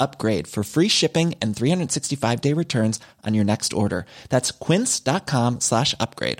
upgrade 0.00 0.48
for 0.48 0.64
free 0.64 0.88
shipping 0.88 1.34
and 1.40 1.54
365 1.56 2.40
day 2.40 2.52
returns 2.52 3.00
on 3.24 3.34
your 3.34 3.44
next 3.44 3.72
order. 3.72 4.04
That's 4.28 4.58
quince.com 4.58 5.60
slash 5.60 5.94
upgrade. 6.00 6.38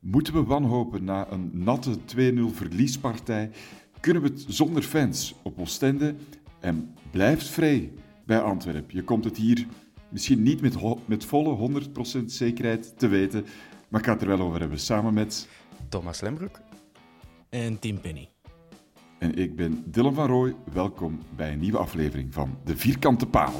Moeten 0.00 0.32
we 0.34 0.42
wanhopen 0.42 1.04
na 1.04 1.26
een 1.30 1.50
natte 1.52 1.98
2-0 1.98 2.00
verliespartij? 2.54 3.50
Kunnen 4.00 4.22
we 4.22 4.28
het 4.28 4.44
zonder 4.48 4.82
fans 4.82 5.34
op 5.42 5.58
Oostende? 5.58 6.14
En 6.60 6.94
blijft 7.10 7.48
vrij 7.48 7.92
bij 8.26 8.40
Antwerpen. 8.40 8.96
Je 8.96 9.02
komt 9.02 9.24
het 9.24 9.36
hier 9.36 9.66
misschien 10.08 10.42
niet 10.42 10.60
met, 10.60 10.76
met 11.06 11.24
volle 11.24 11.82
100% 12.20 12.24
zekerheid 12.24 12.98
te 12.98 13.08
weten, 13.08 13.44
maar 13.88 14.00
ik 14.00 14.06
ga 14.06 14.12
het 14.12 14.22
er 14.22 14.28
wel 14.28 14.40
over 14.40 14.60
hebben. 14.60 14.78
Samen 14.78 15.14
met... 15.14 15.48
Thomas 15.88 16.20
Lembroek. 16.20 16.60
En 17.48 17.78
Tim 17.78 18.00
Penny. 18.00 18.35
En 19.18 19.34
ik 19.34 19.56
ben 19.56 19.82
Dylan 19.86 20.14
van 20.14 20.26
Rooij. 20.26 20.54
Welkom 20.72 21.18
bij 21.36 21.52
een 21.52 21.58
nieuwe 21.58 21.78
aflevering 21.78 22.34
van 22.34 22.58
De 22.64 22.76
Vierkante 22.76 23.26
Paal. 23.26 23.52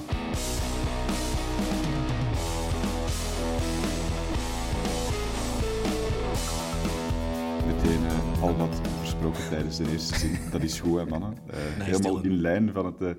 Meteen 7.66 8.02
uh, 8.02 8.42
al 8.42 8.56
wat 8.56 8.80
versproken 8.98 9.48
tijdens 9.48 9.76
de 9.76 9.90
eerste 9.90 10.18
zin. 10.18 10.38
Dat 10.50 10.62
is 10.62 10.80
goed, 10.80 10.98
hè, 10.98 11.06
mannen. 11.06 11.34
Uh, 11.50 11.54
helemaal 11.84 12.24
in 12.24 12.40
lijn 12.40 12.72
van 12.72 12.86
het... 12.86 13.00
Uh, 13.00 13.10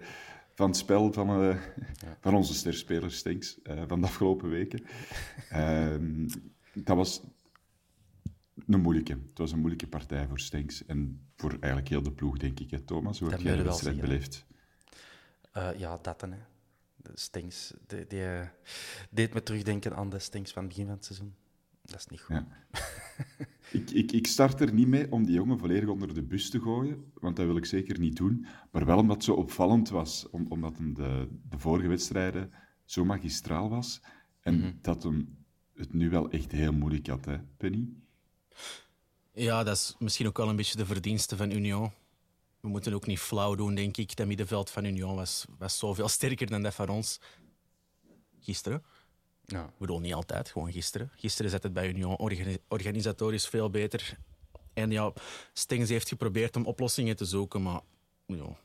van 0.56 0.68
het 0.68 0.78
spel 0.78 1.14
van, 1.14 1.42
ja. 1.42 1.58
van 2.22 2.36
onze 2.36 2.54
sterspeler 2.54 3.12
Stinks 3.12 3.59
van 3.88 4.00
de 4.00 4.06
afgelopen 4.06 4.50
weken. 4.50 4.84
Uh, 5.54 5.88
dat 6.74 6.96
was 6.96 7.22
een 8.66 8.81
moeilijke. 8.81 9.12
Het 9.12 9.38
was 9.38 9.51
een 9.51 9.59
moeilijke 9.59 9.88
partij 9.88 10.28
voor 10.28 10.40
Stinks 10.40 10.85
en 10.85 11.28
voor 11.35 11.51
eigenlijk 11.51 11.88
heel 11.88 12.03
de 12.03 12.12
ploeg, 12.12 12.38
denk 12.38 12.59
ik. 12.59 12.72
Hè, 12.72 12.79
Thomas, 12.79 13.19
hoe 13.19 13.29
heb 13.29 13.40
jij 13.40 13.56
de 13.56 13.63
wedstrijd 13.63 14.01
beleefd? 14.01 14.45
Uh, 15.57 15.69
ja, 15.78 16.00
dat 16.01 16.19
dan. 16.19 16.31
Hè. 16.31 16.40
De 16.95 17.12
Stinks, 17.13 17.73
die, 17.88 18.07
die 18.07 18.50
deed 19.09 19.34
me 19.34 19.44
terugdenken 19.44 19.95
aan 19.95 20.09
de 20.09 20.19
Stinks 20.19 20.51
van 20.51 20.63
het 20.63 20.72
begin 20.72 20.85
van 20.85 20.95
het 20.95 21.06
seizoen. 21.06 21.35
Dat 21.81 22.00
is 22.00 22.07
niet 22.07 22.22
goed. 22.22 22.35
Ja. 22.35 22.47
ik, 23.79 23.90
ik, 23.90 24.12
ik 24.12 24.28
start 24.28 24.62
er 24.62 24.74
niet 24.74 24.88
mee 24.88 25.12
om 25.12 25.25
die 25.25 25.35
jongen 25.35 25.59
volledig 25.59 25.89
onder 25.89 26.13
de 26.13 26.24
bus 26.24 26.50
te 26.50 26.59
gooien, 26.59 27.12
want 27.13 27.35
dat 27.35 27.45
wil 27.45 27.57
ik 27.57 27.66
zeker 27.66 28.00
niet 28.00 28.16
doen. 28.16 28.45
Maar 28.72 28.85
wel 28.85 28.97
omdat 28.97 29.16
het 29.16 29.25
zo 29.25 29.34
opvallend 29.34 29.89
was, 29.89 30.29
om, 30.29 30.45
omdat 30.50 30.78
hem 30.78 30.94
de, 30.94 31.28
de 31.50 31.59
vorige 31.59 31.88
wedstrijden 31.88 32.51
zo 32.85 33.06
magistraal 33.06 33.69
was. 33.69 34.01
En 34.39 34.56
mm 34.56 34.62
-hmm. 34.62 34.78
dat 34.81 35.03
hem 35.03 35.38
het 35.74 35.94
nu 35.94 36.09
wel 36.09 36.29
echt 36.29 36.51
heel 36.51 36.74
moeilijk 36.74 37.07
had, 37.07 37.25
hè, 37.25 37.39
Penny? 37.57 37.89
Ja, 39.34 39.63
dat 39.63 39.75
is 39.75 39.95
misschien 40.00 40.28
ook 40.28 40.38
wel 40.38 40.50
een 40.50 40.56
beetje 40.56 40.78
de 40.78 40.85
verdienste 40.85 41.35
van 41.35 41.51
Union. 41.51 41.91
We 42.59 42.68
moeten 42.68 42.94
ook 42.94 43.06
niet 43.06 43.19
flauw 43.19 43.56
doen, 43.56 43.75
denk 43.75 43.97
ik. 43.97 44.16
Dat 44.16 44.28
middenveld 44.28 44.69
van 44.69 44.85
Union 44.85 45.16
was, 45.16 45.45
was 45.57 45.78
zoveel 45.78 46.07
sterker 46.18 46.47
dan 46.47 46.62
dat 46.62 46.73
van 46.73 46.90
ons. 46.90 47.19
Gisteren. 48.40 48.84
Ja. 49.45 49.63
Ik 49.63 49.78
bedoel, 49.78 50.00
niet 50.00 50.13
altijd, 50.13 50.50
gewoon 50.50 50.72
gisteren. 50.72 51.12
Gisteren 51.16 51.51
zat 51.51 51.63
het 51.63 51.73
bij 51.73 51.88
Union 51.88 52.18
organi 52.18 52.57
organisatorisch 52.68 53.47
veel 53.47 53.69
beter. 53.69 54.18
En 54.74 54.91
ja, 54.91 55.13
Stengs 55.53 55.89
heeft 55.89 56.07
geprobeerd 56.07 56.56
om 56.56 56.66
oplossingen 56.66 57.16
te 57.16 57.25
zoeken, 57.25 57.62
maar 57.62 57.81
ja, 58.25 58.57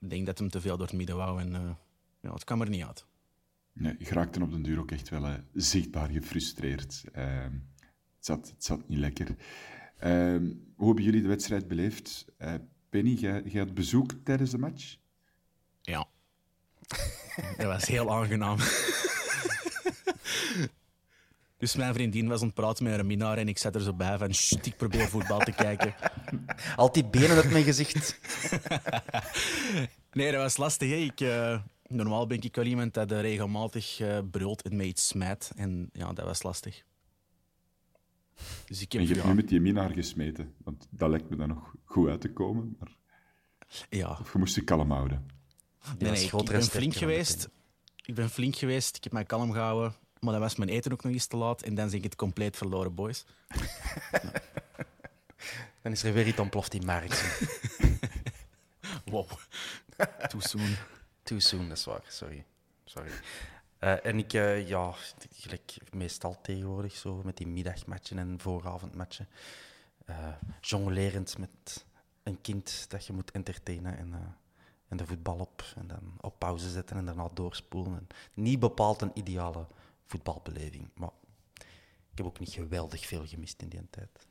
ik 0.00 0.10
denk 0.10 0.26
dat 0.26 0.38
hem 0.38 0.50
te 0.50 0.60
veel 0.60 0.76
door 0.76 0.86
het 0.86 0.96
midden 0.96 1.16
wou 1.16 1.40
en 1.40 1.52
uh, 1.52 1.70
ja, 2.20 2.32
het 2.32 2.44
kwam 2.44 2.60
er 2.60 2.68
niet 2.68 2.84
uit. 2.84 3.06
Nee, 3.72 3.94
je 3.98 4.08
raakte 4.08 4.42
op 4.42 4.50
den 4.50 4.62
duur 4.62 4.78
ook 4.78 4.90
echt 4.90 5.08
wel 5.08 5.26
uh, 5.26 5.34
zichtbaar 5.52 6.10
gefrustreerd. 6.10 7.04
Uh, 7.16 7.46
het, 8.24 8.36
zat, 8.36 8.48
het 8.54 8.64
zat 8.64 8.88
niet 8.88 8.98
lekker. 8.98 9.26
hoe 10.76 10.86
hebben 10.86 11.04
jullie 11.04 11.22
de 11.22 11.28
wedstrijd 11.28 11.68
beleefd? 11.68 12.24
Penny, 12.88 13.10
jij, 13.10 13.42
jij 13.44 13.60
had 13.60 13.74
bezoek 13.74 14.12
tijdens 14.24 14.50
de 14.50 14.58
match? 14.58 14.96
Ja. 15.82 16.06
dat 17.56 17.66
was 17.66 17.86
heel 17.86 18.12
aangenaam. 18.12 18.58
Dus 21.58 21.76
mijn 21.76 21.94
vriendin 21.94 22.28
was 22.28 22.40
aan 22.40 22.46
het 22.46 22.54
praten 22.54 22.84
met 22.84 22.94
haar 22.94 23.06
minnaar 23.06 23.38
en 23.38 23.48
ik 23.48 23.58
zat 23.58 23.74
er 23.74 23.80
zo 23.80 23.92
bij 23.92 24.18
van, 24.18 24.34
shit, 24.34 24.66
ik 24.66 24.76
probeer 24.76 25.08
voetbal 25.08 25.38
te 25.38 25.52
kijken. 25.52 25.94
Altijd 26.76 27.10
benen 27.10 27.36
uit 27.36 27.50
mijn 27.50 27.64
gezicht. 27.64 28.20
nee, 30.12 30.32
dat 30.32 30.40
was 30.40 30.56
lastig. 30.56 30.90
Hè. 30.90 30.96
Ik, 30.96 31.20
uh, 31.20 31.60
normaal 31.88 32.26
ben 32.26 32.42
ik 32.42 32.56
wel 32.56 32.64
iemand 32.64 32.94
dat 32.94 33.12
uh, 33.12 33.20
regelmatig 33.20 34.00
uh, 34.00 34.18
brult 34.30 34.62
en 34.62 34.76
mij 34.76 34.86
iets 34.86 35.06
smijt. 35.06 35.52
En 35.56 35.90
ja, 35.92 36.12
dat 36.12 36.24
was 36.24 36.42
lastig. 36.42 36.84
Dus 38.66 38.80
ik 38.80 38.92
heb, 38.92 39.00
en 39.00 39.08
je 39.08 39.14
hebt 39.14 39.26
nu 39.26 39.34
met 39.34 39.48
die 39.48 39.60
minnaar 39.60 39.90
gesmeten. 39.90 40.54
Want 40.64 40.86
dat 40.90 41.10
lijkt 41.10 41.30
me 41.30 41.36
dan 41.36 41.48
nog 41.48 41.74
goed 41.84 42.08
uit 42.08 42.20
te 42.20 42.32
komen. 42.32 42.76
Maar... 42.78 42.96
Ja. 43.88 44.18
Of 44.20 44.32
je 44.32 44.38
moest 44.38 44.54
je 44.54 44.64
kalm 44.64 44.90
houden. 44.90 45.26
Nee, 45.98 46.10
nee 46.10 46.24
ik, 46.24 46.32
ik 46.32 46.44
ben 46.44 46.62
flink 46.62 46.94
geweest. 46.94 47.48
Ik 48.02 48.14
ben 48.14 48.30
flink 48.30 48.56
geweest. 48.56 48.96
Ik 48.96 49.04
heb 49.04 49.12
mij 49.12 49.24
kalm 49.24 49.52
gehouden. 49.52 49.94
Maar 50.20 50.32
dan 50.32 50.42
was 50.42 50.56
mijn 50.56 50.70
eten 50.70 50.92
ook 50.92 51.02
nog 51.02 51.12
eens 51.12 51.26
te 51.26 51.36
laat. 51.36 51.62
En 51.62 51.74
dan 51.74 51.88
zeg 51.90 51.98
ik 51.98 52.04
het 52.04 52.16
compleet 52.16 52.56
verloren, 52.56 52.94
boys. 52.94 53.24
Dan 55.82 55.92
is 55.92 56.02
er 56.02 56.12
weer 56.12 56.26
iets 56.26 56.38
ontploft 56.38 56.74
in 56.74 56.84
markt. 56.84 57.48
wow. 59.04 59.28
Too 60.30 60.40
soon. 60.40 60.76
Too 61.22 61.38
soon, 61.38 61.68
dat 61.68 61.76
is 61.78 61.84
waar. 61.84 62.02
Sorry. 62.08 62.44
Sorry. 62.84 63.10
Uh, 63.84 64.06
en 64.06 64.18
ik, 64.18 64.32
uh, 64.32 64.68
ja, 64.68 64.94
gelijk 65.32 65.76
meestal 65.92 66.40
tegenwoordig 66.40 66.96
zo 66.96 67.22
met 67.24 67.36
die 67.36 67.46
middagmatchen 67.46 68.18
en 68.18 68.40
vooravondmatchen. 68.40 69.28
Uh, 70.10 70.28
jonglerend 70.60 71.38
met 71.38 71.84
een 72.22 72.40
kind 72.40 72.86
dat 72.88 73.06
je 73.06 73.12
moet 73.12 73.30
entertainen 73.30 73.98
en, 73.98 74.36
en 74.88 74.96
de 74.96 75.06
voetbal 75.06 75.38
op. 75.38 75.64
En 75.76 75.86
dan 75.86 76.14
op 76.20 76.38
pauze 76.38 76.70
zetten 76.70 76.96
en 76.96 77.04
daarna 77.04 77.28
doorspoelen. 77.34 77.94
En 77.94 78.06
niet 78.34 78.60
bepaald 78.60 79.02
een 79.02 79.10
ideale 79.14 79.66
voetbalbeleving. 80.06 80.88
Maar 80.94 81.12
ik 82.10 82.16
heb 82.16 82.26
ook 82.26 82.40
niet 82.40 82.52
geweldig 82.52 83.06
veel 83.06 83.26
gemist 83.26 83.62
in 83.62 83.68
die 83.68 83.90
tijd. 83.90 84.26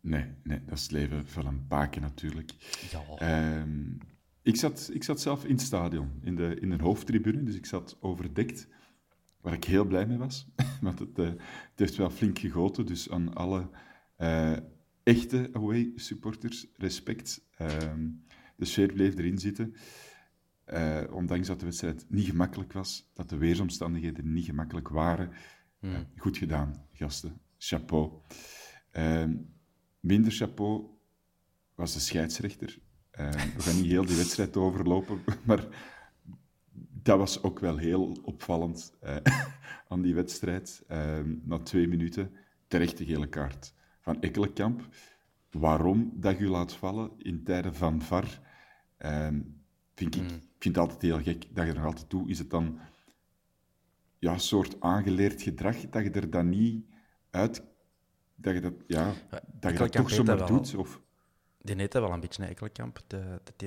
Nee, 0.00 0.34
nee 0.42 0.64
dat 0.64 0.76
is 0.76 0.82
het 0.82 0.90
leven 0.90 1.28
van 1.28 1.46
een 1.46 1.66
paken 1.66 2.02
natuurlijk. 2.02 2.52
Ja. 2.90 3.60
Um, 3.60 3.98
ik, 4.44 4.56
zat, 4.56 4.90
ik 4.92 5.04
zat 5.04 5.20
zelf 5.20 5.44
in 5.44 5.50
het 5.50 5.60
stadion, 5.60 6.10
in 6.22 6.36
de, 6.36 6.56
in 6.60 6.70
de 6.70 6.82
hoofdtribune, 6.82 7.42
dus 7.42 7.54
ik 7.54 7.66
zat 7.66 7.96
overdekt, 8.00 8.68
waar 9.40 9.52
ik 9.52 9.64
heel 9.64 9.84
blij 9.84 10.06
mee 10.06 10.18
was. 10.18 10.46
Want 10.80 10.98
het, 10.98 11.18
uh, 11.18 11.26
het 11.28 11.38
heeft 11.74 11.96
wel 11.96 12.10
flink 12.10 12.38
gegoten, 12.38 12.86
dus 12.86 13.10
aan 13.10 13.34
alle 13.34 13.68
uh, 14.18 14.56
echte 15.02 15.50
away 15.52 15.92
supporters 15.94 16.66
respect. 16.76 17.46
Um, 17.60 18.24
de 18.56 18.64
sfeer 18.64 18.92
bleef 18.92 19.18
erin 19.18 19.38
zitten. 19.38 19.74
Uh, 20.72 21.02
ondanks 21.10 21.46
dat 21.46 21.58
de 21.58 21.64
wedstrijd 21.64 22.06
niet 22.08 22.26
gemakkelijk 22.26 22.72
was, 22.72 23.10
dat 23.14 23.28
de 23.28 23.36
weersomstandigheden 23.36 24.32
niet 24.32 24.44
gemakkelijk 24.44 24.88
waren. 24.88 25.30
Uh, 25.80 25.98
goed 26.16 26.36
gedaan, 26.36 26.86
gasten. 26.92 27.40
Chapeau. 27.58 28.12
Uh, 28.92 29.24
minder 30.00 30.32
chapeau 30.32 30.86
was 31.74 31.92
de 31.92 32.00
scheidsrechter. 32.00 32.78
We 33.16 33.62
gaan 33.62 33.76
niet 33.76 33.90
heel 33.90 34.04
die 34.04 34.16
wedstrijd 34.16 34.56
overlopen, 34.56 35.18
maar 35.44 35.66
dat 37.02 37.18
was 37.18 37.42
ook 37.42 37.58
wel 37.58 37.76
heel 37.76 38.18
opvallend 38.22 38.92
aan 39.88 40.02
die 40.02 40.14
wedstrijd. 40.14 40.84
Ehm, 40.88 41.34
na 41.42 41.58
twee 41.58 41.88
minuten 41.88 42.30
terecht 42.66 42.98
de 42.98 43.04
gele 43.04 43.28
kaart 43.28 43.74
van 44.00 44.20
Ekkelenkamp. 44.20 44.88
Waarom 45.50 46.12
dat 46.14 46.38
je 46.38 46.46
laat 46.46 46.72
vallen 46.72 47.10
in 47.18 47.44
tijden 47.44 47.74
van 47.74 48.02
VAR, 48.02 48.40
ehm, 48.96 49.40
vind 49.94 50.14
ik, 50.14 50.22
mm. 50.22 50.28
vind 50.58 50.76
het 50.76 50.78
altijd 50.78 51.02
heel 51.02 51.22
gek 51.22 51.46
dat 51.54 51.66
je 51.66 51.72
er 51.72 51.84
altijd 51.84 52.08
toe. 52.08 52.28
Is 52.28 52.38
het 52.38 52.50
dan 52.50 52.78
ja, 54.18 54.32
een 54.32 54.40
soort 54.40 54.80
aangeleerd 54.80 55.42
gedrag 55.42 55.76
dat 55.76 56.04
je 56.04 56.10
er 56.10 56.30
dan 56.30 56.48
niet 56.48 56.84
uit... 57.30 57.62
Dat 58.36 58.54
je 58.54 58.60
dat, 58.60 58.72
ja, 58.86 59.12
dat 59.60 59.72
je 59.72 59.78
dat 59.78 59.92
toch 59.92 60.10
zomaar 60.10 60.46
doet? 60.46 60.74
Of... 60.74 61.00
Die 61.64 61.74
neemt 61.74 61.92
wel 61.92 62.10
een 62.10 62.20
beetje, 62.20 62.42
een 62.42 62.48
Ekkelenkamp. 62.48 63.00
De, 63.06 63.40
de, 63.44 63.52
de, 63.56 63.66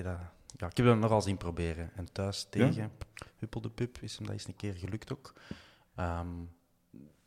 ja, 0.58 0.68
ik 0.68 0.78
heb 0.78 0.86
hem 0.86 1.00
nogal 1.00 1.22
zien 1.22 1.38
proberen. 1.38 1.92
En 1.96 2.12
thuis 2.12 2.48
tegen 2.50 2.74
ja? 2.74 2.90
Huppel 3.38 3.62
de 3.62 3.70
Pup 3.70 3.98
is 4.02 4.16
hem 4.16 4.26
dat 4.26 4.34
eens 4.34 4.48
een 4.48 4.56
keer 4.56 4.74
gelukt 4.74 5.12
ook. 5.12 5.34
Ehm, 5.96 6.28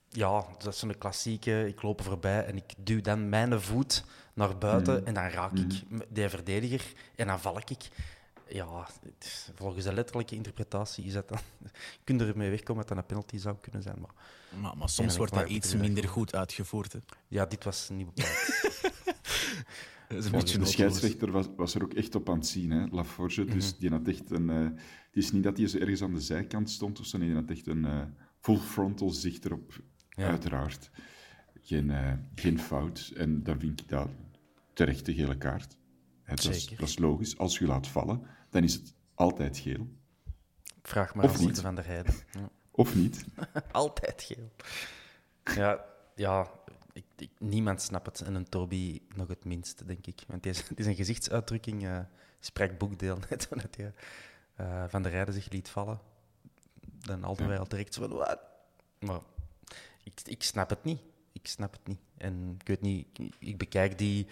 ja, 0.09 0.47
dat 0.59 0.73
is 0.73 0.79
zo'n 0.79 0.99
klassieke. 0.99 1.69
Ik 1.69 1.83
loop 1.83 2.03
voorbij 2.03 2.45
en 2.45 2.57
ik 2.57 2.73
duw 2.79 3.01
dan 3.01 3.29
mijn 3.29 3.61
voet 3.61 4.05
naar 4.35 4.59
buiten 4.59 5.01
mm. 5.01 5.07
en 5.07 5.15
dan 5.15 5.29
raak 5.29 5.53
ik 5.53 5.83
mm. 5.89 6.01
de 6.09 6.29
verdediger 6.29 6.93
en 7.17 7.27
dan 7.27 7.41
val 7.41 7.59
ik. 7.59 7.89
Ja, 8.49 8.87
volgens 9.55 9.85
de 9.85 9.93
letterlijke 9.93 10.35
interpretatie 10.35 11.05
is 11.05 11.13
dat 11.13 11.29
dan... 11.29 11.39
kun 12.05 12.19
je 12.19 12.27
ermee 12.27 12.51
wegkomen 12.51 12.87
dat 12.87 12.89
dat 12.89 12.99
een 12.99 13.07
penalty 13.07 13.39
zou 13.39 13.57
kunnen 13.61 13.83
zijn. 13.83 14.01
Maar, 14.01 14.15
maar, 14.61 14.77
maar 14.77 14.89
soms 14.89 15.17
wordt 15.17 15.35
dat 15.35 15.49
iets 15.49 15.75
minder 15.75 16.09
goed 16.09 16.35
uitgevoerd. 16.35 16.93
Hè? 16.93 16.99
Ja, 17.29 17.47
dit 17.47 17.65
was 17.65 17.89
niet 17.89 18.15
bepaald. 18.15 18.39
de 20.19 20.65
scheidsrechter 20.65 21.31
was, 21.31 21.47
was, 21.57 21.75
er 21.75 21.83
ook 21.83 21.95
echt 21.95 22.15
op 22.15 22.29
aan 22.29 22.37
het 22.37 22.47
zien, 22.47 22.71
hè, 22.71 22.87
Laforge. 22.91 23.45
Dus 23.45 23.71
mhm. 23.71 23.81
die 23.81 23.91
had 23.91 24.09
echt 24.09 24.31
een... 24.31 24.49
Uh, 24.49 24.65
het 25.07 25.17
is 25.17 25.33
niet 25.33 25.43
dat 25.43 25.57
hij 25.57 25.67
zo 25.67 25.79
ergens 25.79 26.03
aan 26.03 26.15
de 26.15 26.21
zijkant 26.21 26.71
stond 26.71 27.01
of 27.01 27.07
zo. 27.07 27.19
Nee, 27.19 27.27
die 27.27 27.37
had 27.37 27.51
echt 27.51 27.67
een 27.67 27.85
uh, 27.85 28.03
full 28.41 28.57
frontal 28.57 29.11
zicht 29.11 29.45
erop 29.45 29.83
Uiteraard. 30.17 30.91
Geen, 31.61 31.89
uh, 31.89 32.13
geen 32.35 32.59
fout. 32.59 33.13
En 33.17 33.43
dan 33.43 33.61
vind 33.61 33.81
ik 33.81 33.89
dat 33.89 34.09
terecht 34.73 35.07
de 35.07 35.15
gele 35.15 35.39
kaart. 35.39 35.77
dat, 36.25 36.45
is, 36.81 36.99
logisch. 36.99 37.39
Als 37.39 37.59
je 37.59 37.67
laat 37.67 37.89
vallen, 37.89 38.23
dan 38.51 38.63
is 38.63 38.75
het 38.75 38.95
altijd 39.15 39.59
geel. 39.59 39.89
Vraag 40.83 41.15
maar 41.15 41.25
of 41.25 41.41
niet. 41.41 41.61
van 41.61 41.75
der 41.75 41.87
Heijden. 41.87 42.15
Ja. 42.33 42.51
Of 42.71 42.95
niet. 42.95 43.25
altijd 43.73 44.23
geel. 44.23 44.53
Ja, 45.57 45.85
ja 46.15 46.51
ik, 46.93 47.05
ik, 47.17 47.31
niemand 47.39 47.83
snapt 47.83 48.07
het. 48.07 48.21
En 48.21 48.35
een 48.35 48.49
Toby 48.49 49.01
nog 49.15 49.29
het 49.29 49.45
minst, 49.45 49.87
denk 49.87 50.07
ik. 50.07 50.23
Want 50.27 50.45
het 50.45 50.57
is, 50.57 50.69
het 50.69 50.79
is 50.79 50.87
een 50.87 50.95
gezichtsuitdrukking. 50.95 51.85
Uh, 51.85 52.01
sprak 52.41 52.79
boekdeel 52.79 53.19
net 53.29 53.49
toen 53.49 53.61
hij 53.71 53.93
uh, 54.61 54.85
Van 54.89 55.03
der 55.03 55.13
Rijden 55.13 55.35
zich 55.35 55.51
liet 55.51 55.69
vallen. 55.69 56.01
Dan 56.83 57.23
hadden 57.23 57.49
wij 57.49 57.59
al 57.59 57.69
direct 57.69 57.95
zo 57.95 58.01
van... 58.09 58.17
Wat? 58.17 58.41
Maar 58.99 59.21
ik, 60.03 60.21
ik 60.25 60.43
snap 60.43 60.71
het 60.71 60.85
niet. 60.85 61.01
Ik 61.33 61.47
snap 61.47 61.73
het 61.73 61.87
niet. 61.87 62.01
En 62.17 62.57
ik 62.61 62.67
weet 62.67 62.81
niet, 62.81 63.07
ik 63.39 63.59
bekijk 63.59 63.99
die 63.99 64.27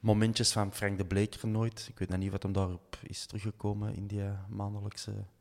momentjes 0.00 0.52
van 0.52 0.74
Frank 0.74 0.98
de 0.98 1.04
Bleker 1.04 1.48
nooit. 1.48 1.86
Ik 1.88 1.98
weet 1.98 2.08
nog 2.08 2.18
niet 2.18 2.30
wat 2.30 2.42
hem 2.42 2.52
daarop 2.52 2.98
is 3.02 3.26
teruggekomen 3.26 3.94
in 3.94 4.06
die 4.06 4.22
maandelijkse 4.48 5.10
review. 5.10 5.33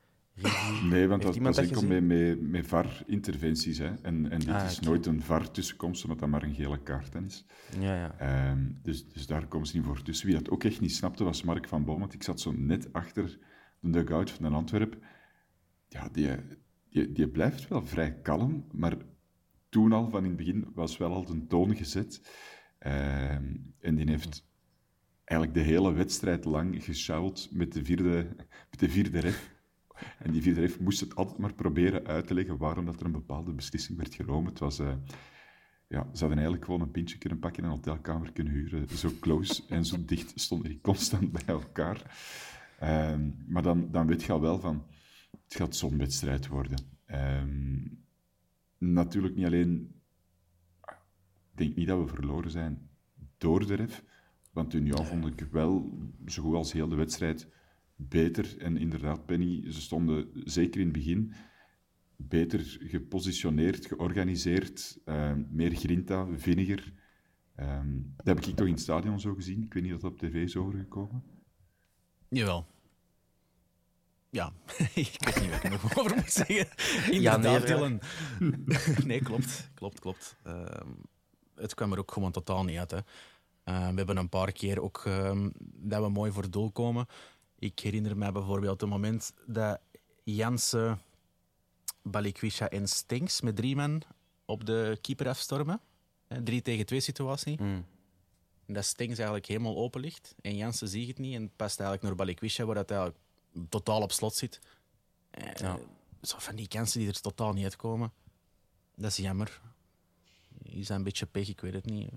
Nee, 0.89 1.07
want 1.07 1.21
dat, 1.21 1.35
dat 1.35 1.57
is 1.57 1.67
enkel 1.67 1.85
met, 1.87 2.03
met, 2.03 2.41
met 2.41 2.67
VAR-interventies. 2.67 3.79
En, 3.79 4.01
en 4.01 4.39
dit 4.39 4.49
ah, 4.49 4.65
is 4.65 4.79
nooit 4.79 5.05
een 5.05 5.21
VAR-tussenkomst, 5.21 6.03
omdat 6.03 6.19
dat 6.19 6.29
maar 6.29 6.43
een 6.43 6.53
gele 6.53 6.83
kaart 6.83 7.15
is. 7.15 7.45
Ja, 7.79 7.95
ja. 7.95 8.15
Ehm, 8.17 8.71
dus, 8.81 9.07
dus 9.07 9.27
daar 9.27 9.47
komen 9.47 9.67
ze 9.67 9.77
niet 9.77 9.85
voor 9.85 10.01
tussen. 10.01 10.27
Wie 10.27 10.35
dat 10.35 10.49
ook 10.49 10.63
echt 10.63 10.81
niet 10.81 10.95
snapte, 10.95 11.23
was 11.23 11.43
Mark 11.43 11.67
van 11.67 11.85
Boom, 11.85 11.99
want 11.99 12.13
ik 12.13 12.23
zat 12.23 12.39
zo 12.39 12.51
net 12.51 12.93
achter 12.93 13.39
de 13.79 13.89
dugout 13.89 14.31
van 14.31 14.49
de 14.49 14.55
Antwerp. 14.55 14.97
Ja, 15.87 16.09
die, 16.11 16.29
die, 16.89 17.11
die 17.11 17.27
blijft 17.27 17.67
wel 17.67 17.85
vrij 17.85 18.13
kalm, 18.21 18.65
maar 18.71 18.97
toen 19.69 19.91
al, 19.91 20.09
van 20.09 20.23
in 20.23 20.27
het 20.27 20.37
begin, 20.37 20.71
was 20.73 20.97
wel 20.97 21.13
al 21.13 21.29
een 21.29 21.47
toon 21.47 21.75
gezet. 21.75 22.21
Ehm, 22.79 23.55
en 23.79 23.95
die 23.95 24.09
heeft 24.09 24.47
eigenlijk 25.23 25.59
de 25.59 25.71
hele 25.71 25.93
wedstrijd 25.93 26.45
lang 26.45 26.83
gesjouwd 26.83 27.49
met 27.51 27.73
de 27.73 27.83
vierde, 27.83 28.35
met 28.69 28.79
de 28.79 28.89
vierde 28.89 29.19
ref. 29.19 29.52
En 30.19 30.31
die 30.31 30.53
ref 30.53 30.79
moest 30.79 30.99
het 30.99 31.15
altijd 31.15 31.37
maar 31.37 31.53
proberen 31.53 32.05
uit 32.05 32.27
te 32.27 32.33
leggen 32.33 32.57
waarom 32.57 32.85
dat 32.85 32.99
er 32.99 33.05
een 33.05 33.11
bepaalde 33.11 33.51
beslissing 33.51 33.97
werd 33.97 34.15
genomen. 34.15 34.49
Het 34.49 34.59
was... 34.59 34.79
Uh, 34.79 34.93
ja, 35.87 36.01
ze 36.01 36.19
hadden 36.19 36.37
eigenlijk 36.37 36.65
gewoon 36.65 36.81
een 36.81 36.91
pintje 36.91 37.17
kunnen 37.17 37.39
pakken 37.39 37.63
en 37.63 37.69
een 37.69 37.75
hotelkamer 37.75 38.31
kunnen 38.31 38.53
huren. 38.53 38.87
Zo 38.89 39.11
close 39.19 39.63
en 39.69 39.85
zo 39.85 40.05
dicht 40.05 40.33
stonden 40.35 40.69
die 40.69 40.81
constant 40.81 41.31
bij 41.31 41.45
elkaar. 41.45 42.17
Ehm, 42.79 43.29
maar 43.47 43.63
dan, 43.63 43.91
dan 43.91 44.07
weet 44.07 44.23
je 44.23 44.31
al 44.31 44.41
wel 44.41 44.59
van, 44.59 44.85
het 45.43 45.55
gaat 45.55 45.75
zo'n 45.75 45.97
wedstrijd 45.97 46.47
worden. 46.47 46.77
Um, 47.07 48.05
natuurlijk 48.77 49.35
niet 49.35 49.45
alleen... 49.45 50.01
Ik 51.51 51.59
denk 51.59 51.75
niet 51.75 51.87
dat 51.87 51.99
we 51.99 52.07
verloren 52.07 52.51
zijn 52.51 52.89
door 53.37 53.67
de 53.67 53.73
ref. 53.73 54.03
Want 54.51 54.73
Union 54.73 55.05
vond 55.05 55.25
ik 55.25 55.47
wel, 55.51 55.99
zo 56.25 56.41
goed 56.41 56.55
als 56.55 56.71
heel 56.71 56.87
de 56.87 56.95
wedstrijd, 56.95 57.47
beter. 58.09 58.57
En 58.57 58.77
inderdaad, 58.77 59.25
Penny, 59.25 59.71
ze 59.71 59.81
stonden 59.81 60.29
zeker 60.43 60.79
in 60.79 60.85
het 60.85 60.95
begin 60.95 61.33
beter 62.15 62.77
gepositioneerd, 62.79 63.85
georganiseerd, 63.85 64.99
uh, 65.05 65.33
meer 65.49 65.75
grinta, 65.75 66.27
vinniger. 66.37 66.93
Um, 67.59 68.13
dat 68.17 68.25
heb 68.25 68.45
ik 68.45 68.55
toch 68.55 68.67
in 68.67 68.73
het 68.73 68.81
stadion 68.81 69.19
zo 69.19 69.33
gezien. 69.33 69.63
Ik 69.63 69.73
weet 69.73 69.83
niet 69.83 69.93
of 69.93 69.99
dat 69.99 70.11
op 70.11 70.17
tv 70.17 70.33
is 70.33 70.55
overgekomen. 70.55 71.23
Jawel. 72.29 72.67
Ja, 74.29 74.53
ik 74.93 75.17
weet 75.19 75.41
niet 75.41 75.49
wat 75.49 75.63
ik 75.63 75.69
nog 75.69 75.97
over 75.97 76.15
moet 76.15 76.31
zeggen. 76.31 76.67
Inderdaad, 77.11 77.67
ja, 77.67 77.87
nee, 77.87 77.99
nee, 79.05 79.21
klopt. 79.21 79.69
Klopt, 79.73 79.99
klopt. 79.99 80.37
Uh, 80.47 80.65
het 81.55 81.73
kwam 81.73 81.91
er 81.91 81.99
ook 81.99 82.11
gewoon 82.11 82.31
totaal 82.31 82.63
niet 82.63 82.77
uit. 82.77 82.91
Hè. 82.91 82.97
Uh, 82.97 83.87
we 83.89 83.95
hebben 83.95 84.17
een 84.17 84.29
paar 84.29 84.51
keer 84.51 84.81
ook 84.81 85.03
uh, 85.07 85.45
dat 85.59 86.01
we 86.03 86.09
mooi 86.09 86.31
voor 86.31 86.43
het 86.43 86.53
doel 86.53 86.71
komen. 86.71 87.05
Ik 87.63 87.79
herinner 87.79 88.17
me 88.17 88.31
bijvoorbeeld 88.31 88.81
het 88.81 88.89
moment 88.89 89.33
dat 89.45 89.79
Jansen, 90.23 91.01
Balikwisha 92.01 92.69
en 92.69 92.87
Stinks 92.87 93.41
met 93.41 93.55
drie 93.55 93.75
man 93.75 94.01
op 94.45 94.65
de 94.65 94.97
keeper 95.01 95.27
afstormen. 95.27 95.81
Drie 96.43 96.61
tegen 96.61 96.85
twee 96.85 96.99
situatie. 96.99 97.61
Mm. 97.61 97.85
Dat 98.67 98.85
Stinks 98.85 99.15
eigenlijk 99.17 99.47
helemaal 99.47 99.77
open 99.77 100.01
ligt. 100.01 100.35
En 100.41 100.55
Jansen 100.55 100.87
ziet 100.87 101.07
het 101.07 101.17
niet 101.17 101.35
en 101.35 101.51
past 101.55 101.79
eigenlijk 101.79 102.07
naar 102.07 102.15
Balikwisha, 102.15 102.65
waar 102.65 102.75
dat 102.75 102.91
eigenlijk 102.91 103.19
totaal 103.69 104.01
op 104.01 104.11
slot 104.11 104.35
zit. 104.35 104.59
Eh, 105.29 105.53
ja. 105.53 105.79
Zo 106.21 106.35
van 106.39 106.55
die 106.55 106.67
kansen 106.67 106.99
die 106.99 107.09
er 107.09 107.21
totaal 107.21 107.53
niet 107.53 107.63
uitkomen. 107.63 108.11
Dat 108.95 109.11
is 109.11 109.17
jammer. 109.17 109.61
Is 110.63 110.87
dat 110.87 110.97
een 110.97 111.03
beetje 111.03 111.25
pech? 111.25 111.49
Ik 111.49 111.61
weet 111.61 111.73
het 111.73 111.85
niet. 111.85 112.09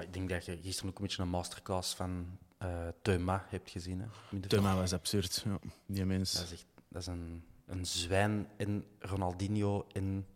ik 0.00 0.12
denk 0.12 0.28
dat 0.28 0.44
je 0.44 0.58
gisteren 0.62 0.90
ook 0.90 0.98
een 0.98 1.04
beetje 1.04 1.22
een 1.22 1.28
masterclass 1.28 1.94
van 1.94 2.38
uh, 2.62 2.88
Teuma 3.02 3.46
hebt 3.48 3.70
gezien. 3.70 4.00
Hè, 4.00 4.40
Teuma 4.40 4.76
was 4.76 4.92
absurd, 4.92 5.44
ja. 5.44 5.58
die 5.86 6.04
mens. 6.04 6.32
Dat 6.32 6.42
is, 6.42 6.52
echt, 6.52 6.66
dat 6.88 7.02
is 7.02 7.06
een, 7.06 7.42
een 7.66 7.86
zwijn 7.86 8.46
in 8.56 8.84
Ronaldinho 8.98 9.86
in 9.92 10.26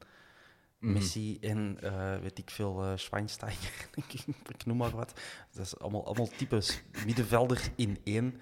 mhm. 0.79 0.93
Messi 0.93 1.39
en 1.41 1.79
uh, 1.83 2.19
weet 2.19 2.39
ik 2.39 2.51
veel, 2.51 2.85
uh, 2.85 2.93
Schweinsteiger, 2.97 3.89
ik 4.55 4.65
noem 4.65 4.77
maar 4.77 4.91
wat. 4.91 5.21
Dat 5.53 5.65
is 5.65 5.79
allemaal, 5.79 6.07
allemaal 6.07 6.29
types 6.37 6.83
middenvelder 7.07 7.71
in 7.77 7.99
één. 8.05 8.35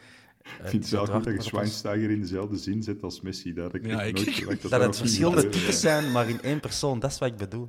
Ik 0.44 0.68
vind 0.68 0.82
het 0.82 0.92
wel 0.92 1.06
goed 1.06 1.24
dat 1.24 1.34
je 1.34 1.42
Schweinsteiger 1.42 2.10
in 2.10 2.20
dezelfde 2.20 2.56
zin 2.56 2.82
zet 2.82 3.02
als 3.02 3.20
Messi. 3.20 3.52
Dat, 3.52 3.74
ik 3.74 3.86
ja, 3.86 4.02
ik, 4.02 4.44
nooit 4.44 4.62
dat, 4.62 4.70
dat 4.70 4.80
het 4.80 4.96
verschillende 4.96 5.48
types 5.48 5.80
zijn, 5.80 6.12
maar 6.12 6.28
in 6.28 6.42
één 6.42 6.60
persoon. 6.60 6.98
Dat 6.98 7.10
is 7.10 7.18
wat 7.18 7.28
ik 7.28 7.36
bedoel. 7.36 7.68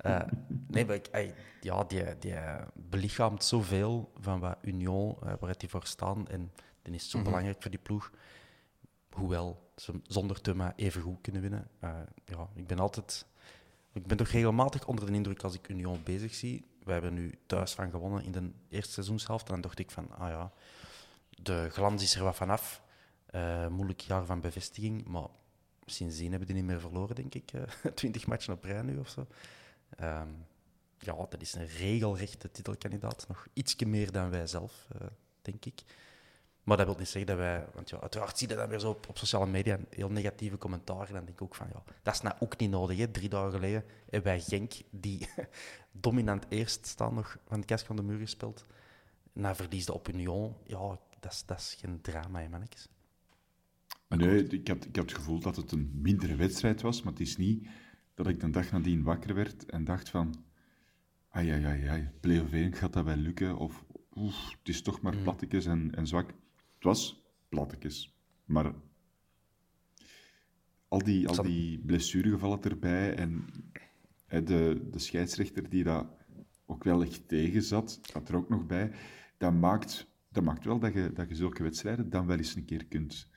Uh, 0.00 0.22
nee, 0.66 0.84
maar 0.84 0.94
ik, 0.94 1.34
ja, 1.60 1.84
die, 1.84 2.18
die 2.18 2.34
belichaamt 2.74 3.44
zoveel 3.44 4.12
van 4.20 4.40
wat 4.40 4.58
Union, 4.62 5.16
uh, 5.24 5.32
waar 5.40 5.58
die 5.58 5.68
voor 5.68 5.86
staan. 5.86 6.28
En 6.28 6.52
die 6.82 6.94
is 6.94 7.10
zo 7.10 7.18
mhm. 7.18 7.26
belangrijk 7.26 7.62
voor 7.62 7.70
die 7.70 7.80
ploeg. 7.80 8.10
Hoewel 9.10 9.70
ze 9.76 10.00
zonder 10.02 10.40
Thuma 10.40 10.72
even 10.76 11.02
goed 11.02 11.20
kunnen 11.20 11.42
winnen. 11.42 11.68
Uh, 11.84 11.90
ja, 12.24 12.48
ik 12.54 12.66
ben 12.66 12.78
altijd... 12.78 13.26
Ik 13.92 14.06
ben 14.06 14.16
toch 14.16 14.28
regelmatig 14.28 14.86
onder 14.86 15.06
de 15.06 15.12
indruk 15.12 15.42
als 15.42 15.54
ik 15.54 15.68
Union 15.68 16.00
bezig 16.04 16.34
zie. 16.34 16.64
We 16.84 16.92
hebben 16.92 17.14
nu 17.14 17.38
thuis 17.46 17.72
van 17.72 17.90
gewonnen 17.90 18.24
in 18.24 18.32
de 18.32 18.50
eerste 18.68 18.92
seizoenshelft. 18.92 19.46
En 19.46 19.52
dan 19.52 19.60
dacht 19.60 19.78
ik 19.78 19.90
van, 19.90 20.10
ah 20.18 20.28
ja, 20.28 20.52
de 21.30 21.68
glans 21.70 22.02
is 22.02 22.14
er 22.14 22.22
wat 22.22 22.36
vanaf. 22.36 22.82
Uh, 23.34 23.66
moeilijk 23.66 24.00
jaar 24.00 24.24
van 24.24 24.40
bevestiging, 24.40 25.04
maar 25.04 25.28
sindsdien 25.86 26.30
hebben 26.30 26.46
die 26.46 26.56
niet 26.56 26.64
meer 26.64 26.80
verloren, 26.80 27.14
denk 27.14 27.34
ik. 27.34 27.50
Twintig 27.94 28.26
matchen 28.26 28.54
op 28.54 28.64
rij 28.64 28.82
nu 28.82 28.98
of 28.98 29.08
zo. 29.08 29.26
Ehm, 29.90 30.28
ja, 30.98 31.14
dat 31.28 31.40
is 31.40 31.54
een 31.54 31.66
regelrechte 31.66 32.50
titelkandidaat. 32.50 33.28
Nog 33.28 33.46
ietsje 33.52 33.86
meer 33.86 34.12
dan 34.12 34.30
wij 34.30 34.46
zelf, 34.46 34.88
uh, 34.94 35.06
denk 35.42 35.64
ik. 35.64 35.82
Maar 36.62 36.76
dat 36.76 36.86
wil 36.86 36.96
niet 36.98 37.08
zeggen 37.08 37.26
dat 37.26 37.36
wij... 37.36 37.66
Want 37.74 37.90
ja, 37.90 38.00
uiteraard 38.00 38.38
zie 38.38 38.48
je 38.48 38.54
dan 38.54 38.68
weer 38.68 38.78
zo 38.78 38.90
op, 38.90 39.08
op 39.08 39.18
sociale 39.18 39.46
media 39.46 39.78
heel 39.90 40.10
negatieve 40.10 40.58
commentaren. 40.58 41.06
En 41.06 41.14
dan 41.14 41.24
denk 41.24 41.36
ik 41.36 41.42
ook 41.42 41.54
van, 41.54 41.66
ja, 41.72 41.82
dat 42.02 42.14
is 42.14 42.20
nou 42.20 42.34
ook 42.38 42.58
niet 42.58 42.70
nodig. 42.70 42.98
Hè. 42.98 43.08
Drie 43.08 43.28
dagen 43.28 43.50
geleden 43.50 43.84
hebben 44.10 44.32
wij 44.32 44.40
Genk, 44.40 44.72
die 44.90 45.28
dominant 45.92 46.46
eerst 46.48 46.86
staan, 46.86 47.14
nog 47.14 47.38
van 47.46 47.60
de 47.60 47.66
kast 47.66 47.84
van 47.84 47.96
de 47.96 48.02
muur 48.02 48.18
gespeeld. 48.18 48.66
Na 49.32 49.54
verliesde 49.54 49.92
op 49.92 50.08
Union. 50.08 50.54
Ja, 50.64 50.98
dat 51.20 51.32
is, 51.32 51.42
dat 51.46 51.58
is 51.58 51.76
geen 51.80 52.00
drama, 52.00 52.40
hè, 52.40 52.48
mannetjes. 52.48 52.88
Nee, 54.08 54.46
ik 54.46 54.68
had, 54.68 54.84
ik 54.84 54.96
had 54.96 55.04
het 55.04 55.14
gevoel 55.18 55.40
dat 55.40 55.56
het 55.56 55.72
een 55.72 55.90
mindere 56.02 56.36
wedstrijd 56.36 56.80
was, 56.80 57.02
maar 57.02 57.12
het 57.12 57.22
is 57.22 57.36
niet 57.36 57.68
dat 58.16 58.28
ik 58.28 58.40
de 58.40 58.50
dag 58.50 58.70
nadien 58.70 59.02
wakker 59.02 59.34
werd 59.34 59.66
en 59.66 59.84
dacht 59.84 60.08
van... 60.08 60.44
Ai, 61.28 61.50
ai, 61.50 61.64
ai, 61.64 61.86
ai, 61.86 62.10
play-off 62.20 62.52
1, 62.52 62.72
gaat 62.72 62.92
dat 62.92 63.04
wel 63.04 63.16
lukken? 63.16 63.56
Of, 63.56 63.84
oef, 64.14 64.50
het 64.58 64.68
is 64.68 64.82
toch 64.82 65.00
maar 65.00 65.16
plattekes 65.16 65.66
en, 65.66 65.94
en 65.94 66.06
zwak. 66.06 66.28
Het 66.74 66.84
was 66.84 67.22
plattekes, 67.48 68.16
maar... 68.44 68.74
Al 70.88 71.02
die, 71.02 71.28
al 71.28 71.42
die 71.42 71.78
blessuregevallen 71.78 72.62
erbij 72.62 73.14
en 73.14 73.44
hè, 74.26 74.42
de, 74.42 74.88
de 74.90 74.98
scheidsrechter 74.98 75.68
die 75.68 75.84
dat 75.84 76.06
ook 76.66 76.84
wel 76.84 77.02
echt 77.02 77.28
tegen 77.28 77.62
zat, 77.62 77.98
zat 78.02 78.28
er 78.28 78.36
ook 78.36 78.48
nog 78.48 78.66
bij. 78.66 78.92
Dat 79.38 79.52
maakt, 79.52 80.06
dat 80.28 80.44
maakt 80.44 80.64
wel 80.64 80.78
dat 80.78 80.92
je, 80.92 81.12
dat 81.12 81.28
je 81.28 81.34
zulke 81.34 81.62
wedstrijden 81.62 82.10
dan 82.10 82.26
wel 82.26 82.36
eens 82.36 82.54
een 82.54 82.64
keer 82.64 82.86
kunt, 82.86 83.30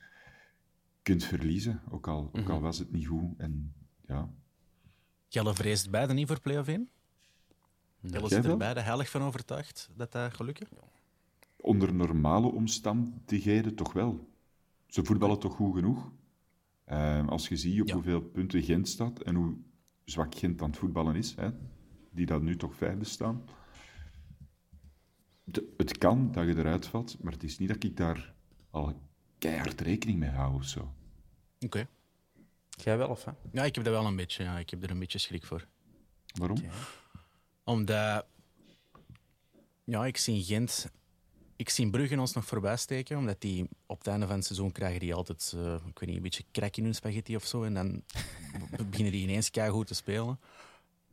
kunt 1.02 1.24
verliezen. 1.24 1.82
Ook 1.90 2.08
al, 2.08 2.30
ook 2.32 2.48
al 2.48 2.60
was 2.60 2.78
het 2.78 2.92
niet 2.92 3.06
goed. 3.06 3.38
En 3.38 3.74
ja, 4.06 4.30
Jelle 5.32 5.54
vreest 5.54 5.90
beide 5.90 6.12
niet 6.12 6.26
voor 6.28 6.40
play-off 6.40 6.68
1? 6.68 6.88
Jelle 8.00 8.28
zit 8.28 8.44
er 8.44 8.56
beide 8.56 8.80
heilig 8.80 9.10
van 9.10 9.22
overtuigd 9.22 9.90
dat 9.96 10.12
dat 10.12 10.34
gaat 10.34 10.46
lukken? 10.46 10.68
onder 11.62 11.94
normale 11.94 12.46
omstandigheden 12.46 13.74
toch 13.74 13.92
wel. 13.92 14.28
Ze 14.86 15.04
voetballen 15.04 15.38
toch 15.38 15.54
goed 15.54 15.74
genoeg. 15.74 16.10
Eh, 16.84 17.28
als 17.28 17.48
je 17.48 17.56
ziet 17.56 17.80
op 17.80 17.86
Ja. 17.88 17.94
hoeveel 17.94 18.20
punten 18.20 18.62
Gent 18.62 18.88
staat 18.88 19.20
en 19.22 19.34
hoe 19.34 19.56
zwak 20.04 20.34
Gent 20.34 20.62
aan 20.62 20.68
het 20.70 20.78
voetballen 20.78 21.16
is, 21.16 21.34
hè, 21.34 21.50
die 22.10 22.26
dat 22.26 22.42
nu 22.42 22.56
toch 22.56 22.74
vijfde 22.74 23.04
staan. 23.04 23.44
De- 25.44 25.74
het 25.76 25.98
kan 25.98 26.32
dat 26.32 26.46
je 26.46 26.56
eruit 26.56 26.86
valt, 26.86 27.22
maar 27.22 27.32
het 27.32 27.42
is 27.42 27.58
niet 27.58 27.68
dat 27.68 27.84
ik 27.84 27.96
daar 27.96 28.34
al 28.70 29.00
keihard 29.38 29.80
rekening 29.80 30.18
mee 30.18 30.30
hou 30.30 30.54
of 30.54 30.64
zo. 30.64 30.94
Oké. 31.60 31.86
Jij 32.84 32.98
wel, 32.98 33.08
of 33.08 33.24
hè? 33.24 33.32
Ja, 33.52 33.64
ik 33.64 33.74
heb 33.74 33.84
dat 33.84 33.92
wel 33.92 34.06
een 34.06 34.16
beetje. 34.16 34.44
Ja. 34.44 34.58
Ik 34.58 34.70
heb 34.70 34.82
er 34.82 34.90
een 34.90 34.98
beetje 34.98 35.18
schrik 35.18 35.44
voor. 35.44 35.66
Waarom? 36.34 36.58
Omdat... 37.64 38.26
Ja, 39.84 40.06
ik 40.06 40.16
zie 40.16 40.42
Gent... 40.42 40.90
Ik 41.56 41.68
zie 41.68 41.90
Brugge 41.90 42.20
ons 42.20 42.32
nog 42.32 42.44
voorbij 42.44 42.76
steken, 42.76 43.18
omdat 43.18 43.40
die 43.40 43.68
op 43.86 43.98
het 43.98 44.06
einde 44.06 44.26
van 44.26 44.36
het 44.36 44.44
seizoen 44.44 44.72
krijgen 44.72 45.00
die 45.00 45.14
altijd, 45.14 45.52
eh, 45.56 45.74
ik 45.74 45.98
weet 45.98 46.08
niet, 46.08 46.16
een 46.16 46.22
beetje 46.22 46.44
krek 46.50 46.76
in 46.76 46.84
hun 46.84 46.94
spaghetti 46.94 47.36
of 47.36 47.46
zo. 47.46 47.62
En 47.62 47.74
dan 47.74 48.02
beginnen 48.90 49.12
die 49.12 49.22
ineens 49.22 49.50
goed 49.68 49.86
te 49.86 49.94
spelen. 49.94 50.40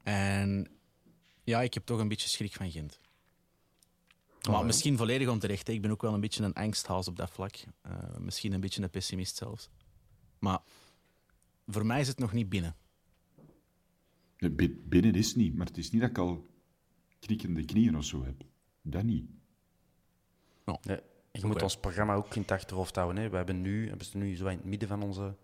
En 0.03 0.67
ja, 1.43 1.62
ik 1.62 1.74
heb 1.74 1.86
toch 1.86 2.00
een 2.00 2.07
beetje 2.07 2.29
schrik 2.29 2.53
van 2.53 2.71
Gent. 2.71 3.00
Maar 4.50 4.65
misschien 4.65 4.97
volledig 4.97 5.27
onterecht. 5.27 5.67
hè. 5.67 5.74
Ik 5.74 5.81
ben 5.81 5.91
ook 5.91 6.01
wel 6.01 6.13
een 6.13 6.19
beetje 6.19 6.43
een 6.43 6.53
angsthaas 6.53 7.07
op 7.07 7.15
dat 7.15 7.31
vlak. 7.31 7.55
Eh, 7.81 7.91
misschien 8.17 8.53
een 8.53 8.59
beetje 8.59 8.83
een 8.83 8.89
pessimist 8.89 9.36
zelfs. 9.36 9.69
Maar 10.39 10.59
voor 11.67 11.86
mij 11.86 12.00
is 12.00 12.07
het 12.07 12.19
nog 12.19 12.33
niet 12.33 12.50
binnen. 12.50 12.75
Binnen 14.83 15.13
is 15.13 15.27
het 15.27 15.36
niet, 15.36 15.55
maar 15.55 15.65
het 15.65 15.77
is 15.77 15.91
niet 15.91 16.01
dat 16.01 16.09
ik 16.09 16.17
al 16.17 16.47
knikkende 17.19 17.65
knieën 17.65 17.97
of 17.97 18.03
zo 18.03 18.24
heb. 18.24 18.43
Dat 18.81 19.03
niet. 19.03 19.29
Nee, 20.81 21.00
je 21.31 21.45
moet 21.45 21.62
ons 21.62 21.77
programma 21.77 22.13
ook 22.13 22.36
in 22.36 22.41
het 22.41 22.51
achterhoofd 22.51 22.95
houden. 22.95 23.24
Hè. 23.24 23.29
We 23.29 23.36
hebben 23.36 23.62
nu, 23.62 23.88
hebben 23.88 24.05
ze 24.05 24.17
nu 24.17 24.36
zo 24.36 24.47
in 24.47 24.57
het 24.57 24.65
midden 24.65 24.88
van 24.88 25.03
onze 25.03 25.36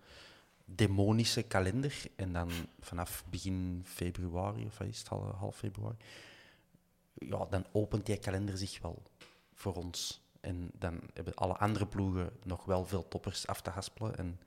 demonische 0.65 1.44
kalender. 1.44 2.03
En 2.15 2.34
dan 2.34 2.50
vanaf 2.80 3.25
begin 3.30 3.82
februari, 3.86 4.65
of 4.65 4.77
wat 4.77 4.88
is 4.88 5.00
het, 5.00 5.08
half, 5.08 5.32
half 5.32 5.58
februari, 5.58 5.98
ja, 7.13 7.46
dan 7.46 7.65
opent 7.72 8.06
die 8.06 8.18
kalender 8.18 8.58
zich 8.58 8.82
wel 8.82 9.03
voor 9.53 9.74
ons. 9.74 10.22
En 10.39 10.72
dan 10.74 11.00
hebben 11.13 11.34
alle 11.34 11.58
andere 11.58 11.88
ploegen 11.88 12.30
nog 12.44 12.65
wel 12.65 12.86
veel 12.86 13.08
toppers 13.08 13.48
af 13.48 13.62
te 13.62 13.70
haspelen 13.70 14.18
en, 14.18 14.39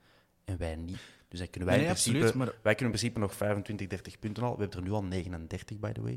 en 0.47 0.57
wij 0.57 0.75
niet. 0.75 0.99
Dus 1.27 1.39
dan 1.39 1.49
kunnen 1.49 1.69
wij, 1.69 1.77
Nee, 1.77 1.87
in 1.87 1.91
principe, 1.93 2.17
absoluut, 2.17 2.35
maar- 2.35 2.55
wij 2.61 2.75
kunnen 2.75 2.93
in 2.93 2.99
principe 2.99 3.19
nog 3.19 3.35
25, 3.35 3.87
30 3.87 4.19
punten 4.19 4.43
al. 4.43 4.55
We 4.55 4.61
hebben 4.61 4.77
er 4.79 4.85
nu 4.85 4.91
al 4.91 5.03
39, 5.03 5.79
by 5.79 5.91
the 5.91 6.01
way. 6.01 6.13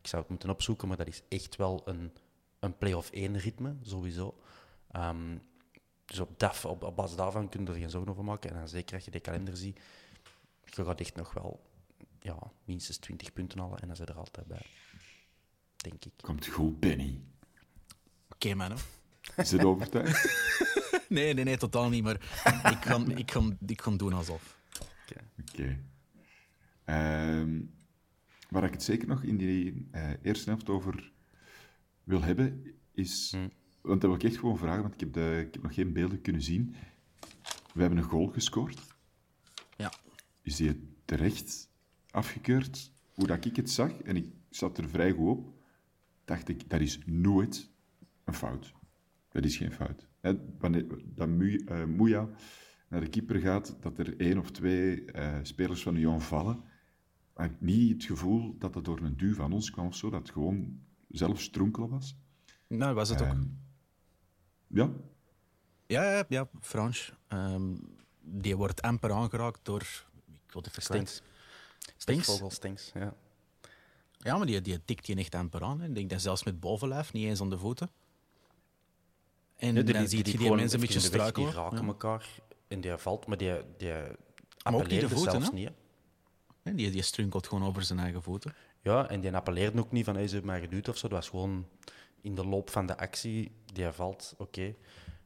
Ik 0.00 0.06
zou 0.10 0.22
het 0.22 0.30
moeten 0.30 0.50
opzoeken, 0.50 0.88
maar 0.88 0.96
dat 0.96 1.06
is 1.06 1.22
echt 1.28 1.56
wel 1.56 1.82
een, 1.84 2.12
een 2.58 2.76
play-off 2.78 3.10
1 3.10 3.38
ritme, 3.38 3.76
sowieso. 3.82 4.38
Ehm, 4.90 5.36
dus 6.04 6.18
op, 6.20 6.38
dat, 6.38 6.64
op, 6.64 6.82
op 6.82 6.96
basis 6.96 7.16
daarvan 7.16 7.48
kun 7.48 7.64
je 7.64 7.70
er 7.70 7.74
geen 7.78 7.90
zorgen 7.90 8.10
over 8.10 8.24
maken. 8.24 8.50
En 8.50 8.56
dan 8.56 8.68
zeker 8.68 8.94
als 8.94 9.04
je 9.04 9.10
de 9.10 9.20
kalender 9.20 9.56
ziet, 9.56 9.80
je 10.64 10.84
gaat 10.84 11.00
echt 11.00 11.16
nog 11.16 11.32
wel 11.32 11.62
ja, 12.20 12.38
minstens 12.64 12.96
20 12.96 13.32
punten 13.32 13.58
halen 13.58 13.78
en 13.78 13.86
dan 13.86 13.96
zijn 13.96 14.08
er 14.08 14.16
altijd 14.16 14.46
bij. 14.46 14.66
Denk 15.76 16.04
ik. 16.04 16.12
Komt 16.20 16.46
goed, 16.46 16.80
Benny. 16.80 17.20
Oké, 18.28 18.54
man. 18.54 18.72
Is 19.36 19.50
het 19.50 19.64
overtuigd? 19.64 20.32
Nee, 21.08 21.34
nee, 21.34 21.44
nee, 21.44 21.56
totaal 21.56 21.88
niet. 21.88 22.02
Maar 22.02 22.14
ik 22.72 22.80
kan, 22.80 23.16
ik 23.16 23.26
kan, 23.26 23.58
ik 23.66 23.76
kan 23.76 23.96
doen 23.96 24.12
alsof. 24.12 24.58
Oké. 25.40 25.78
Ehm, 26.84 27.60
waar 28.48 28.64
ik 28.64 28.72
het 28.72 28.82
zeker 28.82 29.08
nog 29.08 29.22
in 29.22 29.36
die 29.36 29.88
eh, 29.90 30.10
eerste 30.22 30.50
helft 30.50 30.68
over 30.68 31.12
wil 32.04 32.22
hebben, 32.22 32.74
is... 32.92 33.36
Want 33.80 34.00
dat 34.00 34.10
wil 34.10 34.14
ik 34.14 34.24
echt 34.24 34.36
gewoon 34.38 34.58
vragen, 34.58 34.82
want 34.82 34.94
ik 34.94 35.00
heb, 35.00 35.12
de, 35.12 35.44
ik 35.46 35.54
heb 35.54 35.62
nog 35.62 35.74
geen 35.74 35.92
beelden 35.92 36.20
kunnen 36.20 36.42
zien. 36.42 36.74
We 37.74 37.80
hebben 37.80 37.98
een 37.98 38.04
goal 38.04 38.26
gescoord. 38.26 38.80
Ja. 39.76 39.92
Is 40.42 40.56
die 40.56 40.94
terecht 41.04 41.70
afgekeurd? 42.10 42.92
Hoe 43.14 43.26
dat 43.26 43.44
ik 43.44 43.56
het 43.56 43.70
zag, 43.70 43.92
en 44.02 44.16
ik 44.16 44.26
zat 44.50 44.78
er 44.78 44.88
vrij 44.88 45.12
goed 45.12 45.28
op, 45.28 45.52
dacht 46.24 46.48
ik, 46.48 46.70
dat 46.70 46.80
is 46.80 46.98
nooit 47.06 47.70
een 48.24 48.34
fout. 48.34 48.72
Dat 49.34 49.44
is 49.44 49.56
geen 49.56 49.72
fout. 49.72 50.06
Hè, 50.20 50.34
wanneer 50.58 50.86
dat 51.04 51.28
Mu- 51.28 51.62
eh, 51.66 52.22
naar 52.88 53.00
de 53.00 53.08
keeper 53.08 53.36
gaat, 53.40 53.76
dat 53.80 53.98
er 53.98 54.20
één 54.20 54.38
of 54.38 54.50
twee 54.50 55.04
eh, 55.04 55.38
spelers 55.42 55.82
van 55.82 55.94
Lyon 55.94 56.20
vallen, 56.20 56.56
ik 57.36 57.40
heb 57.40 57.60
niet 57.60 57.92
het 57.92 58.04
gevoel 58.04 58.58
dat 58.58 58.72
dat 58.72 58.84
door 58.84 59.00
een 59.00 59.16
duw 59.16 59.34
van 59.34 59.52
ons 59.52 59.70
kwam 59.70 59.86
of 59.86 59.94
zo, 59.94 60.10
dat 60.10 60.20
het 60.20 60.30
gewoon 60.30 60.80
zelf 61.08 61.40
stronkelen 61.40 61.88
was. 61.88 62.16
Nou, 62.66 62.94
was 62.94 63.08
het 63.08 63.20
ook. 63.22 63.26
Ehm, 63.26 63.42
ja, 64.66 64.90
Ja, 65.86 66.02
ja, 66.16 66.24
ja 66.28 66.48
Frans. 66.60 67.12
Ehm, 67.28 67.74
die 68.20 68.56
wordt 68.56 68.82
amper 68.82 69.12
aangeraakt 69.12 69.60
door... 69.62 69.80
Ik 70.32 70.52
wil 70.52 70.62
even 70.68 70.82
kwijt. 70.82 71.22
Stinks. 71.96 72.42
Stinks? 72.50 72.90
Ja. 72.94 73.14
Ja, 74.18 74.36
maar 74.36 74.46
die, 74.46 74.60
die 74.60 74.84
tikt 74.84 75.06
je 75.06 75.14
echt 75.14 75.34
amper 75.34 75.62
aan. 75.62 75.80
hè. 75.80 75.86
Ik 75.88 75.94
denk 75.94 76.10
dat 76.10 76.20
zelfs 76.22 76.44
met 76.44 76.60
bovenlijf, 76.60 77.12
niet 77.12 77.26
eens 77.26 77.40
aan 77.40 77.50
de 77.50 77.58
voeten. 77.58 77.90
En 79.64 79.74
dan 79.86 80.08
zie 80.08 80.18
je 80.18 80.24
die 80.38 80.54
mensen 80.54 80.74
een 80.80 80.86
beetje 80.86 81.00
struikelen. 81.00 81.50
Die 81.50 81.60
raken 81.60 81.80
Ja. 81.80 81.86
elkaar 81.86 82.28
en 82.68 82.80
die 82.80 82.96
valt, 82.96 83.26
maar 83.26 83.36
die, 83.36 83.52
die 83.78 83.92
ook 83.92 84.08
niet 84.08 84.16
de 84.58 84.62
appelleerde 84.62 85.08
voeten, 85.08 85.30
zelfs 85.30 85.50
niet. 85.52 85.70
Nee, 86.62 86.74
Die, 86.74 86.90
die 86.90 87.02
strunkelt 87.02 87.46
gewoon 87.46 87.64
over 87.68 87.82
zijn 87.82 87.98
eigen 87.98 88.22
voeten. 88.22 88.54
Ja, 88.82 89.08
en 89.08 89.20
die 89.20 89.34
appelleerde 89.36 89.78
ook 89.80 89.92
niet 89.92 90.04
van 90.04 90.14
hey, 90.14 90.26
ze 90.26 90.34
hebben 90.34 90.50
mij 90.52 90.60
geduwd 90.60 90.88
of 90.88 90.96
zo. 90.96 91.08
Dat 91.08 91.18
was 91.18 91.28
gewoon 91.28 91.66
in 92.20 92.34
de 92.34 92.46
loop 92.46 92.70
van 92.70 92.86
de 92.86 92.96
actie, 92.96 93.50
die 93.72 93.88
valt, 93.88 94.34
oké. 94.38 94.74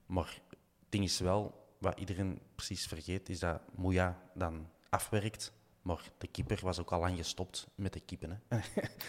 Maar 0.07 0.41
het 0.49 0.89
ding 0.89 1.05
is 1.05 1.19
wel, 1.19 1.67
wat 1.79 1.99
iedereen 2.01 2.41
precies 2.55 2.87
vergeet, 2.87 3.29
is 3.29 3.39
dat 3.39 3.61
Moeja 3.75 4.23
dan 4.35 4.69
afwerkt. 4.89 5.53
Maar 5.89 6.11
de 6.19 6.27
keeper 6.27 6.59
was 6.63 6.79
ook 6.79 6.93
al 6.93 7.01
lang 7.01 7.17
gestopt 7.17 7.67
met 7.75 7.93
de 7.93 8.01
keeper. 8.01 8.41
Hè. 8.49 8.57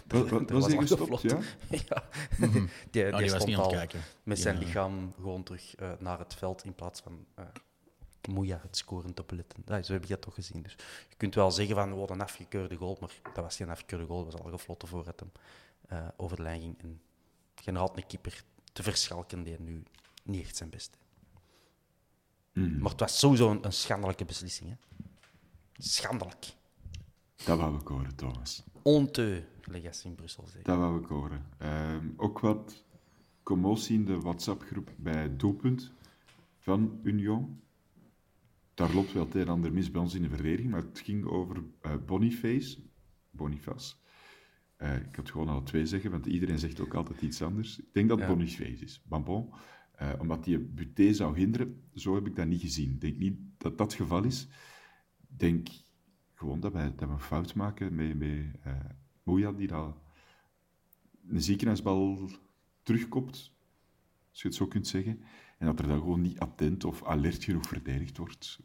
Wa- 0.07 0.23
wa- 0.23 0.45
was 0.45 0.65
hij 0.65 0.75
al 0.75 0.81
gestopt, 0.81 1.01
gefloten. 1.01 1.43
ja? 1.69 2.03
die, 2.47 2.49
die, 2.91 3.11
Oh, 3.11 3.17
die 3.17 3.31
was 3.31 3.41
stond 3.41 3.45
niet 3.45 3.55
aan 3.55 3.61
het 3.63 3.71
al 3.71 3.77
kijken. 3.77 4.01
met 4.23 4.39
zijn 4.39 4.55
eh, 4.55 4.61
lichaam 4.61 5.13
gewoon 5.15 5.43
terug 5.43 5.75
eh, 5.75 5.91
naar 5.99 6.19
het 6.19 6.33
veld 6.35 6.63
in 6.63 6.75
plaats 6.75 7.01
van 7.01 7.25
uh, 7.39 7.45
Moeja 8.29 8.59
het 8.61 8.77
scoren 8.77 9.13
te 9.13 9.23
beletten. 9.27 9.63
Ja, 9.65 9.81
zo 9.81 9.93
heb 9.93 10.01
je 10.03 10.09
dat 10.09 10.21
toch 10.21 10.33
gezien. 10.33 10.61
Dus 10.61 10.75
je 11.09 11.15
kunt 11.17 11.35
wel 11.35 11.51
zeggen 11.51 11.75
van 11.75 11.95
wat 11.97 12.09
een 12.09 12.21
afgekeurde 12.21 12.75
goal, 12.75 12.97
maar 12.99 13.11
dat 13.33 13.43
was 13.43 13.55
geen 13.55 13.69
afgekeurde 13.69 14.05
goal. 14.05 14.23
Dat 14.23 14.33
was 14.33 14.41
al 14.41 14.49
gefloten 14.51 14.87
voor 14.87 15.05
het 15.07 15.19
hem 15.19 15.31
eh, 15.87 16.07
over 16.17 16.35
de 16.37 16.43
lijn 16.43 16.61
ging. 16.61 16.81
En 16.81 17.01
generaal 17.55 17.91
een 17.97 18.07
keeper 18.07 18.43
te 18.73 18.83
verschalken 18.83 19.43
die 19.43 19.59
nu 19.59 19.83
niet 20.23 20.41
echt 20.41 20.55
zijn 20.57 20.69
beste. 20.69 20.97
Maar 22.53 22.91
het 22.91 22.99
was 22.99 23.19
sowieso 23.19 23.51
een, 23.51 23.65
een 23.65 23.73
schandelijke 23.73 24.25
beslissing. 24.25 24.69
Hè? 24.69 24.75
Schandelijk. 25.77 26.57
Dat 27.45 27.57
wou 27.57 27.79
ik 27.79 27.87
horen, 27.87 28.15
Thomas. 28.15 28.63
Gelijk 29.61 29.93
ze 29.93 30.07
in 30.07 30.15
Brussel 30.15 30.43
zeggen. 30.43 30.63
Dat 30.63 30.77
wou 30.77 31.01
ik 31.01 31.05
horen. 31.05 31.45
Ehm, 31.57 32.07
ook 32.17 32.39
wat 32.39 32.85
commotie 33.43 33.95
in 33.95 34.05
de 34.05 34.19
WhatsApp-groep 34.19 34.93
bij 34.97 35.35
Doelpunt 35.35 35.91
van 36.57 36.99
Union. 37.03 37.61
Daar 38.73 38.93
loopt 38.93 39.13
wel 39.13 39.25
het 39.25 39.35
een 39.35 39.41
en 39.41 39.47
ander 39.47 39.73
mis 39.73 39.91
bij 39.91 40.01
ons 40.01 40.13
in 40.13 40.21
de 40.21 40.29
verdediging, 40.29 40.71
maar 40.71 40.81
het 40.81 40.99
ging 40.99 41.25
over 41.25 41.63
eh, 41.81 41.91
Boniface. 42.05 42.77
Boniface. 43.31 43.95
Eh, 44.75 44.95
ik 44.95 45.15
had 45.15 45.31
gewoon 45.31 45.49
al 45.49 45.63
twee 45.63 45.85
zeggen, 45.85 46.11
want 46.11 46.25
iedereen 46.25 46.59
zegt 46.59 46.79
ook 46.79 46.93
altijd 46.93 47.21
iets 47.21 47.41
anders. 47.41 47.79
Ik 47.79 47.93
denk 47.93 48.09
dat 48.09 48.19
het 48.19 48.27
Boniface 48.27 48.83
is. 48.83 49.01
Bambon. 49.05 49.53
Uh, 50.01 50.09
omdat 50.19 50.43
die 50.43 50.59
Buté 50.59 51.13
zou 51.13 51.37
hinderen, 51.37 51.81
zo 51.93 52.15
heb 52.15 52.27
ik 52.27 52.35
dat 52.35 52.47
niet 52.47 52.61
gezien. 52.61 52.91
Ik 52.91 53.01
denk 53.01 53.17
niet 53.17 53.37
dat 53.57 53.77
dat 53.77 53.91
het 53.91 54.01
geval 54.01 54.23
is. 54.23 54.47
Ik 55.21 55.39
denk 55.39 55.67
gewoon 56.39 56.59
dat 56.59 56.73
wij, 56.73 56.95
dat 56.95 57.07
we 57.07 57.13
een 57.13 57.19
fout 57.19 57.53
maken 57.55 57.95
met, 57.95 58.17
met 58.17 58.29
uh, 58.29 58.73
Moeja, 59.23 59.51
die 59.51 59.67
dat 59.67 59.95
een 61.27 61.41
ziekenhuisbal 61.41 62.29
terugkopt, 62.83 63.51
als 64.29 64.41
je 64.41 64.47
het 64.47 64.57
zo 64.57 64.67
kunt 64.67 64.87
zeggen. 64.87 65.23
En 65.57 65.65
dat 65.65 65.79
er 65.79 65.87
dan 65.87 65.99
gewoon 65.99 66.21
niet 66.21 66.39
attent 66.39 66.83
of 66.83 67.03
alert 67.03 67.43
genoeg 67.43 67.67
verdedigd 67.67 68.17
wordt. 68.17 68.59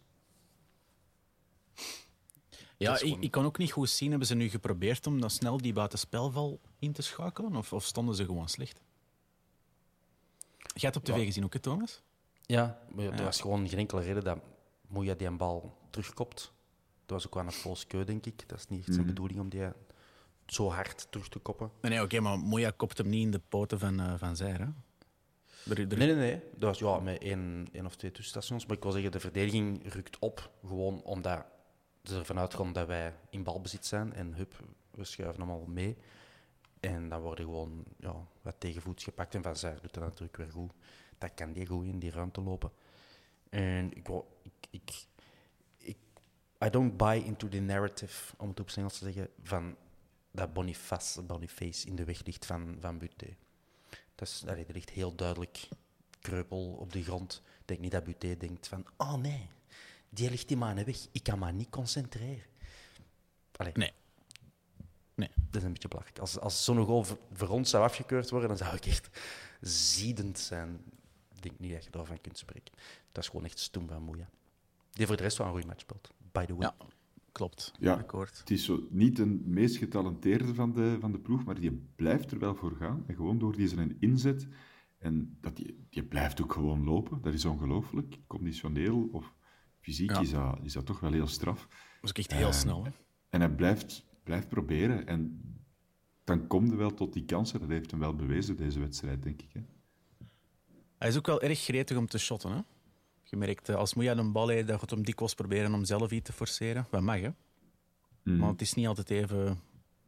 Ja, 2.76 3.00
ik, 3.00 3.16
ik, 3.20 3.30
kan 3.30 3.44
ook 3.44 3.58
niet 3.58 3.72
goed 3.72 3.90
zien. 3.90 4.10
Hebben 4.10 4.28
ze 4.28 4.34
nu 4.34 4.48
geprobeerd 4.48 5.06
om 5.06 5.20
dan 5.20 5.30
snel 5.30 5.58
die 5.58 5.72
buitenspelval 5.72 6.60
in 6.78 6.92
te 6.92 7.02
schakelen? 7.02 7.56
Of, 7.56 7.72
of 7.72 7.84
stonden 7.84 8.14
ze 8.14 8.24
gewoon 8.24 8.48
slecht? 8.48 8.80
Jij 10.56 10.90
hebt 10.90 10.96
op 10.96 11.04
tv 11.04 11.24
gezien 11.24 11.44
ook, 11.44 11.56
Thomas? 11.56 12.02
Ja, 12.42 12.86
maar 12.90 13.04
er 13.04 13.24
was 13.24 13.40
gewoon 13.40 13.68
geen 13.68 13.78
enkele 13.78 14.02
reden 14.02 14.24
dat 14.24 14.38
Moeja 14.88 15.14
die 15.14 15.26
een 15.26 15.36
bal 15.36 15.78
terugkopt. 15.90 16.53
Dat 17.06 17.16
was 17.16 17.26
ook 17.26 17.34
wel 17.34 17.44
een 17.44 17.52
false 17.52 17.86
keu, 17.86 18.04
denk 18.04 18.26
ik. 18.26 18.48
Dat 18.48 18.58
is 18.58 18.68
niet 18.68 18.84
zijn 18.84 18.96
mhm. 18.96 19.06
bedoeling 19.06 19.40
om 19.40 19.48
die 19.48 19.68
zo 20.46 20.70
hard 20.70 21.06
terug 21.10 21.28
te 21.28 21.38
koppen. 21.38 21.70
Nee, 21.80 21.90
nee 21.90 22.02
oké, 22.02 22.20
maar 22.20 22.38
Moeja 22.38 22.70
kopt 22.70 22.98
hem 22.98 23.08
niet 23.08 23.22
in 23.22 23.30
de 23.30 23.40
poten 23.48 23.78
van, 23.78 24.00
uh, 24.00 24.14
van 24.16 24.36
Zijr, 24.36 24.58
hè? 24.58 24.66
Nee, 25.64 25.86
nee, 25.86 26.14
nee. 26.14 26.40
Dat 26.56 26.68
was 26.68 26.78
ja, 26.78 27.00
met 27.00 27.22
één, 27.22 27.68
één 27.72 27.86
of 27.86 27.96
twee 27.96 28.10
tussenstations. 28.10 28.66
Maar 28.66 28.76
ik 28.76 28.82
wil 28.82 28.92
zeggen, 28.92 29.12
de 29.12 29.20
verdediging 29.20 29.92
rukt 29.92 30.18
op. 30.18 30.50
Gewoon 30.66 31.02
omdat 31.02 31.44
ze 32.02 32.18
ervan 32.18 32.38
uitgaan 32.38 32.72
dat 32.72 32.86
wij 32.86 33.14
in 33.30 33.42
balbezit 33.42 33.86
zijn. 33.86 34.12
En 34.12 34.34
hup, 34.34 34.64
we 34.90 35.04
schuiven 35.04 35.40
hem 35.40 35.50
al 35.50 35.64
mee. 35.66 35.96
En 36.80 37.08
dan 37.08 37.20
worden 37.20 37.44
gewoon 37.44 37.84
ja, 37.96 38.14
wat 38.42 38.54
tegenvoets 38.58 39.04
gepakt. 39.04 39.34
En 39.34 39.42
Van 39.42 39.56
Zijr 39.56 39.78
doet 39.80 39.94
dat 39.94 40.02
natuurlijk 40.02 40.36
weer 40.36 40.50
goed. 40.50 40.72
Dat 41.18 41.30
kan 41.34 41.52
die 41.52 41.66
goed 41.66 41.86
in 41.86 41.98
die 41.98 42.10
ruimte 42.10 42.40
lopen. 42.40 42.70
En 43.48 43.96
ik, 43.96 44.08
ik, 44.42 44.52
ik, 44.70 44.70
ik 44.70 45.06
I 46.64 46.70
don't 46.70 46.96
buy 46.96 47.22
into 47.24 47.48
the 47.48 47.60
narrative, 47.60 48.34
om 48.36 48.48
het 48.48 48.60
op 48.60 48.70
zijn 48.70 48.84
Engels 48.84 48.98
te 48.98 49.04
zeggen, 49.04 49.28
van 49.42 49.76
dat 50.30 50.52
Boniface, 50.52 51.22
Boniface 51.22 51.86
in 51.86 51.96
de 51.96 52.04
weg 52.04 52.24
ligt 52.24 52.46
van, 52.46 52.76
van 52.80 52.98
Buté. 52.98 53.36
Dat 54.14 54.28
is, 54.28 54.44
allee, 54.46 54.64
er 54.64 54.72
ligt 54.72 54.90
heel 54.90 55.14
duidelijk 55.14 55.68
kreupel 56.20 56.76
op 56.80 56.92
de 56.92 57.02
grond. 57.02 57.42
Ik 57.60 57.68
denk 57.68 57.80
niet 57.80 57.90
dat 57.90 58.04
Buté 58.04 58.36
denkt 58.36 58.68
van, 58.68 58.86
oh 58.96 59.14
nee, 59.14 59.48
die 60.08 60.30
ligt 60.30 60.50
in 60.50 60.58
mijn 60.58 60.84
weg. 60.84 61.06
Ik 61.12 61.22
kan 61.22 61.38
me 61.38 61.52
niet 61.52 61.70
concentreren. 61.70 62.44
Allee. 63.56 63.72
Nee. 63.74 63.92
Nee. 65.14 65.30
Dat 65.36 65.56
is 65.56 65.62
een 65.62 65.72
beetje 65.72 65.88
belachelijk. 65.88 66.18
Als, 66.18 66.38
als 66.38 66.64
zo'n 66.64 66.84
goal 66.84 67.04
voor 67.32 67.48
ons 67.48 67.70
zou 67.70 67.84
afgekeurd 67.84 68.30
worden, 68.30 68.48
dan 68.48 68.58
zou 68.58 68.76
ik 68.76 68.86
echt 68.86 69.08
ziedend 69.60 70.38
zijn. 70.38 70.84
Ik 71.34 71.42
denk 71.42 71.58
niet 71.58 71.72
dat 71.72 71.84
je 71.84 71.90
daarvan 71.90 72.20
kunt 72.20 72.38
spreken. 72.38 72.74
Dat 73.12 73.22
is 73.22 73.30
gewoon 73.30 73.44
echt 73.44 73.58
stoem 73.58 73.88
van 73.88 74.02
Moeja. 74.02 74.28
Die 74.90 75.06
voor 75.06 75.16
de 75.16 75.22
rest 75.22 75.36
wel 75.36 75.46
een 75.46 75.52
goede 75.52 75.66
match 75.66 75.80
speelt, 75.80 76.10
by 76.34 76.44
the 76.44 76.54
way. 76.54 76.72
Ja, 76.78 76.86
klopt. 77.32 77.72
Ja, 77.78 77.94
akkoord. 77.94 78.38
Het 78.38 78.50
is 78.50 78.64
zo 78.64 78.86
niet 78.90 79.16
de 79.16 79.26
meest 79.44 79.76
getalenteerde 79.76 80.54
van 80.54 80.72
de, 80.72 80.96
van 81.00 81.12
de 81.12 81.18
ploeg, 81.18 81.44
maar 81.44 81.60
die 81.60 81.86
blijft 81.96 82.30
er 82.30 82.38
wel 82.38 82.54
voor 82.54 82.76
gaan. 82.76 83.04
En 83.06 83.14
gewoon 83.14 83.38
door 83.38 83.56
die 83.56 83.68
zijn 83.68 83.96
inzet. 84.00 84.48
En 84.98 85.36
dat 85.40 85.56
die, 85.56 85.86
die 85.90 86.04
blijft 86.04 86.42
ook 86.42 86.52
gewoon 86.52 86.84
lopen. 86.84 87.22
Dat 87.22 87.32
is 87.34 87.44
ongelooflijk. 87.44 88.18
Conditioneel 88.26 89.08
of 89.12 89.34
fysiek 89.80 90.10
is, 90.10 90.30
dat, 90.30 90.58
is 90.62 90.72
dat 90.72 90.86
toch 90.86 91.00
wel 91.00 91.12
heel 91.12 91.26
straf. 91.26 91.68
Dat 92.00 92.18
is 92.18 92.24
echt 92.24 92.38
heel 92.38 92.52
snel. 92.52 92.84
Hè? 92.84 92.90
En 93.28 93.40
hij 93.40 93.50
blijft 93.50 94.04
blijf 94.24 94.48
proberen. 94.48 95.06
En 95.06 95.40
dan 96.24 96.46
komt 96.46 96.70
er 96.70 96.76
wel 96.76 96.94
tot 96.94 97.12
die 97.12 97.24
kansen. 97.24 97.60
Dat 97.60 97.68
heeft 97.68 97.90
hem 97.90 98.00
wel 98.00 98.14
bewezen, 98.14 98.56
deze 98.56 98.80
wedstrijd, 98.80 99.22
denk 99.22 99.42
ik. 99.42 99.52
Hè. 99.52 99.60
Hij 100.98 101.08
is 101.08 101.16
ook 101.16 101.26
wel 101.26 101.42
erg 101.42 101.58
gretig 101.58 101.96
om 101.96 102.06
te 102.06 102.18
shotten. 102.18 102.50
Hè? 102.50 102.60
Je 103.34 103.40
merkt, 103.40 103.68
eh, 103.68 103.76
als 103.76 103.94
Moeja 103.94 104.16
een 104.16 104.32
bal 104.32 104.48
heeft, 104.48 104.66
dat 104.66 104.80
gaat 104.80 104.90
hem 104.90 105.04
dikwijls 105.04 105.34
proberen 105.34 105.74
om 105.74 105.84
zelf 105.84 106.10
iets 106.10 106.26
te 106.26 106.32
forceren. 106.32 106.86
Wat 106.90 107.02
mag, 107.02 107.20
hè? 107.20 107.30
Mm. 108.22 108.36
Maar 108.36 108.48
het 108.48 108.60
is 108.60 108.74
niet 108.74 108.86
altijd 108.86 109.10
even 109.10 109.60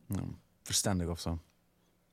nou, 0.06 0.34
verstandig 0.62 1.08
of 1.08 1.20
zo. 1.20 1.40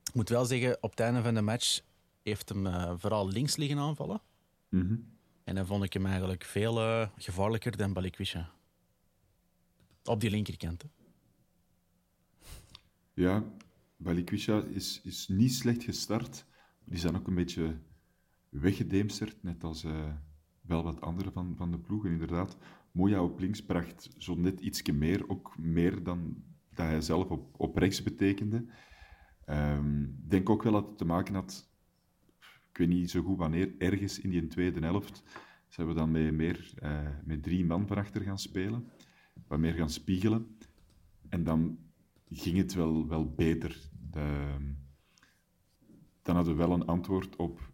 Ik 0.04 0.14
moet 0.14 0.28
wel 0.28 0.44
zeggen, 0.44 0.82
op 0.82 0.90
het 0.90 1.00
einde 1.00 1.22
van 1.22 1.34
de 1.34 1.40
match 1.40 1.80
heeft 2.22 2.48
hem 2.48 2.66
uh, 2.66 2.92
vooral 2.96 3.28
links 3.28 3.56
liggen 3.56 3.78
aanvallen. 3.78 4.22
Mm 4.68 5.12
En 5.44 5.54
dan 5.54 5.66
vond 5.66 5.84
ik 5.84 5.92
hem 5.92 6.06
eigenlijk 6.06 6.44
veel 6.44 6.80
uh, 6.80 7.08
gevaarlijker 7.16 7.76
dan 7.76 7.92
Balikwisha. 7.92 8.50
Op 10.04 10.20
die 10.20 10.30
linkerkant. 10.30 10.82
Hè. 10.82 10.88
Ja, 13.12 13.44
Balikwisha 13.96 14.62
is, 14.62 15.00
is 15.04 15.28
niet 15.28 15.54
slecht 15.54 15.82
gestart. 15.82 16.44
Die 16.84 16.98
zijn 16.98 17.16
ook 17.16 17.26
een 17.26 17.34
beetje 17.34 17.76
weggedeemsterd, 18.48 19.42
net 19.42 19.64
als 19.64 19.84
uh, 19.84 20.12
wel 20.66 20.82
wat 20.82 21.00
andere 21.00 21.30
van, 21.30 21.54
van 21.56 21.70
de 21.70 21.78
ploegen. 21.78 22.10
Inderdaad, 22.10 22.56
Moja 22.92 23.22
op 23.22 23.40
links 23.40 23.64
bracht 23.64 24.10
zo 24.18 24.34
net 24.34 24.60
ietsje 24.60 24.92
meer, 24.92 25.28
ook 25.28 25.58
meer 25.58 26.02
dan 26.02 26.42
dat 26.74 26.86
hij 26.86 27.00
zelf 27.00 27.28
op, 27.28 27.60
op 27.60 27.76
rechts 27.76 28.02
betekende. 28.02 28.66
Ehm, 29.44 30.02
ik 30.02 30.30
denk 30.30 30.50
ook 30.50 30.62
wel 30.62 30.72
dat 30.72 30.86
het 30.86 30.98
te 30.98 31.04
maken 31.04 31.34
had, 31.34 31.70
ik 32.70 32.78
weet 32.78 32.88
niet 32.88 33.10
zo 33.10 33.22
goed 33.22 33.38
wanneer, 33.38 33.74
ergens 33.78 34.20
in 34.20 34.30
die 34.30 34.46
tweede 34.46 34.80
helft 34.80 35.22
zijn 35.68 35.88
we 35.88 35.94
dan 35.94 36.10
met, 36.10 36.32
meer, 36.32 36.74
uh, 36.82 37.08
met 37.24 37.42
drie 37.42 37.64
man 37.64 37.86
van 37.86 37.96
achter 37.96 38.22
gaan 38.22 38.38
spelen, 38.38 38.88
wat 39.46 39.58
meer 39.58 39.72
gaan 39.72 39.90
spiegelen. 39.90 40.56
En 41.28 41.44
dan 41.44 41.78
ging 42.28 42.56
het 42.56 42.74
wel, 42.74 43.08
wel 43.08 43.32
beter. 43.34 43.90
De, 44.10 44.56
dan 46.22 46.34
hadden 46.34 46.56
we 46.56 46.66
wel 46.66 46.72
een 46.72 46.86
antwoord 46.86 47.36
op 47.36 47.72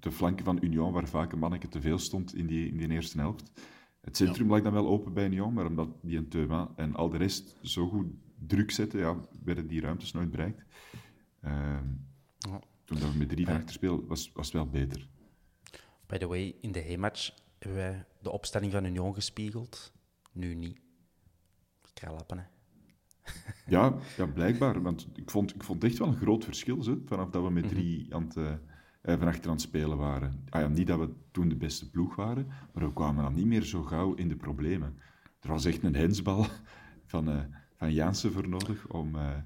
de 0.00 0.12
flanken 0.12 0.44
van 0.44 0.58
Union, 0.60 0.92
waar 0.92 1.08
vaak 1.08 1.32
een 1.32 1.38
manneke 1.38 1.68
te 1.68 1.80
veel 1.80 1.98
stond 1.98 2.34
in 2.34 2.46
die, 2.46 2.68
in 2.68 2.76
die 2.76 2.88
eerste 2.88 3.18
helft. 3.18 3.52
Het 4.00 4.16
centrum 4.16 4.48
lag 4.48 4.62
dan 4.62 4.72
wel 4.72 4.88
open 4.88 5.12
bij 5.12 5.24
Union, 5.24 5.52
maar 5.52 5.66
omdat 5.66 5.88
die 6.02 6.16
en 6.16 6.28
Teuma 6.28 6.72
en 6.76 6.94
al 6.94 7.08
de 7.08 7.16
rest 7.16 7.56
zo 7.62 7.88
goed 7.88 8.06
druk 8.46 8.70
zetten, 8.70 8.98
ja, 8.98 9.16
werden 9.44 9.66
die 9.66 9.80
ruimtes 9.80 10.12
nooit 10.12 10.30
bereikt. 10.30 10.62
Uh, 11.44 11.78
Toen 12.84 12.98
dat 12.98 13.12
we 13.12 13.18
met 13.18 13.28
drie 13.28 13.46
van 13.46 13.54
achter 13.54 13.72
spelen, 13.72 14.06
was, 14.06 14.32
was 14.32 14.46
het 14.46 14.54
wel 14.54 14.68
beter. 14.68 15.08
By 16.06 16.18
the 16.18 16.26
way, 16.26 16.54
in 16.60 16.72
de 16.72 16.78
heenmatch 16.78 17.30
hebben 17.58 17.78
wij 17.78 18.06
de 18.22 18.30
opstelling 18.30 18.72
van 18.72 18.84
Union 18.84 19.14
gespiegeld. 19.14 19.92
Nu 20.32 20.54
niet. 20.54 20.80
Kralappen, 21.94 22.38
hè. 22.38 22.44
Ja, 23.66 23.98
ja, 24.16 24.26
blijkbaar. 24.26 24.82
Want 24.82 25.08
ik 25.14 25.30
vond, 25.30 25.54
ik 25.54 25.62
vond 25.62 25.84
echt 25.84 25.98
wel 25.98 26.08
een 26.08 26.16
groot 26.16 26.44
verschil, 26.44 26.84
hè, 26.84 26.94
vanaf 27.04 27.30
dat 27.30 27.42
we 27.42 27.50
met 27.50 27.64
mhm. 27.64 27.74
drie 27.74 28.14
aan 28.14 28.22
het, 28.22 28.36
uh, 28.36 28.52
van 29.16 29.28
achter 29.28 29.44
aan 29.44 29.50
het 29.50 29.60
spelen 29.60 29.96
waren. 29.96 30.44
Ah, 30.48 30.60
ja, 30.60 30.68
niet 30.68 30.86
dat 30.86 30.98
we 30.98 31.14
toen 31.30 31.48
de 31.48 31.56
beste 31.56 31.90
ploeg 31.90 32.14
waren, 32.14 32.46
maar 32.72 32.84
we 32.84 32.92
kwamen 32.92 33.22
dan 33.22 33.34
niet 33.34 33.46
meer 33.46 33.62
zo 33.62 33.82
gauw 33.82 34.14
in 34.14 34.28
de 34.28 34.36
problemen. 34.36 34.98
Er 35.40 35.48
was 35.48 35.64
echt 35.64 35.82
een 35.82 35.94
hensbal 35.94 36.46
van, 37.12 37.28
uh, 37.28 37.42
van 37.76 37.92
Jansen 37.92 38.32
voor 38.32 38.48
nodig 38.48 38.86
om, 38.88 39.14
uh, 39.14 39.36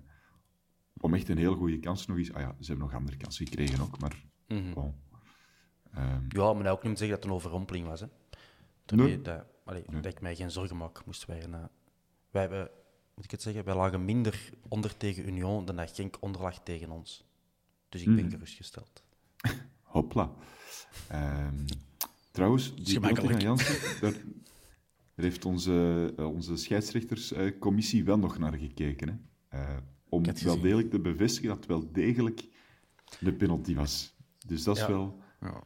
om 1.01 1.15
echt 1.15 1.29
een 1.29 1.39
heel 1.39 1.55
goede 1.55 1.79
kans 1.79 2.07
nog 2.07 2.17
eens... 2.17 2.33
Ah 2.33 2.41
ja, 2.41 2.55
ze 2.61 2.67
hebben 2.67 2.87
nog 2.87 2.95
andere 2.95 3.17
kansen 3.17 3.47
gekregen 3.47 3.83
ook, 3.83 4.01
maar... 4.01 4.25
Mm 4.49 4.75
bon. 4.75 4.95
um, 5.97 6.27
ja, 6.29 6.53
maar 6.53 6.73
ook 6.73 6.83
niet 6.83 6.99
zeggen 6.99 7.09
dat 7.09 7.23
het 7.23 7.25
een 7.25 7.37
overrompeling 7.37 7.87
was. 7.87 8.01
Hè. 8.01 8.07
Nee. 8.87 9.23
Dat, 9.23 9.45
allee, 9.65 9.85
nee. 9.87 10.01
dat 10.01 10.13
ik 10.13 10.21
mij 10.21 10.35
geen 10.35 10.51
zorgen 10.51 10.77
maak, 10.77 11.05
moesten 11.05 11.29
wij... 11.29 11.49
Uh, 11.49 11.65
wij 12.31 12.41
hebben 12.41 12.71
moet 13.15 13.25
ik 13.25 13.31
het 13.31 13.43
zeggen, 13.43 13.65
wij 13.65 13.75
lagen 13.75 14.05
minder 14.05 14.51
onder 14.69 14.97
tegen 14.97 15.27
Union 15.27 15.65
dan 15.65 15.77
dat 15.77 15.91
Genk 15.95 16.17
onderlag 16.21 16.63
tegen 16.63 16.91
ons. 16.91 17.25
Dus 17.89 18.01
ik 18.01 18.07
ben 18.07 18.19
hmm. 18.19 18.31
gerustgesteld. 18.31 19.03
Hopla. 20.13 20.35
Um, 21.13 21.65
trouwens, 22.31 22.75
die 22.75 23.01
van 23.01 23.41
Jansen, 23.41 24.01
daar, 24.01 24.13
daar, 24.13 25.25
heeft 25.25 25.45
onze, 25.45 26.13
uh, 26.19 26.27
onze 26.27 26.57
scheidsrechterscommissie 26.57 28.05
wel 28.05 28.19
nog 28.19 28.39
naar 28.39 28.53
gekeken. 28.53 29.09
Hè? 29.49 29.59
Uh, 29.59 29.77
om 30.09 30.25
wel 30.45 30.61
degelijk 30.61 30.91
te 30.91 31.01
bevestigen 31.01 31.49
dat 31.49 31.57
het 31.57 31.67
wel 31.67 31.93
degelijk 31.93 32.45
de 33.21 33.33
penalty 33.33 33.75
was. 33.75 34.15
Dus 34.47 34.63
dat 34.65 34.77
is 34.77 34.87
wel... 34.87 35.23
Ja. 35.41 35.63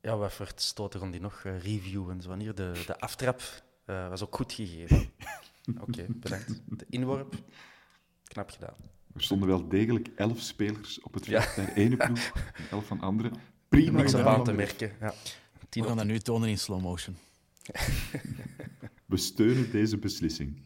Ja, 0.00 0.16
wat 0.16 0.32
voor 0.32 0.52
stoten 0.54 1.10
die 1.10 1.20
nog 1.20 1.44
uh, 1.44 1.60
reviewen. 1.60 2.26
Wanneer 2.26 2.54
de, 2.54 2.82
de 2.86 3.00
aftrap 3.00 3.42
was 3.84 4.22
ook 4.22 4.36
goed 4.36 4.52
gegeven. 4.52 5.10
Oké, 5.80 6.06
bedankt. 6.08 6.62
De 6.66 6.86
inworp, 6.88 7.34
knap 8.22 8.50
gedaan. 8.50 8.76
Er 9.14 9.22
stonden 9.22 9.48
wel 9.48 9.68
degelijk 9.68 10.08
elf 10.16 10.40
spelers 10.40 11.00
op 11.00 11.14
het 11.14 11.24
veld 11.24 11.44
ja. 11.44 11.64
bij 11.64 11.74
ene 11.74 11.96
ploeg, 11.96 12.32
elf 12.70 12.86
van 12.86 13.00
andere. 13.00 13.30
Prima 13.68 13.98
Niks 13.98 14.14
aan 14.14 14.44
te 14.44 14.52
merken. 14.52 14.92
Ja. 15.00 15.14
We 15.70 15.82
gaan 15.82 15.96
dat 15.96 16.06
nu 16.06 16.18
tonen 16.18 16.48
in 16.48 16.58
slow 16.58 16.82
motion. 16.82 17.16
We 19.06 19.16
steunen 19.16 19.70
deze 19.70 19.98
beslissing. 19.98 20.62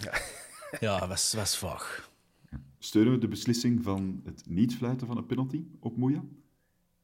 Ja, 0.00 0.20
ja 0.80 1.08
was, 1.08 1.32
was 1.32 1.58
vaag. 1.58 2.12
Steunen 2.78 3.12
we 3.12 3.18
de 3.18 3.28
beslissing 3.28 3.82
van 3.82 4.20
het 4.24 4.42
niet 4.48 4.76
fluiten 4.76 5.06
van 5.06 5.16
een 5.16 5.26
penalty 5.26 5.64
op 5.80 5.96
Moeja? 5.96 6.24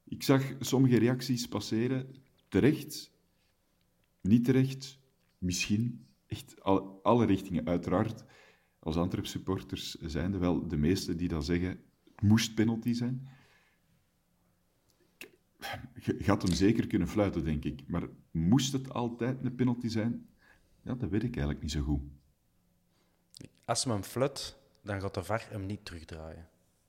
Ik 0.05 0.23
zag 0.23 0.43
sommige 0.61 0.99
reacties 0.99 1.49
passeren. 1.49 2.15
Terecht, 2.49 3.11
niet 4.21 4.45
terecht, 4.45 4.99
misschien 5.39 6.07
echt 6.27 6.55
alle 7.03 7.27
richtingen. 7.27 7.67
Uiteraard, 7.67 8.25
als 8.79 8.97
Antwerp 8.97 9.27
supporters 9.27 9.95
zijn 9.95 10.33
er 10.33 10.41
wel 10.41 10.69
de 10.69 10.77
meeste 10.77 11.15
die 11.15 11.29
dan 11.29 11.43
zeggen, 11.43 11.69
het 11.69 12.23
moest 12.23 12.55
penalty 12.55 12.93
zijn. 12.93 13.29
Je 16.19 16.25
had 16.27 16.43
hem 16.43 16.53
zeker 16.53 16.87
kunnen 16.87 17.09
fluiten, 17.09 17.45
denk 17.45 17.65
ik. 17.65 17.83
Maar 17.89 18.03
moest 18.31 18.73
het 18.73 18.93
altijd 18.93 19.45
een 19.45 19.55
penalty 19.55 19.89
zijn? 19.89 20.29
Ja, 20.83 20.95
dat 20.95 21.11
weet 21.11 21.23
ik 21.23 21.31
eigenlijk 21.35 21.63
niet 21.63 21.71
zo 21.73 21.83
goed. 21.83 22.01
Als 23.65 23.85
men 23.85 23.95
hem 23.95 24.05
fluit, 24.05 24.57
dan 24.83 25.01
gaat 25.01 25.15
de 25.15 25.25
VAR 25.25 25.47
hem 25.51 25.67
niet 25.67 25.85
terugdraaien. 25.85 26.49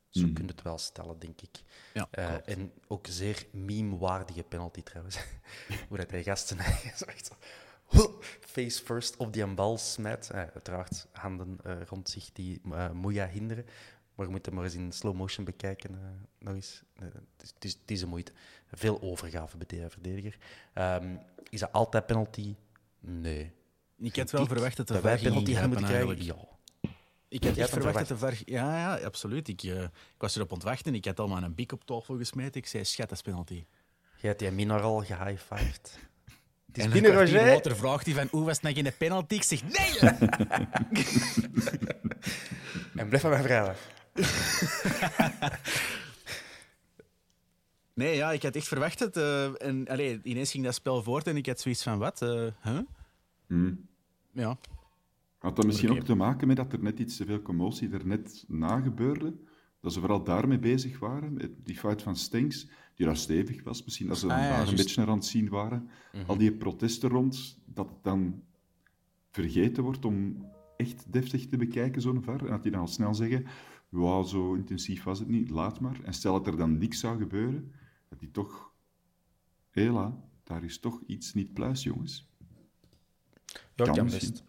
Zo 0.10 0.22
Mhm. 0.26 0.34
kun 0.34 0.46
je 0.46 0.52
het 0.52 0.62
wel 0.62 0.78
stellen, 0.78 1.20
denk 1.20 1.42
ik. 1.42 1.62
Ja, 1.94 2.08
Eh, 2.12 2.36
en 2.50 2.72
ook 2.88 3.08
zeer 3.10 3.46
meme-waardige 3.52 4.44
penalty 4.44 4.82
trouwens. 4.84 5.18
Hoe 5.90 5.98
dat 5.98 6.12
hij 6.12 6.24
gasten 6.24 6.58
zo 6.96 7.06
face 8.54 8.84
first 8.84 9.18
op 9.18 9.34
die 9.34 9.46
bal 9.54 9.78
smijt. 9.78 10.30
Eh, 10.30 10.38
uiteraard 10.40 11.08
handen 11.12 11.58
eh, 11.64 11.82
rond 11.86 12.10
zich 12.10 12.32
die 12.32 12.62
eh 12.72 12.92
Moeja 12.92 13.28
hinderen. 13.28 13.66
Maar 14.22 14.30
je 14.30 14.36
moet 14.36 14.46
hem 14.46 14.56
maar 14.56 14.64
eens 14.64 14.76
in 14.76 14.92
slow 14.92 15.16
motion 15.16 15.46
bekijken. 15.46 15.90
eh, 15.90 16.00
nog 16.40 16.54
eens. 16.54 16.84
Het, 17.00 17.14
is, 17.60 17.72
het, 17.72 17.92
is, 17.92 18.02
een 18.02 18.10
moeite. 18.10 18.32
Veel 18.72 19.02
overgave 19.02 19.58
bij 19.58 19.66
de 19.68 19.90
verdediger. 19.90 20.38
Ehm, 20.74 21.16
is 21.50 21.60
dat 21.60 21.72
altijd 21.72 22.06
penalty? 22.06 22.56
Nee. 23.00 23.52
Ik 23.98 24.16
had 24.16 24.32
wel 24.32 24.46
verwacht 24.46 24.78
dat 24.78 24.88
de 24.88 24.94
dat 24.94 25.02
wij 25.04 25.18
penalty 25.18 25.50
ingrijpen 25.50 25.70
moeten 25.70 25.88
krijgen? 25.88 26.08
eigenlijk. 26.08 26.40
Ja. 26.82 26.90
Ik 27.28 27.44
had 27.44 27.58
echt 27.58 27.70
verwacht 27.70 27.98
dat 27.98 28.08
de 28.08 28.18
VAR... 28.18 28.34
Ja, 28.46 28.78
ja, 28.78 29.06
absoluut. 29.06 29.48
Ik, 29.48 29.64
eh, 29.64 29.82
ik 29.84 30.18
was 30.18 30.36
erop 30.36 30.52
ontwachten. 30.52 30.96
Ik 30.96 31.06
had 31.06 31.20
al 31.20 31.28
maar 31.28 31.44
een 31.44 31.56
bik 31.56 31.72
op 31.72 31.86
tafel 31.86 32.18
gesmeten. 32.18 32.62
Ik 32.62 32.68
zei, 32.68 32.86
schat, 32.86 33.10
dat 33.10 33.18
is 33.18 33.24
penalty. 33.24 33.66
Jij 34.20 34.30
hebt 34.30 34.40
die 34.40 34.52
Minar 34.52 34.82
al 34.82 35.04
gehigh-fived. 35.04 36.00
Het 36.68 36.78
is 36.78 36.84
en 36.84 36.92
binnen, 36.92 37.14
Roger. 37.14 37.46
later 37.46 37.76
vraagt 37.76 38.06
hij 38.06 38.16
van, 38.16 38.28
hoe 38.32 38.46
was 38.46 38.62
het 38.62 38.64
nou 38.64 38.76
geen 38.76 38.98
penalty? 38.98 39.36
Ik 39.36 39.44
zeg, 39.44 39.64
nee! 39.64 40.00
En 42.96 43.08
blijf 43.08 43.22
van 43.22 43.32
mijn 43.32 43.44
vrijdag. 43.44 43.78
nee, 47.94 48.16
ja, 48.16 48.32
ik 48.32 48.44
had 48.44 48.56
echt 48.56 48.68
verwacht 48.68 49.00
het. 49.00 49.18
eh, 49.18 49.68
en 49.68 49.88
allee, 49.88 50.20
ineens 50.24 50.52
ging 50.52 50.64
dat 50.64 50.74
spel 50.74 51.04
voort 51.04 51.28
en 51.28 51.38
ik 51.38 51.46
had 51.46 51.60
zoiets 51.60 51.84
van, 51.84 51.98
wat? 51.98 52.22
eh, 52.22 52.48
huh? 52.62 52.80
Hmm. 53.48 53.88
Ja. 54.32 54.58
Had 55.38 55.56
dat 55.56 55.66
misschien 55.66 55.92
ook 55.92 56.04
te 56.04 56.16
maken 56.16 56.48
met 56.48 56.58
dat 56.58 56.74
er 56.74 56.84
net 56.84 57.00
iets 57.00 57.18
te 57.18 57.26
veel 57.26 57.42
commotie 57.42 57.92
er 57.92 58.08
net 58.08 58.44
na 58.48 58.80
gebeurde? 58.80 59.34
Dat 59.82 59.94
ze 59.94 60.00
vooral 60.00 60.24
daarmee 60.24 60.60
bezig 60.60 61.00
waren, 61.00 61.34
met 61.34 61.52
die 61.64 61.78
fout 61.78 62.02
van 62.02 62.16
Stenks, 62.16 62.68
die 62.96 63.06
daar 63.06 63.18
stevig 63.18 63.64
was. 63.64 63.84
Misschien 63.84 64.08
dat 64.08 64.18
ze 64.18 64.28
dan 64.28 64.38
Ah, 64.38 64.44
ja, 64.44 64.50
daar 64.58 64.68
een 64.68 64.76
beetje 64.76 65.00
naar 65.00 65.10
aan 65.10 65.18
het 65.18 65.26
zien 65.26 65.50
waren. 65.50 65.90
Al 66.28 66.38
die 66.38 66.52
protesten 66.52 67.10
rond, 67.10 67.58
dat 67.66 67.90
het 67.90 68.04
dan 68.04 68.44
vergeten 69.32 69.84
wordt 69.84 70.06
om 70.06 70.46
echt 70.78 71.06
deftig 71.12 71.48
te 71.48 71.58
bekijken, 71.58 72.02
zo'n 72.02 72.24
VAR. 72.24 72.40
En 72.46 72.52
dat 72.52 72.64
die 72.64 72.72
dan 72.72 72.82
al 72.82 72.88
snel 72.88 73.14
zeggen, 73.14 73.46
wow, 73.92 74.26
zo 74.28 74.54
intensief 74.54 75.04
was 75.04 75.20
het 75.20 75.28
niet, 75.28 75.50
laat 75.50 75.80
maar. 75.80 76.04
En 76.04 76.14
stel 76.14 76.34
dat 76.34 76.48
er 76.48 76.58
dan 76.58 76.78
niks 76.78 77.00
zou 77.00 77.18
gebeuren, 77.18 77.72
dat 78.10 78.20
die 78.20 78.32
toch... 78.32 78.72
Hela, 79.70 80.18
daar 80.44 80.64
is 80.64 80.80
toch 80.80 81.02
iets 81.08 81.34
niet 81.34 81.54
pluis, 81.54 81.84
jongens. 81.84 82.28
Ja, 83.76 83.92
Kan 83.92 84.06
best. 84.06 84.44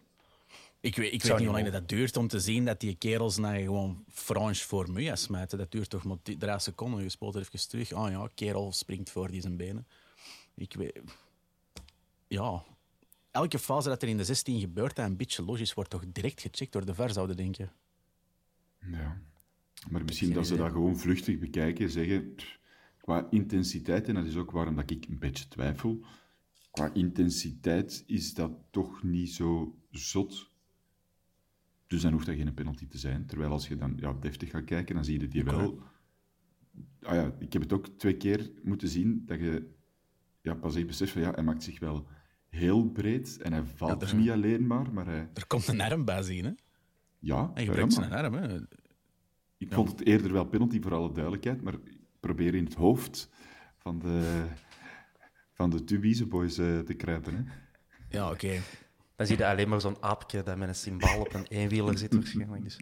Ik 0.79 0.95
weet, 0.95 1.13
ik 1.13 1.21
Zou 1.21 1.31
weet 1.33 1.41
niet 1.41 1.55
hoe 1.55 1.61
lang 1.61 1.73
dat 1.73 1.89
duurt 1.89 2.17
om 2.17 2.27
te 2.27 2.39
zien 2.39 2.65
dat 2.65 2.79
die 2.79 2.95
kerels 2.95 3.37
nou 3.37 3.61
gewoon 3.63 4.03
Franche 4.09 4.65
voor 4.67 4.91
Muja 4.91 5.15
smijten. 5.15 5.57
Dat 5.57 5.71
duurt 5.71 5.89
toch 5.89 6.03
maar 6.03 6.17
die- 6.23 6.37
drie 6.37 6.59
seconden. 6.59 7.03
Je 7.03 7.09
speelt 7.09 7.35
er 7.35 7.41
even 7.41 7.69
terug. 7.69 7.91
Ah 7.91 8.11
ja, 8.11 8.29
kerel 8.35 8.71
springt 8.71 9.09
voor 9.11 9.31
die 9.31 9.41
zijn 9.41 9.57
benen. 9.57 9.87
Ik 10.55 10.73
weet... 10.73 11.01
Ja. 12.27 12.63
Elke 13.31 13.59
fase 13.59 13.89
dat 13.89 14.01
er 14.01 14.07
in 14.07 14.17
de 14.17 14.25
16 14.25 14.59
gebeurt 14.59 14.95
dat 14.95 15.05
een 15.05 15.17
beetje 15.17 15.43
logisch 15.43 15.73
wordt, 15.73 15.89
toch 15.89 16.03
direct 16.07 16.41
gecheckt 16.41 16.71
door 16.71 16.85
de 16.85 16.95
VAR, 16.95 17.11
zouden 17.11 17.37
denken. 17.37 17.71
Ja. 18.79 19.21
Maar 19.89 20.03
misschien 20.05 20.33
dat 20.33 20.47
ze 20.47 20.55
dat 20.55 20.71
gewoon 20.71 20.97
vluchtig 20.97 21.39
bekijken, 21.39 21.89
zeggen 21.89 22.35
pff, 22.35 22.59
qua 22.97 23.27
intensiteit, 23.29 24.07
en 24.07 24.15
dat 24.15 24.25
is 24.25 24.35
ook 24.35 24.51
waarom 24.51 24.75
dat 24.75 24.89
ik 24.89 25.05
een 25.09 25.19
beetje 25.19 25.47
twijfel, 25.47 26.05
qua 26.71 26.93
intensiteit 26.93 28.03
is 28.07 28.33
dat 28.33 28.51
toch 28.71 29.03
niet 29.03 29.29
zo 29.29 29.77
zot. 29.89 30.51
Dus 31.87 32.01
dan 32.01 32.11
hoeft 32.11 32.25
dat 32.25 32.35
geen 32.35 32.53
penalty 32.53 32.87
te 32.87 32.97
zijn. 32.97 33.25
Terwijl 33.25 33.51
als 33.51 33.67
je 33.67 33.75
dan 33.77 33.93
ja, 33.99 34.13
deftig 34.13 34.49
gaat 34.49 34.63
kijken, 34.63 34.95
dan 34.95 35.05
zie 35.05 35.19
je 35.19 35.27
die 35.27 35.43
wel. 35.43 35.81
Ah 37.01 37.15
ja, 37.15 37.35
ik 37.39 37.53
heb 37.53 37.61
het 37.61 37.73
ook 37.73 37.87
twee 37.87 38.17
keer 38.17 38.51
moeten 38.63 38.87
zien 38.87 39.23
dat 39.25 39.39
je 39.39 39.69
ja, 40.41 40.53
pas 40.53 40.75
echt 40.75 40.87
beseft 40.87 41.11
van 41.11 41.21
ja, 41.21 41.31
hij 41.31 41.43
maakt 41.43 41.63
zich 41.63 41.79
wel 41.79 42.07
heel 42.49 42.89
breed 42.89 43.37
en 43.41 43.53
hij 43.53 43.63
valt 43.65 44.01
Ja, 44.01 44.07
er- 44.07 44.15
niet 44.15 44.29
alleen 44.29 44.67
maar, 44.67 44.93
maar 44.93 45.05
hij... 45.05 45.29
Er 45.33 45.47
komt 45.47 45.67
een 45.67 45.81
arm 45.81 46.05
bij 46.05 46.21
zien, 46.23 46.43
hè? 46.43 46.51
Ja, 47.19 47.51
ja, 47.55 47.61
gebruikt 47.63 47.95
maar- 47.95 48.07
zijn 48.09 48.23
arm, 48.23 48.33
hè? 48.33 48.59
Ik 49.65 49.73
vond 49.73 49.89
het 49.89 50.05
eerder 50.05 50.33
wel 50.33 50.45
penalty, 50.45 50.81
voor 50.81 50.93
alle 50.93 51.11
duidelijkheid, 51.11 51.61
maar 51.61 51.73
ik 51.73 51.97
probeer 52.19 52.55
in 52.55 52.63
het 52.65 52.73
hoofd 52.73 53.29
van 53.77 53.99
de, 53.99 54.45
van 55.51 55.69
de 55.69 55.83
Tubize 55.83 56.25
boys 56.25 56.57
eh, 56.57 56.79
te 56.79 56.93
kruipen. 56.93 57.35
Hè. 57.35 57.53
Ja, 58.17 58.31
oké. 58.31 58.61
Dan 59.15 59.27
zie 59.27 59.37
je 59.37 59.45
alleen 59.45 59.69
maar 59.69 59.81
zo'n 59.81 60.03
aapje 60.03 60.43
dat 60.43 60.57
met 60.57 60.67
een 60.67 60.75
symbool 60.75 61.19
op 61.19 61.33
een 61.33 61.47
eenwieler 61.47 61.97
zit 61.97 62.13
waarschijnlijk. 62.13 62.63
Dus 62.63 62.79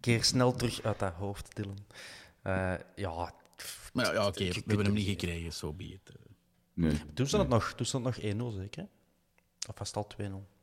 keer 0.00 0.24
snel 0.24 0.52
terug 0.52 0.82
uit 0.82 0.98
dat 0.98 1.12
hoofd, 1.12 1.56
Dylan. 1.56 1.78
Eh, 2.42 2.74
ja, 2.96 3.32
Maar 3.92 4.04
ja, 4.04 4.12
ja, 4.12 4.26
oké, 4.26 4.44
we 4.44 4.62
hebben 4.66 4.84
hem 4.84 4.94
niet 4.94 5.06
gekregen, 5.06 5.52
zo 5.52 5.72
be 5.72 5.84
it. 5.84 6.12
Nee. 6.74 7.00
Toen 7.14 7.26
stond 7.26 7.42
het 7.42 7.52
nog, 7.52 7.72
toen 7.72 7.86
stond 7.86 8.04
het 8.04 8.22
nog 8.38 8.52
1-0 8.52 8.56
zeker? 8.56 8.88
Of 9.68 9.78
was 9.78 9.88
het 9.88 9.96
al 9.96 10.08
2-0? 10.42 10.55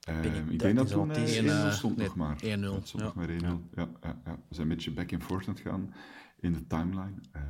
Eh, 0.00 0.20
ben 0.20 0.34
ik- 0.34 0.36
ik 0.40 0.48
dat 0.50 0.58
denk 0.58 0.76
dat 0.76 0.88
toen 0.88 1.10
eh, 1.12 1.24
tien. 1.24 1.44
1-0 1.44 1.50
En, 1.50 1.66
eh, 1.66 1.72
stond 1.72 1.96
nee, 1.96 2.06
nog 2.06 2.16
maar. 2.16 2.36
1-0, 2.42 2.74
Het 2.74 2.88
stond 2.88 3.02
ja. 3.02 3.08
nog 3.08 3.14
maar 3.14 3.28
1-0. 3.28 3.60
Ja. 3.74 3.88
Ja, 4.02 4.20
ja, 4.24 4.38
We 4.48 4.54
zijn 4.54 4.70
een 4.70 4.74
beetje 4.76 4.90
back 4.90 5.12
and 5.12 5.22
forth 5.22 5.48
aan 5.48 5.54
het 5.54 5.62
gaan 5.62 5.94
in 6.40 6.52
de 6.52 6.66
timeline. 6.66 7.14
Ehm, 7.32 7.44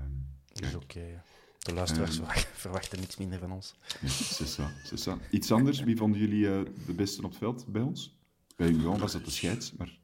Dat 0.52 0.62
is 0.64 0.74
oké. 0.74 1.00
ja. 1.00 1.22
De 1.58 1.74
luisteraars 1.74 2.20
Ehm. 2.20 2.28
verwachten- 2.52 3.00
niks 3.00 3.16
minder 3.16 3.38
van 3.38 3.52
ons. 3.52 3.74
ja, 4.00 4.08
c'est 4.08 4.48
ça, 4.60 4.64
c'est 4.84 5.08
ça. 5.08 5.18
Iets 5.30 5.52
anders, 5.52 5.80
wie 5.80 5.96
vonden 5.96 6.20
jullie 6.20 6.48
eh, 6.54 6.60
de 6.86 6.94
beste 6.94 7.22
op 7.22 7.28
het 7.30 7.38
veld 7.38 7.66
bij 7.66 7.82
ons? 7.82 8.18
Bij 8.56 8.68
Union 8.68 8.98
was 8.98 9.12
dat 9.12 9.24
de 9.24 9.30
scheids, 9.30 9.72
maar... 9.72 9.98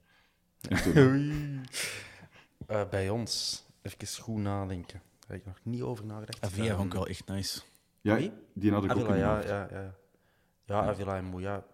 Eh, 2.66 2.88
bij 2.88 3.09
ons, 3.11 3.64
even 3.82 4.22
goed 4.22 4.37
nadenken. 4.42 5.00
Daar 5.18 5.28
heb 5.37 5.38
ik 5.38 5.46
nog 5.46 5.59
niet 5.62 5.82
over 5.82 6.04
nagedacht. 6.06 6.40
Ehm, 6.40 6.74
vond 6.76 6.85
ik 6.87 6.92
wel 6.92 7.06
echt 7.06 7.26
nice. 7.28 7.61
ja, 8.00 8.16
die 8.54 8.72
had 8.72 8.85
ik 8.85 8.90
ook 8.96 8.96
Avila, 9.09 9.14
in 9.14 9.18
ja, 9.18 9.40
ja, 9.46 9.68
ja. 9.80 9.94
Ja, 10.64 10.80
Avila 10.88 11.16
en 11.16 11.24
Moeja. 11.24 11.64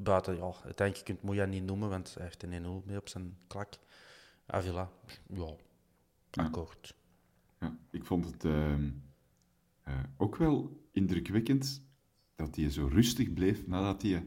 Buiten, 0.00 0.36
ja, 0.36 0.52
uiteindelijk 0.64 0.96
je 0.96 1.02
kunt 1.02 1.22
Moeja 1.22 1.44
niet 1.44 1.64
noemen, 1.64 1.88
want 1.88 2.14
hij 2.14 2.24
heeft 2.24 2.42
een 2.42 2.82
1-0 2.82 2.86
mee 2.86 2.96
op 2.96 3.08
zijn 3.08 3.36
klak. 3.46 3.72
Avila, 4.46 4.90
ja, 5.26 5.56
akkoord. 6.30 6.94
Ja, 7.60 7.78
ik 7.90 8.04
vond 8.04 8.24
het 8.24 8.44
ehm, 8.44 8.90
eh, 9.82 9.94
ook 10.16 10.36
wel 10.36 10.86
indrukwekkend 10.92 11.82
dat 12.36 12.56
hij 12.56 12.70
zo 12.70 12.86
rustig 12.86 13.32
bleef 13.32 13.66
nadat 13.66 14.02
hij 14.02 14.26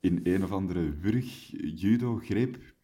in 0.00 0.20
een 0.22 0.44
of 0.44 0.52
andere 0.52 0.96
wurg 0.96 1.50
judo-greep 1.80 2.74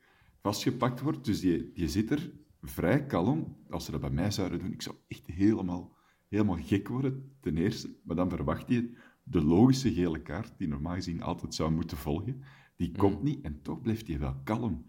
vastgepakt 0.41 1.01
wordt. 1.01 1.25
Dus 1.25 1.41
die, 1.41 1.73
die 1.73 1.89
zit 1.89 2.11
er 2.11 2.31
vrij 2.63 3.07
kalm. 3.07 3.57
Als 3.71 3.85
ze 3.85 3.91
dat 3.91 4.01
bij 4.01 4.11
mij 4.11 4.31
zouden 4.31 4.59
doen, 4.59 4.73
ik 4.73 4.83
zou 4.83 4.97
echt 5.09 5.27
helemaal, 5.27 5.97
helemaal 6.29 6.59
gek 6.63 6.89
worden, 6.89 7.37
ten 7.41 7.57
eerste. 7.57 7.97
Maar 8.03 8.17
dan 8.17 8.31
verwacht 8.31 8.69
je 8.69 8.97
de 9.31 9.43
logische 9.45 9.93
gele 9.93 10.23
kaart, 10.23 10.53
die 10.59 10.69
normaal 10.69 10.95
gezien 10.95 11.23
altijd 11.23 11.55
zou 11.55 11.71
moeten 11.71 11.97
volgen. 11.97 12.43
Die 12.77 12.93
komt 12.97 13.23
niet 13.23 13.45
en 13.45 13.63
toch 13.63 13.83
blijft 13.83 14.09
hij 14.09 14.19
wel 14.19 14.35
kalm. 14.45 14.87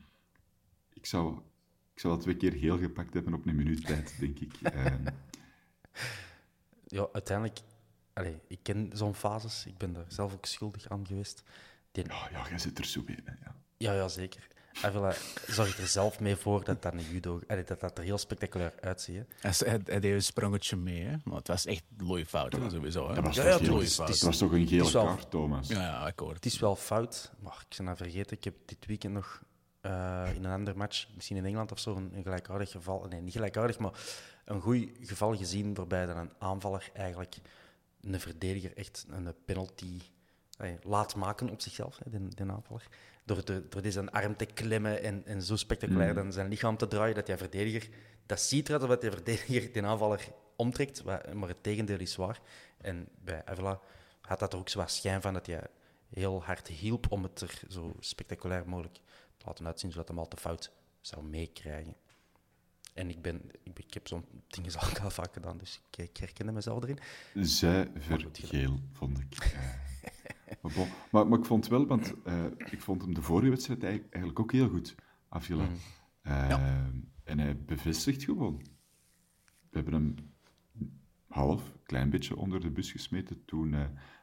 Ik 0.93 1.05
zou, 1.05 1.37
ik 1.93 1.99
zou 1.99 2.13
dat 2.13 2.23
twee 2.23 2.37
keer 2.37 2.51
geel 2.51 2.77
gepakt 2.77 3.13
hebben 3.13 3.33
op 3.33 3.45
een 3.45 3.55
minuut 3.55 3.85
tijd, 3.85 4.19
denk 4.19 4.39
ik. 4.39 4.53
Ehm, 4.61 5.05
Ja, 6.85 7.07
uiteindelijk, 7.13 7.59
allee, 8.13 8.39
ik 8.47 8.59
ken 8.61 8.89
zo'n 8.93 9.13
fases, 9.15 9.65
ik 9.65 9.77
ben 9.77 9.93
daar 9.93 10.05
zelf 10.07 10.33
ook 10.33 10.45
schuldig 10.45 10.89
aan 10.89 11.07
geweest. 11.07 11.43
Die, 11.91 12.05
Ja, 12.07 12.29
ja, 12.31 12.49
jij 12.49 12.59
zit 12.59 12.77
er 12.77 12.85
zo 12.85 13.03
hè, 13.05 13.13
Ja. 13.43 13.55
ja, 13.77 13.93
ja, 13.93 14.07
zeker. 14.07 14.47
Avila 14.81 15.13
zorgt 15.47 15.77
er 15.77 15.87
zelf 15.87 16.19
mee 16.19 16.35
voor 16.35 16.63
dat 16.63 16.81
dat, 16.81 16.93
een 16.93 17.01
judo, 17.11 17.39
dat, 17.65 17.79
dat 17.79 17.97
er 17.97 18.03
heel 18.03 18.17
spectaculair 18.17 18.73
uitziet. 18.81 19.15
hè. 19.15 19.23
Hij, 19.39 19.53
hij, 19.71 19.79
hij 19.85 19.99
deed 19.99 20.13
een 20.13 20.23
sprongetje 20.23 20.75
mee, 20.75 21.01
hè? 21.03 21.15
maar 21.23 21.37
het 21.37 21.47
was 21.47 21.65
echt 21.65 21.83
looi 21.97 22.25
fout, 22.25 22.53
hè, 22.53 22.69
sowieso. 22.69 23.07
Hè? 23.07 23.13
Dat 23.15 23.23
was, 23.23 23.35
Ja, 23.35 23.41
toch 23.57 23.61
ja, 23.61 24.03
het 24.03 24.09
is- 24.09 24.21
was 24.21 24.37
toch 24.37 24.51
een 24.51 24.67
gele 24.67 24.91
kaart, 24.91 25.31
Thomas? 25.31 25.67
Ja, 25.67 25.81
ja, 25.81 26.05
akkoord. 26.05 26.35
Het 26.35 26.45
is 26.45 26.59
wel 26.59 26.75
fout, 26.75 27.31
maar 27.39 27.65
ik 27.69 27.77
ben 27.77 27.85
dat 27.85 27.97
vergeten. 27.97 28.37
Ik 28.37 28.43
heb 28.43 28.53
dit 28.65 28.85
weekend 28.85 29.13
nog 29.13 29.41
eh, 29.81 30.29
in 30.35 30.43
een 30.43 30.51
ander 30.51 30.77
match, 30.77 31.07
misschien 31.15 31.37
in 31.37 31.45
Engeland 31.45 31.71
of 31.71 31.79
zo, 31.79 31.95
een, 31.95 32.11
een 32.15 32.23
gelijkaardig 32.23 32.71
geval. 32.71 33.05
Nee, 33.09 33.21
niet 33.21 33.33
gelijkaardig, 33.33 33.79
maar 33.79 33.91
een 34.45 34.61
goed 34.61 34.89
geval 35.01 35.35
gezien 35.37 35.73
waarbij 35.73 36.05
dan 36.05 36.17
een 36.17 36.31
aanvaller 36.39 36.89
eigenlijk 36.93 37.35
een 38.01 38.19
verdediger 38.19 38.77
echt 38.77 39.05
een 39.09 39.33
penalty 39.45 39.99
laat 40.81 41.15
maken 41.15 41.49
op 41.49 41.61
zichzelf, 41.61 41.99
hè, 42.03 42.09
de, 42.11 42.27
de 42.45 42.51
aanvaller. 42.51 42.87
Door, 43.29 43.45
de, 43.45 43.67
door 43.69 43.81
deze 43.81 43.93
zijn 43.93 44.11
arm 44.11 44.35
te 44.35 44.45
klemmen 44.45 45.03
en, 45.03 45.25
en 45.25 45.41
zo 45.41 45.55
spectaculair 45.55 46.13
dan 46.13 46.33
zijn 46.33 46.47
lichaam 46.47 46.77
te 46.77 46.87
draaien 46.87 47.15
dat 47.15 47.25
die 47.25 47.37
verdediger 47.37 47.89
dat 48.29 48.41
ziet 48.41 48.69
eruit 48.69 48.87
dat 48.87 49.01
die 49.01 49.11
verdediger 49.11 49.71
de 49.71 49.83
aanvaller 49.83 50.27
omtrekt, 50.55 51.03
maar 51.33 51.47
het 51.47 51.63
tegendeel 51.63 51.99
is 51.99 52.15
waar. 52.15 52.41
En 52.77 53.07
bij 53.23 53.45
Avila 53.45 53.79
had 54.21 54.39
dat 54.39 54.53
er 54.53 54.59
ook 54.59 54.69
zo 54.69 54.79
wat 54.79 54.91
schijn 54.91 55.21
van 55.21 55.33
dat 55.33 55.45
hij 55.45 55.67
heel 56.09 56.43
hard 56.43 56.67
hielp 56.67 57.11
om 57.11 57.23
het 57.23 57.41
er 57.41 57.61
zo 57.67 57.93
spectaculair 57.99 58.69
mogelijk 58.69 58.99
te 59.37 59.45
laten 59.45 59.65
uitzien, 59.65 59.91
zodat 59.91 60.07
hem 60.07 60.19
al 60.19 60.27
te 60.27 60.37
fout 60.37 60.71
zou 61.01 61.23
meekrijgen. 61.23 61.95
En 62.93 63.09
ik, 63.09 63.21
ben, 63.21 63.41
ik, 63.63 63.79
ik 63.79 63.93
heb 63.93 64.07
zo'n 64.07 64.25
dingen 64.47 64.73
al 65.03 65.09
vaak 65.09 65.33
gedaan, 65.33 65.57
dus 65.57 65.81
ik, 65.91 65.97
ik 65.97 66.17
herkende 66.17 66.51
mezelf 66.51 66.83
erin. 66.83 66.99
Zij 67.33 67.91
vergeel, 67.97 68.79
vond 68.93 69.19
ik. 69.19 69.37
Maar, 70.61 70.71
bon, 70.75 70.87
maar, 71.11 71.27
maar, 71.27 71.39
ik 71.39 71.45
vond 71.45 71.67
wel, 71.67 71.85
want 71.85 72.13
uh, 72.27 72.45
ik 72.57 72.81
vond 72.81 73.01
hem 73.01 73.13
de 73.13 73.21
vorige 73.21 73.49
wedstrijd 73.49 73.83
eigenlijk 73.83 74.39
ook 74.39 74.51
heel 74.51 74.69
goed, 74.69 74.95
Avila. 75.29 75.63
Mm. 75.63 75.71
Uh, 76.23 76.49
ja. 76.49 76.91
En 77.23 77.39
hij 77.39 77.57
bevestigt 77.65 78.23
gewoon. 78.23 78.61
We 79.69 79.79
hebben 79.79 79.93
hem 79.93 80.15
half, 81.27 81.77
klein 81.83 82.09
beetje 82.09 82.35
onder 82.35 82.59
de 82.59 82.69
bus 82.69 82.91
gesmeten 82.91 83.45
toen 83.45 83.71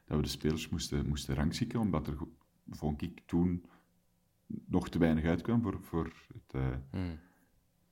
dat 0.07 0.17
we 0.17 0.23
de 0.23 0.29
spelers 0.29 0.69
moesten, 0.69 1.09
moesten 1.09 1.35
rangschikken, 1.35 1.81
omdat 1.81 2.07
er, 2.07 2.17
vond 2.71 3.03
ik, 3.03 3.23
toen 3.27 3.65
nog 4.47 4.89
te 4.89 4.99
weinig 4.99 5.25
uitkwam 5.25 5.63
voor, 5.63 5.79
voor 5.83 6.13
het, 6.33 6.63
mm 6.91 7.19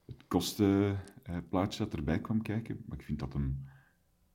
het 0.06 0.26
kostenplaatje 0.26 1.84
dat 1.84 1.94
erbij 1.94 2.20
kwam 2.20 2.42
kijken. 2.42 2.82
Maar 2.86 2.98
ik 2.98 3.04
vind 3.04 3.18
dat 3.18 3.32
hem, 3.32 3.64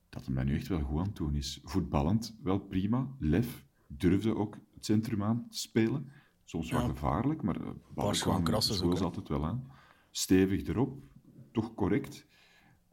dat 0.09 0.25
hem 0.25 0.35
daar 0.35 0.45
nu 0.45 0.55
echt 0.55 0.67
wel 0.67 0.81
goed 0.81 0.99
aan 0.99 1.05
het 1.05 1.15
doen 1.15 1.35
is. 1.35 1.59
Voetballend 1.63 2.37
wel 2.43 2.59
prima. 2.59 3.07
Lef 3.19 3.65
durfde 3.97 4.35
ook 4.35 4.57
het 4.73 4.85
centrum 4.85 5.23
aan 5.23 5.47
te 5.49 5.57
spelen. 5.57 6.11
Soms 6.43 6.71
wel 6.71 6.87
gevaarlijk, 6.87 7.41
maar 7.41 7.61
uh, 7.61 7.69
ballen 7.93 8.19
kwamen 8.19 8.61
zoals 8.63 9.01
altijd 9.01 9.27
wel 9.27 9.45
aan. 9.45 9.71
Stevig 10.11 10.67
erop, 10.67 11.03
toch 11.51 11.73
correct. 11.73 12.25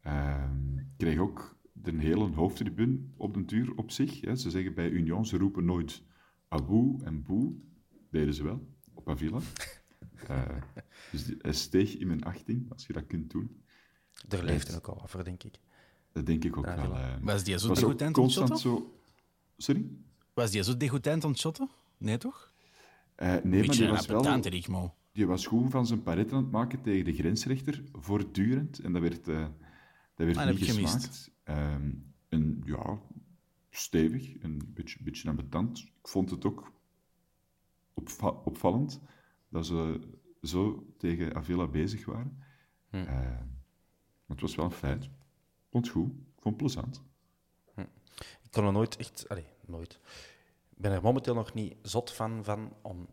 Uh, 0.07 0.51
kreeg 0.97 1.19
ook 1.19 1.57
de 1.73 1.93
hele 1.97 2.29
hoofdtribune 2.29 2.99
op 3.17 3.35
de 3.35 3.45
duur 3.45 3.77
op 3.77 3.91
zich. 3.91 4.21
Hè. 4.21 4.37
Ze 4.37 4.51
zeggen 4.51 4.75
bij 4.75 4.89
Union, 4.89 5.27
ze 5.27 5.37
roepen 5.37 5.65
nooit 5.65 6.03
Abu 6.49 6.97
en 7.05 7.23
Boe. 7.23 7.55
Deden 8.11 8.35
ze 8.35 8.43
wel, 8.43 8.69
op 8.95 9.09
Avila. 9.09 9.39
Uh, 10.31 10.49
dus 11.13 11.33
hij 11.39 11.53
steeg 11.53 11.97
in 11.97 12.07
mijn 12.07 12.25
achting, 12.25 12.73
als 12.73 12.87
je 12.87 12.93
dat 12.93 13.07
kunt 13.07 13.31
doen. 13.31 13.65
Er 14.29 14.45
leeft 14.45 14.69
er 14.69 14.77
ook 14.77 14.89
al 14.89 15.03
over, 15.03 15.25
denk 15.25 15.43
ik. 15.43 15.61
Dat 16.13 16.27
denk 16.27 16.45
ik 16.45 16.57
ook 16.57 16.67
wel. 16.67 16.91
Uh, 16.91 17.15
was 17.21 17.45
die 17.45 17.59
zo 17.59 17.75
degoutant 17.75 18.15
constant 18.15 18.61
zo... 18.61 19.01
Sorry? 19.57 19.91
Was 20.37 20.51
die 20.51 20.62
zo 20.62 20.77
degoutant 20.77 21.25
aan 21.25 21.31
het 21.31 21.38
shotten? 21.38 21.70
Nee, 21.99 22.18
toch? 22.18 22.53
Uh, 23.16 23.37
nee, 23.42 23.66
maar 23.66 23.77
die 23.77 23.88
was 23.88 24.07
wel... 24.07 24.94
Die 25.12 25.27
was 25.27 25.46
goed 25.46 25.70
van 25.70 25.87
zijn 25.87 26.03
paret 26.03 26.33
aan 26.33 26.42
het 26.42 26.51
maken 26.51 26.83
tegen 26.83 27.05
de 27.05 27.12
grensrechter, 27.12 27.83
voortdurend. 27.92 28.79
En 28.79 28.92
dat 28.92 29.03
werd, 29.03 29.29
uh, 29.29 29.46
dat 30.14 30.27
werd 30.27 30.37
ah, 30.37 30.46
niet 30.46 30.64
gesmaakt. 30.64 31.31
Um, 31.44 32.14
en 32.29 32.62
ja, 32.64 32.99
stevig, 33.70 34.42
een 34.42 34.70
beetje, 34.75 35.03
beetje 35.03 35.29
ambetant. 35.29 35.79
Ik 35.79 36.09
vond 36.09 36.31
het 36.31 36.44
ook 36.44 36.72
opva 37.94 38.29
opvallend 38.29 39.01
dat 39.49 39.66
ze 39.66 40.01
zo 40.42 40.87
tegen 40.99 41.35
Avila 41.35 41.66
bezig 41.66 42.05
waren. 42.05 42.42
Hm. 42.90 42.96
Uh, 42.96 43.40
het 44.27 44.40
was 44.40 44.55
wel 44.55 44.64
een 44.64 44.70
feit. 44.70 45.05
Ik 45.05 45.11
vond 45.70 45.85
het 45.85 45.94
goed. 45.94 46.11
Ik 46.11 46.42
vond 46.42 46.55
het 46.55 46.57
plezant. 46.57 47.03
Hm. 47.75 47.81
Ik 48.42 48.51
kon 48.51 48.64
er 48.64 48.72
nooit 48.72 48.96
echt... 48.96 49.29
Allee, 49.29 49.46
nooit. 49.69 49.93
Ik 50.71 50.83
ben 50.83 50.93
er 50.93 51.03
momenteel 51.03 51.35
nog 51.35 51.55
niet 51.55 51.77
zot 51.83 52.13
van, 52.13 52.45
van 52.45 52.73
om, 52.83 53.09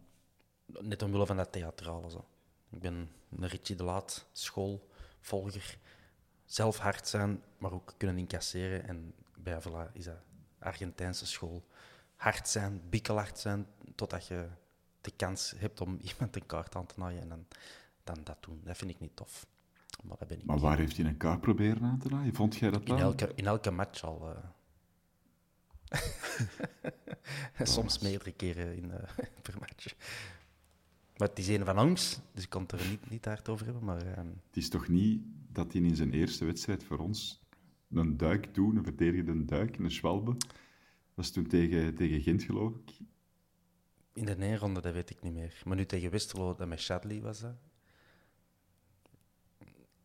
net 0.66 1.02
omwille 1.02 1.26
van 1.26 1.38
dat 1.38 1.52
theatrale. 1.52 2.10
Zo. 2.10 2.26
Ik 2.70 2.80
ben 2.80 3.10
een 3.30 3.48
Richie 3.48 3.76
de 3.76 3.84
Laat 3.84 4.26
schoolvolger. 4.32 5.78
Zelf 6.46 6.78
hard 6.78 7.08
zijn, 7.08 7.44
maar 7.58 7.72
ook 7.72 7.94
kunnen 7.98 8.18
incasseren. 8.18 8.88
En 8.88 9.14
bij 9.38 9.56
Avila 9.56 9.90
is 9.94 10.06
dat 10.06 10.22
Argentijnse 10.60 11.26
school. 11.26 11.64
Hard 12.16 12.50
zijn, 12.50 12.82
bikkelhard 12.90 13.40
zijn, 13.40 13.68
totdat 13.96 14.28
je 14.28 14.48
de 15.02 15.12
kans 15.12 15.54
hebt 15.58 15.82
om 15.82 15.98
iemand 16.12 16.36
een 16.36 16.46
kaart 16.46 16.76
aan 16.76 16.86
te 16.86 16.94
naaien 16.98 17.22
en 17.22 17.30
dan, 17.30 17.46
dan 18.04 18.24
dat 18.24 18.38
doen. 18.44 18.62
Dat 18.64 18.78
vind 18.78 18.92
ik 18.92 19.00
niet 19.00 19.16
tof. 19.16 19.46
Maar, 20.04 20.18
dat 20.18 20.28
ben 20.28 20.40
ik 20.40 20.46
maar 20.46 20.60
waar 20.60 20.78
heeft 20.78 20.98
hij 20.98 21.06
een 21.06 21.18
kaart 21.18 21.42
proberen 21.42 21.84
aan 21.84 22.00
te 22.00 22.10
naaien? 22.10 22.34
Vond 22.34 22.56
jij 22.56 22.70
dat 22.70 22.84
in 22.84 22.98
elke, 22.98 23.32
in 23.36 23.46
elke 23.46 23.72
match 23.72 24.04
al. 24.04 24.30
Uh... 24.30 24.38
Soms 27.64 28.00
meerdere 28.00 28.32
keren 28.32 28.76
in, 28.76 28.86
uh, 28.86 29.26
per 29.42 29.56
match. 29.60 29.96
Maar 31.18 31.28
het 31.28 31.40
is 31.40 31.48
een 31.48 31.66
van 31.66 31.80
ons, 31.80 32.20
dus 32.34 32.44
ik 32.44 32.50
kan 32.50 32.62
het 32.62 32.72
er 32.72 32.88
niet, 32.90 33.10
niet 33.10 33.26
hard 33.26 33.50
over 33.50 33.66
hebben. 33.66 33.84
Maar, 33.84 34.06
uh... 34.06 34.18
Het 34.18 34.58
is 34.58 34.70
toch 34.70 34.88
niet 34.88 35.22
dat 35.48 35.74
hij 35.74 35.82
in 35.82 35.96
zijn 35.96 36.14
eerste 36.14 36.46
wedstrijd 36.46 36.84
voor 36.84 36.98
ons 36.98 37.42
een 37.92 38.18
duik 38.18 38.54
doet, 38.54 38.76
een 38.76 38.84
verdedigende 38.84 39.46
duik, 39.46 39.78
een 39.78 39.92
schwalbe. 39.92 40.34
Dat 40.38 40.48
was 41.14 41.32
toen 41.32 41.48
tegen, 41.48 41.96
tegen 41.96 42.22
Gent, 42.22 42.44
geloof 42.44 42.74
ik. 42.76 42.98
In 44.14 44.26
de 44.26 44.36
neerronde, 44.36 44.82
dat 44.82 44.94
weet 44.94 45.10
ik 45.10 45.22
niet 45.22 45.34
meer. 45.34 45.62
Maar 45.66 45.76
nu 45.76 45.86
tegen 45.86 46.12
Westerlo, 46.12 46.56
dat 46.56 46.68
met 46.68 46.80
Shadley 46.80 47.22
was 47.22 47.40
dat. 47.40 47.56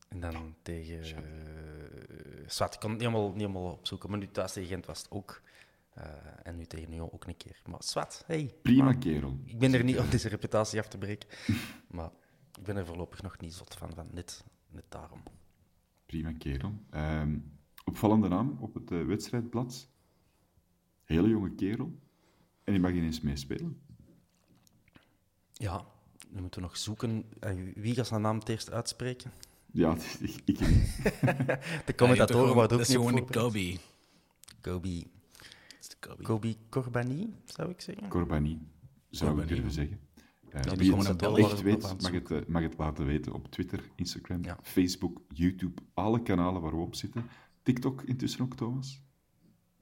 En 0.09 0.21
dan 0.21 0.55
tegen... 0.63 0.99
Uh, 0.99 2.49
Zwart, 2.49 2.75
ik 2.75 2.81
kon 2.81 2.91
het 2.91 2.99
niet 2.99 3.09
helemaal, 3.09 3.31
niet 3.31 3.41
helemaal 3.41 3.73
opzoeken. 3.73 4.11
Maar 4.11 4.19
nu 4.19 4.29
thuis 4.31 4.53
tegen 4.53 4.69
Gent 4.69 4.87
was 4.87 4.99
het 4.99 5.11
ook. 5.11 5.43
Uh, 5.99 6.05
en 6.43 6.57
nu 6.57 6.65
tegen 6.65 6.91
Nyon 6.91 7.13
ook 7.13 7.27
een 7.27 7.37
keer. 7.37 7.61
Maar 7.67 7.83
Swat, 7.83 8.25
hey. 8.27 8.55
Prima 8.63 8.93
kerel. 8.93 9.39
Ik 9.45 9.59
ben 9.59 9.75
er 9.75 9.85
niet 9.85 9.99
om 9.99 10.11
deze 10.11 10.29
reputatie 10.29 10.79
af 10.79 10.89
te 10.89 10.99
breken. 10.99 11.29
maar 11.97 12.11
ik 12.59 12.65
ben 12.65 12.77
er 12.77 12.87
voorlopig 12.87 13.23
nog 13.23 13.39
niet 13.39 13.55
zot 13.55 13.75
van, 13.75 13.95
van 13.95 14.09
net, 14.13 14.45
net 14.69 14.85
daarom. 14.89 15.23
Prima 16.07 16.33
kerel. 16.33 16.73
Um, 16.95 17.59
opvallende 17.85 18.29
naam 18.29 18.57
op 18.61 18.75
het 18.75 18.91
uh, 18.91 19.07
wedstrijdblad. 19.07 19.89
Hele 21.05 21.29
jonge 21.29 21.55
kerel. 21.55 21.99
En 22.65 22.73
die 22.73 22.83
mag 22.83 22.93
ineens 22.93 23.21
meespelen. 23.21 23.81
Ja, 25.53 25.85
we 26.31 26.41
moeten 26.41 26.63
nog 26.63 26.77
zoeken. 26.77 27.25
Eh, 27.41 27.55
wie 27.75 27.95
gaat 27.95 28.07
zijn 28.07 28.21
naam 28.21 28.39
het 28.39 28.49
eerst 28.49 28.71
uitspreken? 28.71 29.33
Ja, 29.73 29.97
ik, 30.21 30.41
ik 30.45 30.59
De 31.87 31.95
commentatoren 31.97 32.55
worden 32.55 32.79
ook 32.79 32.89
niet 32.89 32.97
gewoon 32.97 33.27
Kobe. 33.27 33.77
Kobe. 34.61 35.07
Kobe 36.23 36.57
Corbani, 36.69 37.35
zou 37.45 37.71
ik 37.71 37.81
zeggen. 37.81 38.09
Corbani, 38.09 38.61
zou 39.11 39.31
Corbani. 39.31 39.49
ik 39.49 39.55
durven 39.55 39.73
zeggen. 39.73 40.01
Uh, 40.55 40.63
ja, 40.63 40.77
wie 40.77 40.97
het 40.97 41.23
echt 41.23 41.63
weet, 41.63 42.01
mag 42.01 42.13
het, 42.13 42.49
mag 42.49 42.63
het 42.63 42.79
laten 42.79 43.07
weten 43.07 43.33
op 43.33 43.51
Twitter, 43.51 43.91
Instagram, 43.95 44.45
ja. 44.45 44.59
Facebook, 44.63 45.21
YouTube, 45.29 45.83
alle 45.95 46.23
kanalen 46.23 46.63
waar 46.63 46.77
we 46.77 46.83
op 46.83 46.95
zitten. 46.95 47.25
TikTok 47.63 48.03
intussen 48.03 48.41
ook, 48.41 48.57
Thomas? 48.57 49.03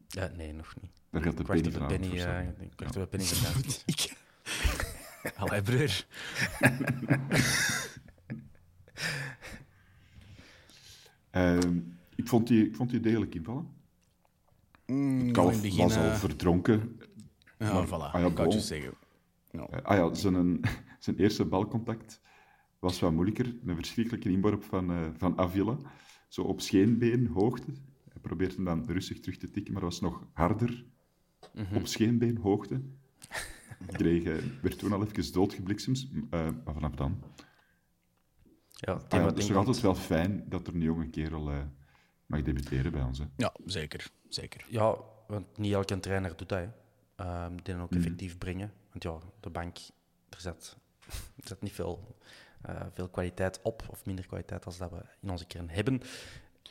Ja, 0.09 0.31
nee, 0.37 0.53
nog 0.53 0.75
niet. 0.83 0.91
Daar 1.11 1.23
gaat 1.23 1.37
de 1.37 1.43
Penny 1.43 1.71
van 1.71 1.87
Penny, 1.87 2.07
uh, 2.07 2.49
Ik 2.61 3.09
Penny 3.11 3.25
gedaan. 3.25 3.63
Allee, 5.37 5.63
broer. 5.63 6.07
uh, 11.33 11.59
ik, 12.21 12.29
vond 12.29 12.47
die, 12.47 12.67
ik 12.67 12.77
vond 12.77 12.91
die 12.91 13.01
degelijk 13.01 13.35
invallen. 13.35 13.76
Mm, 14.87 15.21
het 15.21 15.31
kalf 15.33 15.63
begin, 15.63 15.83
was 15.83 15.97
al 15.97 16.15
verdronken. 16.15 17.01
Ja, 17.59 17.73
maar, 17.73 17.87
voilà, 17.87 18.13
ah 18.13 18.21
ja, 18.21 18.31
kan 18.31 18.51
je 18.51 18.61
zeggen. 18.61 18.93
No. 19.51 19.65
Ah 19.65 19.97
ja, 19.97 20.15
zijn, 20.15 20.61
zijn 20.99 21.17
eerste 21.17 21.45
balcontact 21.45 22.21
was 22.79 23.01
wat 23.01 23.13
moeilijker. 23.13 23.57
Een 23.67 23.77
verschrikkelijke 23.77 24.31
inborp 24.31 24.65
van, 24.65 24.91
uh, 24.91 25.07
van 25.17 25.39
Avila. 25.39 25.77
Zo 26.29 26.43
op 26.43 26.61
scheenbeen 26.61 27.27
hoogte. 27.27 27.73
Hij 28.09 28.21
probeert 28.21 28.55
hem 28.55 28.65
dan 28.65 28.85
rustig 28.87 29.21
terug 29.21 29.39
te 29.39 29.51
tikken, 29.51 29.73
maar 29.73 29.83
was 29.83 30.01
nog 30.01 30.27
harder 30.33 30.85
mm 31.55 31.65
-hmm. 31.65 31.77
op 31.77 31.87
scheenbeen 31.87 32.37
hoogte 32.37 32.83
kreeg, 33.87 34.25
werd 34.63 34.79
toen 34.79 34.93
al 34.93 35.07
even 35.07 35.33
doodgebliksemd, 35.33 36.09
uh, 36.13 36.21
maar 36.65 36.75
vanaf 36.75 36.95
dan... 36.95 37.23
Ja, 38.71 38.93
ah, 38.93 39.03
ja, 39.09 39.27
het 39.27 39.39
is 39.39 39.49
nog 39.49 39.57
altijd 39.57 39.81
wel 39.81 39.95
fijn 39.95 40.45
dat 40.49 40.67
er 40.67 40.75
een 40.75 40.81
jonge 40.81 41.09
kerel 41.09 41.51
mag 42.27 42.43
debuteren 42.43 42.93
bij 42.93 43.03
ons. 43.03 43.19
Hè. 43.19 43.25
Ja, 43.37 43.55
zeker. 43.65 44.11
Zeker. 44.29 44.67
Ja, 44.69 44.97
want 45.27 45.59
niet 45.59 45.73
elke 45.73 46.01
trainer 46.01 46.37
doet 46.37 46.49
dat. 46.49 46.59
Hè. 46.59 46.69
Uh, 47.25 47.47
die 47.49 47.75
dan 47.75 47.83
ook 47.83 47.91
mm. 47.91 47.97
effectief 47.97 48.39
brengen. 48.39 48.73
Want 48.91 49.03
ja, 49.03 49.19
de 49.41 49.51
bank, 49.51 49.79
er 50.29 50.41
zit, 50.41 50.77
er 51.51 51.57
niet 51.61 51.73
veel, 51.73 52.17
uh, 52.69 52.81
veel 52.93 53.09
kwaliteit 53.09 53.63
op, 53.63 53.83
of 53.91 54.07
minder 54.07 54.27
kwaliteit 54.27 54.65
als 54.65 54.79
dat 54.79 54.91
we 54.91 55.01
in 55.21 55.31
onze 55.31 55.47
kern 55.47 55.71
hebben. 55.71 55.95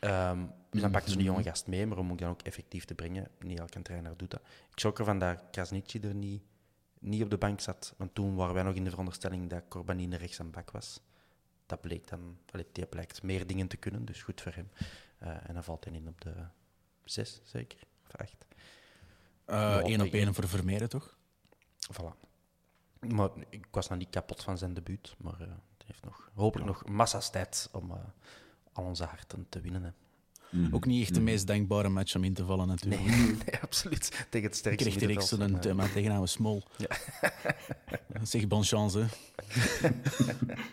Um, 0.01 0.51
dus 0.69 0.81
dan 0.81 0.91
pakken 0.91 1.11
ze 1.11 1.17
een 1.17 1.23
jonge 1.23 1.43
gast 1.43 1.67
mee, 1.67 1.85
maar 1.85 1.97
om 1.97 2.07
hem 2.07 2.17
dan 2.17 2.29
ook 2.29 2.41
effectief 2.41 2.85
te 2.85 2.95
brengen, 2.95 3.27
niet 3.39 3.59
elke 3.59 3.81
trainer 3.81 4.17
doet 4.17 4.31
dat. 4.31 4.41
Ik 4.71 4.79
schrok 4.79 4.99
ervan 4.99 5.19
dat 5.19 5.43
Krasnitschi 5.51 5.99
er 5.99 6.15
niet 6.15 6.41
niet 7.05 7.23
op 7.23 7.29
de 7.29 7.37
bank 7.37 7.59
zat. 7.59 7.93
Want 7.97 8.15
toen 8.15 8.35
waren 8.35 8.53
wij 8.53 8.63
nog 8.63 8.75
in 8.75 8.83
de 8.83 8.89
veronderstelling 8.89 9.49
dat 9.49 9.63
Corbanine 9.67 10.17
rechts 10.17 10.39
aan 10.39 10.51
bak 10.51 10.71
was. 10.71 11.01
Dat 11.65 11.81
bleek 11.81 12.07
dan, 12.07 12.37
allee, 12.51 12.65
die 12.71 12.85
blijkt 12.85 13.23
meer 13.23 13.47
dingen 13.47 13.67
te 13.67 13.77
kunnen, 13.77 14.05
dus 14.05 14.23
goed 14.23 14.41
voor 14.41 14.53
hem. 14.53 14.69
Uh, 15.23 15.29
en 15.47 15.53
dan 15.53 15.63
valt 15.63 15.85
hij 15.85 15.93
in 15.93 16.07
op 16.07 16.21
de 16.21 16.33
zes, 17.05 17.41
zeker? 17.43 17.79
Of 18.07 18.15
acht. 18.15 18.45
Eén 19.45 19.99
uh, 19.99 20.05
op 20.05 20.13
één 20.13 20.33
voor 20.33 20.47
Vermeeren, 20.47 20.89
toch? 20.89 21.17
Voilà. 21.93 22.25
Maar 22.99 23.29
ik 23.49 23.67
was 23.71 23.87
nog 23.87 23.97
niet 23.97 24.09
kapot 24.09 24.43
van 24.43 24.57
zijn 24.57 24.73
debuut, 24.73 25.15
maar 25.17 25.41
uh, 25.41 25.47
het 25.47 25.87
heeft 25.87 26.03
nog, 26.03 26.31
hopelijk 26.33 26.67
nog 26.67 26.85
massa's 26.85 27.29
tijd 27.29 27.69
om 27.71 27.91
uh, 27.91 27.97
al 28.73 28.83
onze 28.83 29.03
harten 29.03 29.45
te 29.49 29.61
winnen. 29.61 29.83
Hè. 29.83 29.91
Mhm. 30.49 30.75
Ook 30.75 30.85
niet 30.85 31.01
echt 31.01 31.13
de 31.13 31.19
mhm. 31.19 31.29
meest 31.29 31.47
denkbare 31.47 31.89
match 31.89 32.15
om 32.15 32.23
in 32.23 32.33
te 32.33 32.45
vallen, 32.45 32.67
natuurlijk. 32.67 33.05
Nee, 33.05 33.17
nee 33.45 33.61
absoluut. 33.61 34.25
Tegen 34.29 34.47
het 34.47 34.57
sterkste 34.57 34.89
Kreeg 34.89 34.99
direct 34.99 35.25
zo'n 35.25 35.59
uh, 35.65 35.93
tegen 35.93 36.11
oude 36.11 36.27
smol. 36.27 36.63
Ja. 36.77 36.87
zeg, 38.23 38.47
bon 38.47 38.63
chance, 38.63 38.99
hè. 38.99 39.05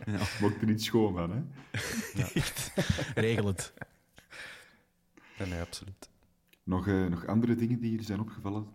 ja. 0.12 0.18
Maak 0.40 0.60
er 0.60 0.66
niet 0.66 0.82
schoon 0.82 1.14
van, 1.14 1.30
hè? 1.30 1.42
Ja. 2.20 2.28
Regel 3.14 3.46
het. 3.46 3.72
Nee, 5.38 5.60
absoluut. 5.60 6.08
Nog, 6.62 6.86
uh, 6.86 7.06
nog 7.06 7.26
andere 7.26 7.54
dingen 7.54 7.80
die 7.80 7.90
jullie 7.90 8.06
zijn 8.06 8.20
opgevallen 8.20 8.66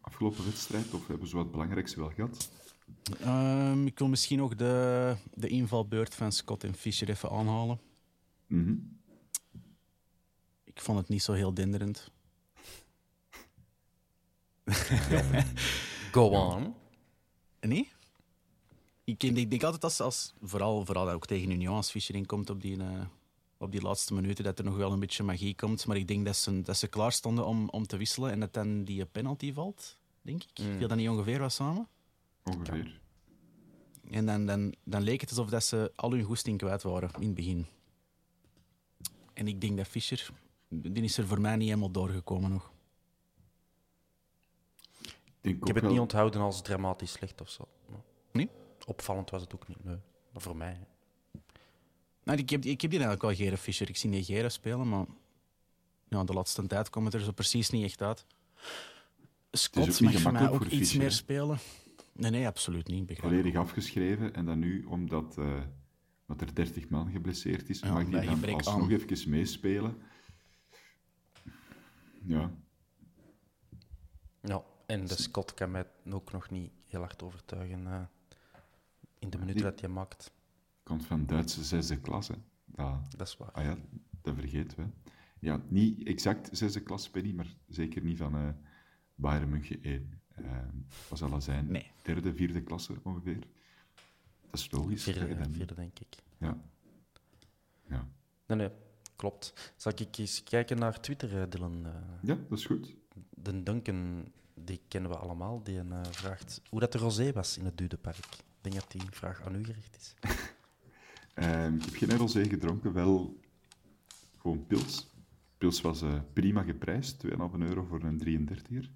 afgelopen 0.00 0.44
wedstrijd? 0.44 0.94
Of 0.94 1.06
hebben 1.06 1.28
ze 1.28 1.36
wat 1.36 1.50
belangrijkste 1.50 2.00
wel 2.00 2.10
gehad? 2.10 2.50
Um, 3.22 3.86
ik 3.86 3.98
wil 3.98 4.08
misschien 4.08 4.38
nog 4.38 4.54
de, 4.54 5.16
de 5.34 5.48
invalbeurt 5.48 6.14
van 6.14 6.32
Scott 6.32 6.64
en 6.64 6.74
Fischer 6.74 7.08
even 7.08 7.30
aanhalen. 7.30 7.80
Mm 8.46 8.64
-hmm. 8.64 8.98
Ik 10.64 10.80
vond 10.80 10.98
het 10.98 11.08
niet 11.08 11.22
zo 11.22 11.32
heel 11.32 11.54
denderend. 11.54 12.10
Go 16.12 16.28
on. 16.28 16.74
Nee? 17.60 17.92
Ik, 19.04 19.22
ik 19.22 19.50
denk 19.50 19.62
altijd 19.62 19.84
als, 19.84 20.00
als 20.00 20.34
vooral, 20.42 20.84
vooral 20.84 21.10
ook 21.10 21.26
tegen 21.26 21.50
Union, 21.50 21.76
als 21.76 21.90
Fischer 21.90 22.14
inkomt 22.14 22.50
op 22.50 22.60
die, 22.60 22.76
uh, 22.76 23.04
op 23.64 23.72
die 23.72 23.82
laatste 23.82 24.14
minuten, 24.14 24.44
dat 24.44 24.58
er 24.58 24.64
nog 24.64 24.76
wel 24.76 24.92
een 24.92 25.00
beetje 25.00 25.22
magie 25.22 25.54
komt. 25.54 25.86
Maar 25.86 25.96
ik 25.96 26.08
denk 26.08 26.24
dat 26.24 26.36
ze, 26.36 26.62
dat 26.62 26.76
ze 26.76 26.86
klaar 26.86 27.12
stonden 27.12 27.46
om, 27.46 27.68
om 27.68 27.86
te 27.86 27.96
wisselen 27.96 28.30
en 28.30 28.40
dat 28.40 28.52
dan 28.54 28.84
die 28.84 29.04
penalty 29.04 29.52
valt, 29.52 29.98
denk 30.22 30.42
ik. 30.42 30.58
Mm. 30.58 30.76
Viel 30.78 30.88
dat 30.88 30.96
niet 30.96 31.08
ongeveer 31.08 31.38
wat 31.38 31.52
samen? 31.52 31.88
Ongeveer. 32.44 33.00
En 34.10 34.26
dan, 34.26 34.46
dan, 34.46 34.74
dan 34.84 35.02
leek 35.02 35.20
het 35.20 35.30
alsof 35.30 35.48
dat 35.48 35.64
ze 35.64 35.92
al 35.96 36.10
hun 36.10 36.22
goesting 36.22 36.58
kwijt 36.58 36.82
waren 36.82 37.10
in 37.18 37.26
het 37.26 37.34
begin. 37.34 37.66
En 39.32 39.48
ik 39.48 39.60
denk 39.60 39.76
dat 39.76 39.86
Fischer, 39.86 40.30
die 40.68 41.02
is 41.02 41.18
er 41.18 41.26
voor 41.26 41.40
mij 41.40 41.56
niet 41.56 41.68
helemaal 41.68 41.90
doorgekomen 41.90 42.50
nog. 42.50 42.72
Ik, 45.40 45.56
ik 45.56 45.66
heb 45.66 45.76
het 45.76 45.88
niet 45.88 46.00
onthouden 46.00 46.40
als 46.40 46.62
dramatisch 46.62 47.12
slecht 47.12 47.40
of 47.40 47.50
zo. 47.50 47.68
Nee? 48.32 48.48
Opvallend 48.86 49.30
was 49.30 49.42
het 49.42 49.54
ook 49.54 49.68
niet, 49.68 49.84
nee. 49.84 49.98
Maar 50.32 50.42
voor 50.42 50.56
mij. 50.56 50.78
Nou, 52.24 52.38
ik, 52.38 52.50
heb, 52.50 52.64
ik 52.64 52.80
heb 52.80 52.90
die 52.90 53.00
eigenlijk 53.00 53.22
wel 53.22 53.46
Gere 53.46 53.56
Fischer. 53.56 53.88
Ik 53.88 53.96
zie 53.96 54.10
niet 54.10 54.26
Gere 54.26 54.48
spelen, 54.48 54.88
maar 54.88 55.06
ja, 56.08 56.24
de 56.24 56.32
laatste 56.32 56.66
tijd 56.66 56.90
komt 56.90 57.04
het 57.04 57.14
er 57.14 57.20
zo 57.20 57.32
precies 57.32 57.70
niet 57.70 57.84
echt 57.84 58.02
uit. 58.02 58.26
Scott 59.50 60.00
mag 60.00 60.20
voor 60.20 60.32
mij 60.32 60.50
ook 60.50 60.64
iets 60.64 60.76
Fischer, 60.76 60.98
meer 60.98 61.12
spelen. 61.12 61.58
Nee, 62.12 62.30
nee, 62.30 62.46
absoluut 62.46 62.86
niet. 62.86 63.06
Begrijp 63.06 63.32
Volledig 63.32 63.56
afgeschreven 63.56 64.34
en 64.34 64.44
dan 64.44 64.58
nu, 64.58 64.84
omdat 64.84 65.36
uh, 65.38 65.62
dat 66.26 66.40
er 66.40 66.54
30 66.54 66.88
man 66.88 67.10
geblesseerd 67.10 67.68
is, 67.68 67.80
ja, 67.80 67.92
mag 67.92 68.10
hij 68.10 68.26
dan 68.26 68.54
alsnog 68.54 68.90
even 68.90 69.30
meespelen. 69.30 70.02
Ja. 72.22 72.52
Ja, 74.40 74.64
en 74.86 75.06
de 75.06 75.16
Scott 75.22 75.54
kan 75.54 75.70
mij 75.70 75.86
ook 76.10 76.32
nog 76.32 76.50
niet 76.50 76.72
heel 76.86 77.00
hard 77.00 77.22
overtuigen 77.22 77.80
uh, 77.86 78.00
in 79.18 79.30
de 79.30 79.38
minuten 79.38 79.62
dat 79.62 79.80
hij 79.80 79.88
maakt. 79.88 80.32
Komt 80.84 81.06
van 81.06 81.26
Duitse 81.26 81.64
zesde 81.64 82.00
klasse. 82.00 82.34
Dat, 82.64 83.16
dat 83.16 83.26
is 83.26 83.36
waar. 83.36 83.52
Ah 83.52 83.64
ja, 83.64 83.76
dat 84.22 84.34
vergeten 84.34 84.78
we. 84.78 85.10
Ja, 85.38 85.60
niet 85.68 86.06
exact 86.06 86.48
zesde 86.52 86.80
klasse, 86.80 87.10
Penny, 87.10 87.32
maar 87.32 87.56
zeker 87.68 88.02
niet 88.02 88.18
van 88.18 88.36
uh, 88.36 88.48
Bayern 89.14 89.48
München 89.48 89.82
1. 89.82 90.20
Uh, 90.38 90.46
wat 91.08 91.18
zal 91.18 91.30
dat 91.30 91.44
zijn? 91.44 91.72
Nee. 91.72 91.90
Derde, 92.02 92.34
vierde 92.34 92.62
klasse 92.62 92.94
ongeveer. 93.02 93.38
Dat 94.50 94.60
is 94.60 94.70
logisch. 94.70 95.02
Vierde, 95.02 95.36
dan... 95.36 95.52
vierde 95.52 95.74
denk 95.74 95.98
ik. 95.98 96.16
Ja. 96.38 96.58
ja. 97.88 98.08
Nee, 98.46 98.58
nee, 98.58 98.70
klopt. 99.16 99.72
Zal 99.76 99.92
ik 99.96 100.18
eens 100.18 100.42
kijken 100.42 100.78
naar 100.78 101.00
Twitter, 101.00 101.50
Dylan? 101.50 101.86
Ja, 102.22 102.34
dat 102.48 102.58
is 102.58 102.66
goed. 102.66 102.96
De 103.30 103.62
Duncan 103.62 104.32
die 104.54 104.80
kennen 104.88 105.10
we 105.10 105.16
allemaal, 105.16 105.62
die 105.62 105.80
vraagt 106.10 106.60
hoe 106.68 106.80
dat 106.80 106.92
de 106.92 106.98
rosé 106.98 107.32
was 107.32 107.58
in 107.58 107.64
het 107.64 107.78
Dudepark. 107.78 108.16
Ik 108.16 108.44
denk 108.60 108.74
dat 108.74 108.90
die 108.90 109.02
vraag 109.10 109.42
aan 109.42 109.54
u 109.54 109.64
gericht 109.64 109.96
is. 109.96 110.14
uh, 111.34 111.66
ik 111.66 111.84
heb 111.84 111.94
geen 111.94 112.16
rosé 112.16 112.44
gedronken, 112.44 112.92
wel 112.92 113.40
gewoon 114.38 114.66
pils. 114.66 115.12
Pils 115.58 115.80
was 115.80 116.02
uh, 116.02 116.14
prima 116.32 116.62
geprijsd, 116.62 117.24
2,5 117.26 117.30
euro 117.58 117.84
voor 117.84 118.02
een 118.02 118.48
33er. 118.48 118.88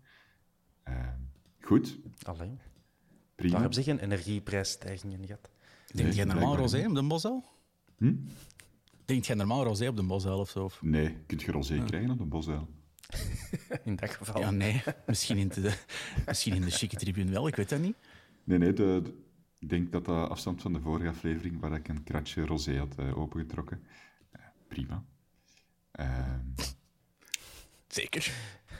Ehm, 0.83 1.18
goed. 1.61 1.98
Alleen. 2.22 2.61
Prima. 3.35 3.53
Daar 3.53 3.61
hebben 3.61 3.85
ze 3.85 3.90
geen 3.90 3.98
energieprijsstijgingen 3.98 5.27
gehad. 5.27 5.51
Denk 5.87 6.12
jij 6.12 6.24
normaal 6.24 6.57
rosé 6.57 6.87
op 6.88 6.94
de 6.94 7.03
Bosel? 7.03 7.44
Hm? 7.96 8.14
Denk 9.05 9.24
jij 9.24 9.37
normaal 9.37 9.64
rosé 9.64 9.88
op 9.88 9.96
de 9.96 10.03
Bosel 10.03 10.38
of 10.38 10.51
zo? 10.51 10.70
Nee, 10.81 11.16
kun 11.27 11.38
je 11.38 11.53
rosé 11.53 11.85
krijgen 11.85 12.11
op 12.11 12.18
de 12.18 12.24
Bosel. 12.24 12.68
in 13.85 13.96
dat 13.96 14.11
geval. 14.11 14.40
Ja, 14.40 14.51
nee. 14.51 14.83
Misschien 15.07 15.37
in 15.37 15.48
de, 15.48 15.79
misschien 16.27 16.55
in 16.55 16.61
de 16.61 16.70
chique 16.70 16.96
tribune 16.96 17.31
wel, 17.31 17.48
ik 17.48 17.57
weet 17.57 17.68
dat 17.68 17.81
niet. 17.81 17.96
Nee, 18.44 18.59
nee. 18.59 18.72
De, 18.72 19.03
ik 19.59 19.68
denk 19.68 19.92
dat 19.92 20.05
de 20.05 20.12
afstand 20.12 20.62
van 20.62 20.73
de 20.73 20.81
vorige 20.81 21.09
aflevering, 21.09 21.61
waar 21.61 21.73
ik 21.73 21.88
een 21.88 22.05
kratje 22.05 22.47
rosé 22.47 22.79
had 22.79 22.97
uh, 23.01 23.18
opengetrokken, 23.18 23.83
uh, 24.37 24.42
prima. 24.68 25.05
Uh, 26.01 26.35
Zeker. 27.88 28.33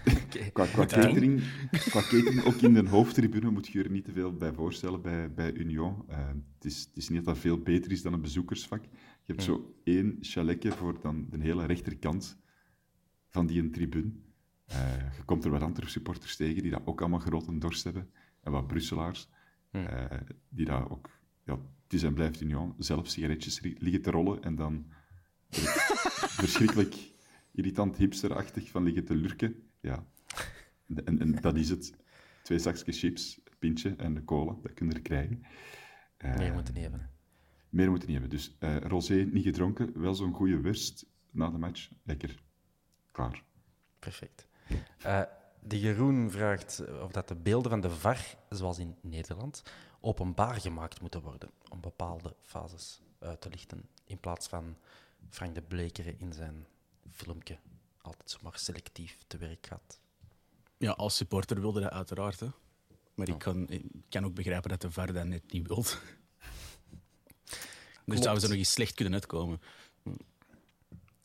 Okay. 0.05 0.51
qua, 0.53 0.67
qua, 0.67 0.87
catering, 0.87 1.43
qua 1.71 2.01
catering, 2.01 2.45
ook 2.45 2.55
in 2.55 2.75
de 2.75 2.89
hoofdtribune, 2.89 3.51
moet 3.51 3.69
je 3.69 3.83
er 3.83 3.91
niet 3.91 4.05
te 4.05 4.13
veel 4.13 4.33
bij 4.33 4.53
voorstellen 4.53 5.03
bij, 5.03 5.33
bij 5.33 5.53
Union. 5.53 6.05
het, 6.09 6.65
is, 6.65 6.81
het 6.81 6.97
is 6.97 7.09
niet 7.09 7.25
dat 7.25 7.35
dat 7.35 7.39
veel 7.39 7.59
beter 7.59 7.93
is 7.93 8.03
dan 8.03 8.13
een 8.13 8.21
bezoekersvak. 8.21 8.83
Je 9.29 9.33
hebt 9.33 9.43
zo 9.43 9.75
één 9.85 10.17
chaletje 10.21 10.73
voor 10.73 11.01
dan 11.01 11.27
de 11.31 11.39
hele 11.41 11.67
rechterkant 11.67 12.39
van 13.29 13.47
die 13.47 13.61
een 13.61 13.71
tribune. 13.71 14.13
Uh, 14.71 15.17
je 15.17 15.23
komt 15.25 15.45
er 15.45 15.51
wat 15.51 15.63
andere 15.63 15.89
supporters 15.89 16.37
tegen 16.37 16.63
die 16.63 16.71
dat 16.71 16.83
ook 16.85 17.01
allemaal 17.01 17.19
grote 17.19 17.59
dorst 17.59 17.85
hebben. 17.85 18.11
En 18.43 18.53
wat 18.53 18.67
Brusselaars. 18.67 19.29
Uh, 19.71 20.05
die 20.49 20.65
daar 20.65 20.91
ook, 20.91 21.11
ja, 21.45 21.53
het 21.83 21.93
is 21.93 22.03
en 22.03 22.15
blijft 22.15 22.41
Union, 22.41 22.75
zelf 22.79 23.09
sigaretjes 23.09 23.61
liggen 23.61 24.03
te 24.03 24.11
rollen 24.11 24.43
en 24.43 24.55
dan 24.55 24.93
verschrikkelijk 26.41 26.97
irritant 27.53 27.97
hipsterachtig 27.97 28.71
van 28.71 28.83
liggen 28.83 29.05
te 29.05 29.15
lurken. 29.15 29.71
Ja. 29.81 30.07
En, 31.05 31.19
en 31.19 31.33
dat 31.41 31.57
is 31.57 31.69
het. 31.69 31.95
Twee 32.43 32.59
zakjes 32.59 32.99
chips, 32.99 33.41
pintje 33.59 33.95
en 33.97 34.15
de 34.15 34.25
cola, 34.25 34.57
dat 34.63 34.75
kun 34.75 34.89
je 34.89 34.95
er 34.95 35.01
krijgen. 35.01 35.43
Uh, 36.19 36.37
meer 36.37 36.53
moeten 36.53 36.75
niet 36.75 36.83
hebben. 36.83 37.11
Meer 37.69 37.91
moeten 37.91 38.09
niet 38.09 38.19
hebben. 38.21 38.39
Dus 38.39 38.57
rosé 38.89 39.15
niet 39.15 39.45
gedronken, 39.45 40.01
wel 40.01 40.15
zo'n 40.15 40.35
goede 40.35 40.61
worst 40.61 41.07
na 41.31 41.51
de 41.51 41.59
match. 41.59 41.89
Lekker. 42.03 42.43
Perfect. 43.99 44.49
Uh, 45.07 45.23
de 45.61 45.81
Jeroen 45.81 46.31
vraagt 46.31 46.83
of 47.03 47.13
dat 47.13 47.29
de 47.29 47.35
beelden 47.35 47.71
van 47.71 47.81
de 47.81 47.91
VAR, 47.91 48.37
zoals 48.49 48.79
in 48.79 48.97
Nederland, 49.01 49.63
openbaar 50.01 50.61
gemaakt 50.61 51.01
moeten 51.01 51.23
worden 51.23 51.51
om 51.69 51.81
bepaalde 51.81 52.35
fases 52.41 53.01
uit 53.19 53.41
te 53.41 53.49
lichten. 53.49 53.89
In 54.05 54.19
plaats 54.19 54.49
van 54.49 54.77
Frank 55.29 55.55
de 55.55 55.63
Blekeren 55.63 56.19
in 56.19 56.33
zijn 56.33 56.67
filmpje 57.11 57.59
altijd 58.01 58.31
zomaar 58.31 58.59
selectief 58.59 59.19
te 59.27 59.37
werk 59.37 59.67
gaat. 59.67 60.01
Ja, 60.77 60.91
als 60.91 61.17
supporter 61.17 61.61
wilde 61.61 61.81
dat 61.81 61.91
uiteraard. 61.91 62.41
Hè. 62.41 62.49
Maar 63.15 63.29
ik, 63.29 63.39
kan, 63.39 63.69
ik 63.69 63.85
kan 64.09 64.25
ook 64.25 64.35
begrijpen 64.35 64.71
dat 64.71 64.81
de 64.81 64.91
VAR 64.91 65.13
dat 65.13 65.27
net 65.27 65.53
niet 65.53 65.67
wil. 65.67 65.83
dus 68.05 68.21
zouden 68.21 68.41
ze 68.41 68.49
nog 68.49 68.57
eens 68.57 68.73
slecht 68.73 68.95
kunnen 68.95 69.15
uitkomen. 69.15 69.61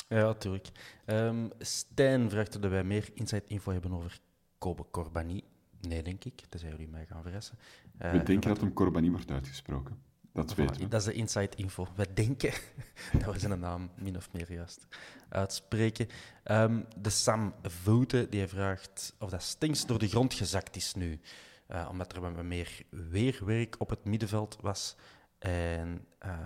Ja, 0.08 0.24
natuurlijk. 0.24 0.70
Um, 1.06 1.52
Stijn 1.60 2.30
vraagt 2.30 2.56
of 2.56 2.62
wij 2.62 2.84
meer 2.84 3.10
inside 3.13 3.44
info 3.48 3.72
hebben 3.72 3.94
over 3.94 4.20
Kobe 4.58 4.86
Corbani. 4.92 5.44
Nee, 5.82 6.04
denk 6.04 6.24
ik. 6.24 6.42
Tenzij 6.50 6.70
jullie 6.70 6.88
mij 6.88 7.06
gaan 7.06 7.22
verrassen. 7.22 7.58
Uh, 8.02 8.12
we 8.12 8.24
denken 8.24 8.50
dat 8.50 8.60
hem 8.60 8.74
Corbani 8.74 9.12
wordt 9.12 9.32
uitgesproken. 9.32 9.98
Dat 10.34 10.56
weten 10.56 10.82
we. 10.82 10.88
Dat 10.88 11.00
is 11.00 11.06
de 11.06 11.13
inside 11.13 11.56
info. 11.56 11.88
We 11.96 12.13
denken 12.13 12.54
dat 13.20 13.34
we 13.34 13.39
zijn 13.39 13.60
naam 13.60 13.89
min 13.96 14.18
of 14.18 14.32
meer 14.32 14.52
juist 14.52 14.88
uitspreken. 15.30 16.08
Um, 16.44 16.86
de 16.98 17.10
Sam 17.10 17.54
Voeten 17.62 18.30
die 18.30 18.48
vraagt 18.48 19.16
of 19.20 19.30
dat 19.30 19.44
Stinks 19.44 19.86
door 19.86 20.00
de 20.00 20.08
grond 20.08 20.34
gezakt 20.34 20.76
is 20.76 20.94
nu. 20.94 21.20
Uh, 21.68 21.88
omdat 21.92 22.16
er 22.16 22.46
meer 22.46 22.82
weerwerk 22.89 23.76
op 23.78 23.89
het 23.89 24.06
middenveld 24.06 24.58
was. 24.62 24.96
En 25.39 26.06
uh, 26.26 26.39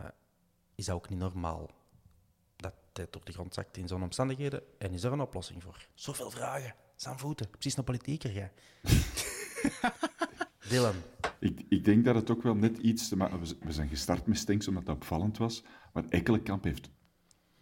is 0.75 0.85
dat 0.85 0.95
ook 0.95 1.09
niet 1.09 1.19
normaal? 1.19 1.69
Tijd 2.91 3.15
op 3.15 3.25
de 3.25 3.31
grond 3.31 3.53
zakt 3.53 3.77
in 3.77 3.87
zo'n 3.87 4.03
omstandigheden. 4.03 4.61
En 4.77 4.93
is 4.93 5.03
er 5.03 5.11
een 5.11 5.21
oplossing 5.21 5.63
voor? 5.63 5.87
Zoveel 5.93 6.31
vragen. 6.31 6.75
Sam 6.95 7.19
voeten. 7.19 7.49
Precies 7.49 7.77
een 7.77 7.83
politieker, 7.83 8.31
jij. 8.31 8.51
Dylan. 10.69 10.95
Ik, 11.39 11.65
ik, 11.69 11.85
denk 11.85 12.05
dat 12.05 12.15
het 12.15 12.31
ook 12.31 12.43
wel 12.43 12.55
net 12.55 12.77
iets 12.77 13.07
te 13.09 13.15
maken... 13.15 13.39
We 13.39 13.71
zijn 13.71 13.89
gestart 13.89 14.27
met 14.27 14.37
Stinks 14.37 14.67
omdat 14.67 14.85
dat 14.85 14.95
opvallend 14.95 15.37
was. 15.37 15.63
Maar 15.93 16.03
Ekkelenkamp 16.09 16.63
heeft 16.63 16.89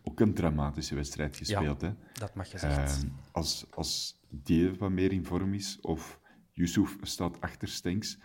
ook 0.03 0.19
een 0.19 0.33
dramatische 0.33 0.95
wedstrijd 0.95 1.35
gespeeld. 1.35 1.81
Ja, 1.81 1.87
hè? 1.87 1.93
dat 2.13 2.35
mag 2.35 2.51
je 2.51 2.57
zeggen. 2.57 3.07
Uh, 3.07 3.11
als, 3.31 3.65
als 3.69 4.19
die 4.29 4.73
wat 4.73 4.89
meer 4.89 5.11
in 5.11 5.25
vorm 5.25 5.53
is, 5.53 5.77
of 5.81 6.19
Yusuf 6.51 6.97
staat 7.01 7.41
achter 7.41 7.67
Stenks, 7.67 8.17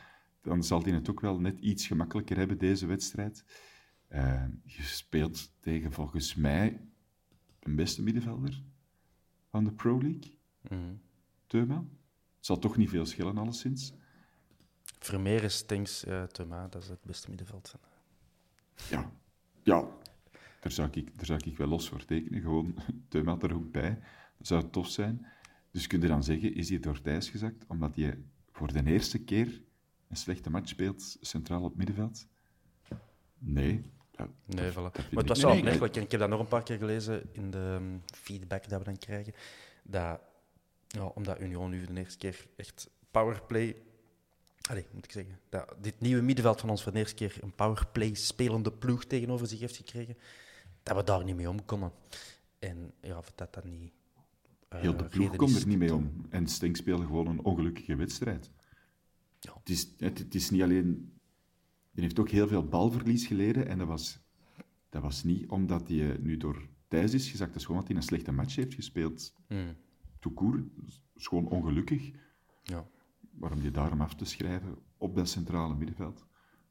dan 0.42 0.64
zal 0.64 0.82
hij 0.82 0.92
het 0.92 1.10
ook 1.10 1.20
wel 1.20 1.40
net 1.40 1.58
iets 1.58 1.86
gemakkelijker 1.86 2.36
hebben, 2.36 2.58
deze 2.58 2.86
wedstrijd. 2.86 3.44
Uh, 4.12 4.44
je 4.64 4.82
speelt 4.82 5.52
tegen, 5.60 5.92
volgens 5.92 6.34
mij, 6.34 6.80
een 7.60 7.76
beste 7.76 8.02
middenvelder 8.02 8.62
van 9.48 9.64
de 9.64 9.72
Pro 9.72 10.02
League. 10.02 10.38
Mm. 10.68 11.00
Teuma. 11.46 11.84
Het 12.36 12.46
zal 12.46 12.58
toch 12.58 12.76
niet 12.76 12.88
veel 12.88 13.06
schillen, 13.06 13.38
alleszins. 13.38 13.92
Vermeer 14.98 15.42
is 15.42 15.54
Stinks 15.54 16.04
uh, 16.04 16.22
Teuma, 16.22 16.68
dat 16.68 16.82
is 16.82 16.88
het 16.88 17.02
beste 17.02 17.28
middenveld 17.28 17.74
Ja, 18.90 19.12
ja 19.62 19.88
daar, 20.60 20.72
zou 20.72 20.88
ik, 20.92 21.16
daar 21.16 21.26
zou 21.26 21.40
ik 21.44 21.56
wel 21.56 21.68
los 21.68 21.88
voor 21.88 22.04
tekenen. 22.04 22.40
Gewoon, 22.40 22.74
Teuma 23.08 23.38
er 23.40 23.54
ook 23.54 23.70
bij. 23.70 23.98
Dat 24.38 24.46
zou 24.46 24.70
tof 24.70 24.88
zijn. 24.88 25.26
Dus 25.70 25.86
kun 25.86 26.00
je 26.00 26.08
dan 26.08 26.24
zeggen, 26.24 26.54
is 26.54 26.68
hij 26.68 26.80
door 26.80 26.94
het 26.94 27.06
ijs 27.06 27.28
gezakt 27.28 27.64
omdat 27.66 27.96
hij 27.96 28.18
voor 28.52 28.72
de 28.72 28.84
eerste 28.84 29.18
keer 29.18 29.62
een 30.08 30.16
slechte 30.16 30.50
match 30.50 30.68
speelt 30.68 31.16
centraal 31.20 31.62
op 31.62 31.76
middenveld? 31.76 32.26
Nee. 33.38 33.82
Nee, 34.44 34.70
voilà. 34.70 34.74
Maar 34.74 35.06
het 35.10 35.28
was 35.28 35.42
wel 35.42 35.56
opmerkelijk, 35.56 35.96
ik 35.96 36.10
heb 36.10 36.20
dat 36.20 36.28
nog 36.28 36.40
een 36.40 36.48
paar 36.48 36.62
keer 36.62 36.78
gelezen 36.78 37.22
in 37.32 37.50
de 37.50 37.78
ehm, 37.78 37.98
feedback 38.22 38.68
dat 38.68 38.78
we 38.78 38.84
dan 38.84 38.98
krijgen, 38.98 39.32
dat 39.82 40.20
ja, 40.86 41.04
omdat 41.04 41.40
Union 41.40 41.70
nu 41.70 41.84
de 41.84 41.94
eerste 41.94 42.18
keer 42.18 42.46
echt 42.56 42.90
powerplay 43.10 43.76
Allee, 44.70 44.86
moet 44.92 45.04
ik 45.04 45.12
zeggen, 45.12 45.38
dat 45.48 45.74
dit 45.80 46.00
nieuwe 46.00 46.22
middenveld 46.22 46.60
van 46.60 46.70
ons 46.70 46.82
voor 46.82 46.92
de 46.92 46.98
eerste 46.98 47.14
keer 47.14 47.38
een 47.40 47.54
powerplay 47.54 48.14
spelende 48.14 48.72
ploeg 48.72 49.04
tegenover 49.04 49.46
zich 49.46 49.60
heeft 49.60 49.76
gekregen, 49.76 50.16
dat 50.82 50.96
we 50.96 51.04
daar 51.04 51.24
niet 51.24 51.36
mee 51.36 51.48
om 51.48 51.64
konden. 51.64 51.92
En 52.58 52.92
ja, 53.00 53.18
of 53.18 53.32
dat 53.34 53.54
dat 53.54 53.64
niet. 53.64 53.92
Uh, 54.72 54.80
Heel 54.80 54.96
de 54.96 55.04
ploeg 55.04 55.36
komt 55.36 55.60
er 55.60 55.66
niet 55.66 55.78
mee 55.78 55.94
om. 55.94 56.26
En 56.28 56.46
Stink 56.46 56.76
speelde 56.76 57.04
gewoon 57.04 57.26
een 57.26 57.44
ongelukkige 57.44 57.96
wedstrijd. 57.96 58.50
Ja. 59.40 59.52
Het, 59.58 59.68
is, 59.68 59.88
het, 59.98 60.34
is 60.34 60.50
niet 60.50 60.62
alleen. 60.62 61.19
Hij 62.00 62.08
heeft 62.08 62.20
ook 62.20 62.30
heel 62.30 62.48
veel 62.48 62.64
balverlies 62.64 63.26
geleden. 63.26 63.68
En 63.68 63.78
dat 63.78 63.86
was, 63.86 64.18
dat 64.88 65.02
was 65.02 65.24
niet 65.24 65.48
omdat 65.48 65.88
hij 65.88 66.16
nu 66.20 66.36
door 66.36 66.68
Thijs 66.88 67.14
is 67.14 67.30
gezakt. 67.30 67.50
Dat 67.50 67.60
is 67.60 67.66
gewoon 67.66 67.80
dat 67.80 67.88
hij 67.88 67.96
een 67.96 68.02
slechte 68.02 68.32
match 68.32 68.56
heeft 68.56 68.74
gespeeld. 68.74 69.34
Mm. 69.48 69.76
Toekoer, 70.18 70.64
is 71.14 71.26
gewoon 71.26 71.48
ongelukkig. 71.48 72.10
Ja 72.62 72.86
waarom 73.40 73.62
je 73.62 73.70
daarom 73.70 74.00
af 74.00 74.14
te 74.14 74.24
schrijven 74.24 74.78
op 74.96 75.14
dat 75.14 75.28
centrale 75.28 75.74
middenveld? 75.74 76.26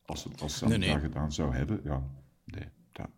Als, 0.05 0.23
het, 0.23 0.41
als 0.41 0.57
ze 0.57 0.67
nee, 0.67 0.77
nee. 0.77 0.91
dat 0.91 1.01
gedaan 1.01 1.31
zou 1.31 1.55
hebben, 1.55 1.81
ja, 1.83 2.09
nee. 2.45 2.67
Dat... 2.91 3.09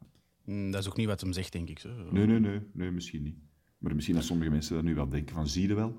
Mm, 0.43 0.71
dat 0.71 0.81
is 0.81 0.89
ook 0.89 0.97
niet 0.97 1.07
wat 1.07 1.21
hem 1.21 1.33
zegt, 1.33 1.51
denk 1.51 1.69
ik. 1.69 1.79
Zo. 1.79 1.89
Nee, 2.11 2.25
nee, 2.25 2.39
nee, 2.39 2.61
nee, 2.73 2.91
misschien 2.91 3.23
niet. 3.23 3.37
Maar 3.77 3.95
misschien 3.95 4.15
dat 4.15 4.23
sommige 4.23 4.49
mensen 4.49 4.75
dat 4.75 4.83
nu 4.83 4.95
wel 4.95 5.09
denken 5.09 5.35
van, 5.35 5.47
zie 5.47 5.67
je 5.67 5.73
wel? 5.73 5.97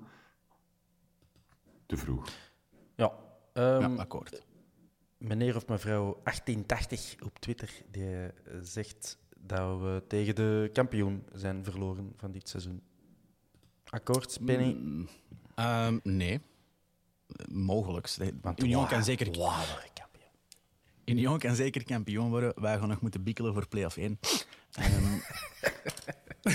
Te 1.86 1.96
vroeg. 1.96 2.28
Ja, 2.96 3.12
um, 3.54 3.98
akkoord. 3.98 4.46
Meneer 5.22 5.56
of 5.56 5.66
mevrouw 5.66 6.20
1880 6.24 7.14
op 7.24 7.38
Twitter, 7.38 7.70
die 7.90 8.06
zegt 8.62 9.18
dat 9.38 9.80
we 9.80 10.02
tegen 10.08 10.34
de 10.34 10.70
kampioen 10.72 11.24
zijn 11.32 11.64
verloren 11.64 12.12
van 12.16 12.32
dit 12.32 12.48
seizoen. 12.48 12.82
Akkoord, 13.84 14.38
Penny? 14.44 14.72
Mm, 14.72 15.08
um, 15.56 16.00
nee 16.02 16.40
mogelijk. 17.48 18.16
Want 18.40 18.62
Union 18.62 18.86
kan 18.86 19.04
zeker... 19.04 19.26
Union 21.04 21.38
kan 21.38 21.54
zeker 21.54 21.84
kampioen 21.84 22.30
worden. 22.30 22.52
Wij 22.60 22.78
gaan 22.78 22.88
nog 22.88 23.00
moeten 23.00 23.22
bikkelen 23.22 23.52
voor 23.52 23.68
play-off 23.68 23.96
1. 23.96 24.18
um, 24.78 25.22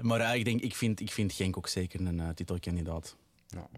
maar 0.08 0.20
uh, 0.20 0.34
ik, 0.34 0.44
denk, 0.44 0.60
ik, 0.60 0.74
vind, 0.74 1.00
ik 1.00 1.12
vind 1.12 1.32
Genk 1.32 1.56
ook 1.56 1.68
zeker 1.68 2.00
een 2.00 2.18
uh, 2.18 2.28
titelkandidaat. 2.28 3.16
Ja. 3.46 3.68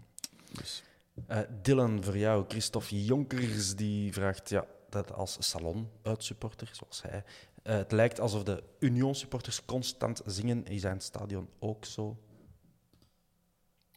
Dus. 0.51 0.83
Uh, 1.29 1.39
Dylan, 1.61 2.03
voor 2.03 2.17
jou, 2.17 2.45
Christophe 2.47 3.05
Jonkers, 3.05 3.75
die 3.75 4.13
vraagt 4.13 4.49
ja, 4.49 4.65
dat 4.89 5.13
als 5.13 5.37
salon-uitsupporter, 5.39 6.69
zoals 6.71 7.01
hij. 7.01 7.23
het 7.63 7.91
lijkt 7.91 8.19
alsof 8.19 8.43
de 8.43 8.63
Union-supporters 8.79 9.65
constant 9.65 10.21
zingen. 10.25 10.65
Is 10.65 10.81
zijn 10.81 11.01
stadion 11.01 11.47
ook 11.59 11.85
zo? 11.85 12.17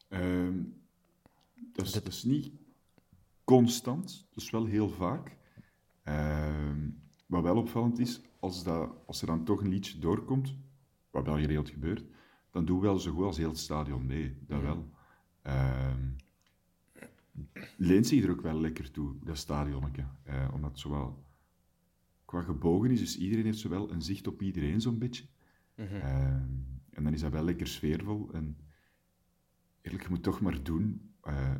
Um, 0.08 0.82
dat 1.72 1.86
is, 1.86 1.92
dat 1.92 2.06
is 2.06 2.22
niet 2.22 2.52
constant, 3.44 4.26
dus 4.34 4.50
wel 4.50 4.64
heel 4.64 4.88
vaak. 4.88 5.36
Uh, 6.04 6.72
wat 7.26 7.42
wel 7.42 7.56
opvallend 7.56 7.98
is, 7.98 8.20
als, 8.40 8.64
dat, 8.64 8.90
als 9.06 9.20
er 9.20 9.26
dan 9.26 9.44
toch 9.44 9.60
een 9.60 9.68
liedje 9.68 9.98
doorkomt, 9.98 10.54
wat 11.10 11.24
wel 11.24 11.36
geregeld 11.36 11.68
gebeurt, 11.68 12.04
dan 12.50 12.64
doen 12.64 12.80
we 12.80 12.86
wel 12.86 12.98
zo 12.98 13.12
goed 13.12 13.24
als 13.24 13.36
heel 13.36 13.48
het 13.48 13.58
stadion 13.58 14.06
mee. 14.06 14.36
Dat 14.46 14.60
wel. 14.60 14.88
Uh, 15.46 15.92
leent 17.76 18.06
zich 18.06 18.24
er 18.24 18.30
ook 18.30 18.40
wel 18.40 18.60
lekker 18.60 18.90
toe, 18.90 19.14
dat 19.24 19.38
stadionnetje. 19.38 20.04
Uh, 20.28 20.48
omdat 20.52 20.70
het 20.70 20.80
zowel 20.80 21.24
qua 22.24 22.42
gebogen 22.42 22.90
is, 22.90 23.00
dus 23.00 23.18
iedereen 23.18 23.44
heeft 23.44 23.58
zowel 23.58 23.90
een 23.90 24.02
zicht 24.02 24.26
op 24.26 24.42
iedereen 24.42 24.80
zo'n 24.80 24.98
beetje. 24.98 25.24
Mm 25.76 26.62
en 26.94 27.04
dan 27.04 27.12
is 27.12 27.20
dat 27.20 27.32
wel 27.32 27.44
lekker 27.44 27.66
sfeervol. 27.66 28.28
En 28.32 28.56
eerlijk, 29.80 30.02
je 30.02 30.08
moet 30.08 30.22
toch 30.22 30.40
maar 30.40 30.62
doen 30.62 31.14
uh, 31.24 31.54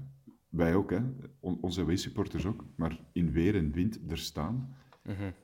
wij 0.48 0.74
ook, 0.74 0.90
hè. 0.90 1.00
onze 1.40 1.84
W-supporters 1.84 2.46
ook, 2.46 2.64
maar 2.74 3.00
in 3.12 3.30
weer 3.30 3.56
en 3.56 3.72
wind 3.72 4.10
er 4.10 4.18
staan. 4.18 4.76
Mm 5.02 5.34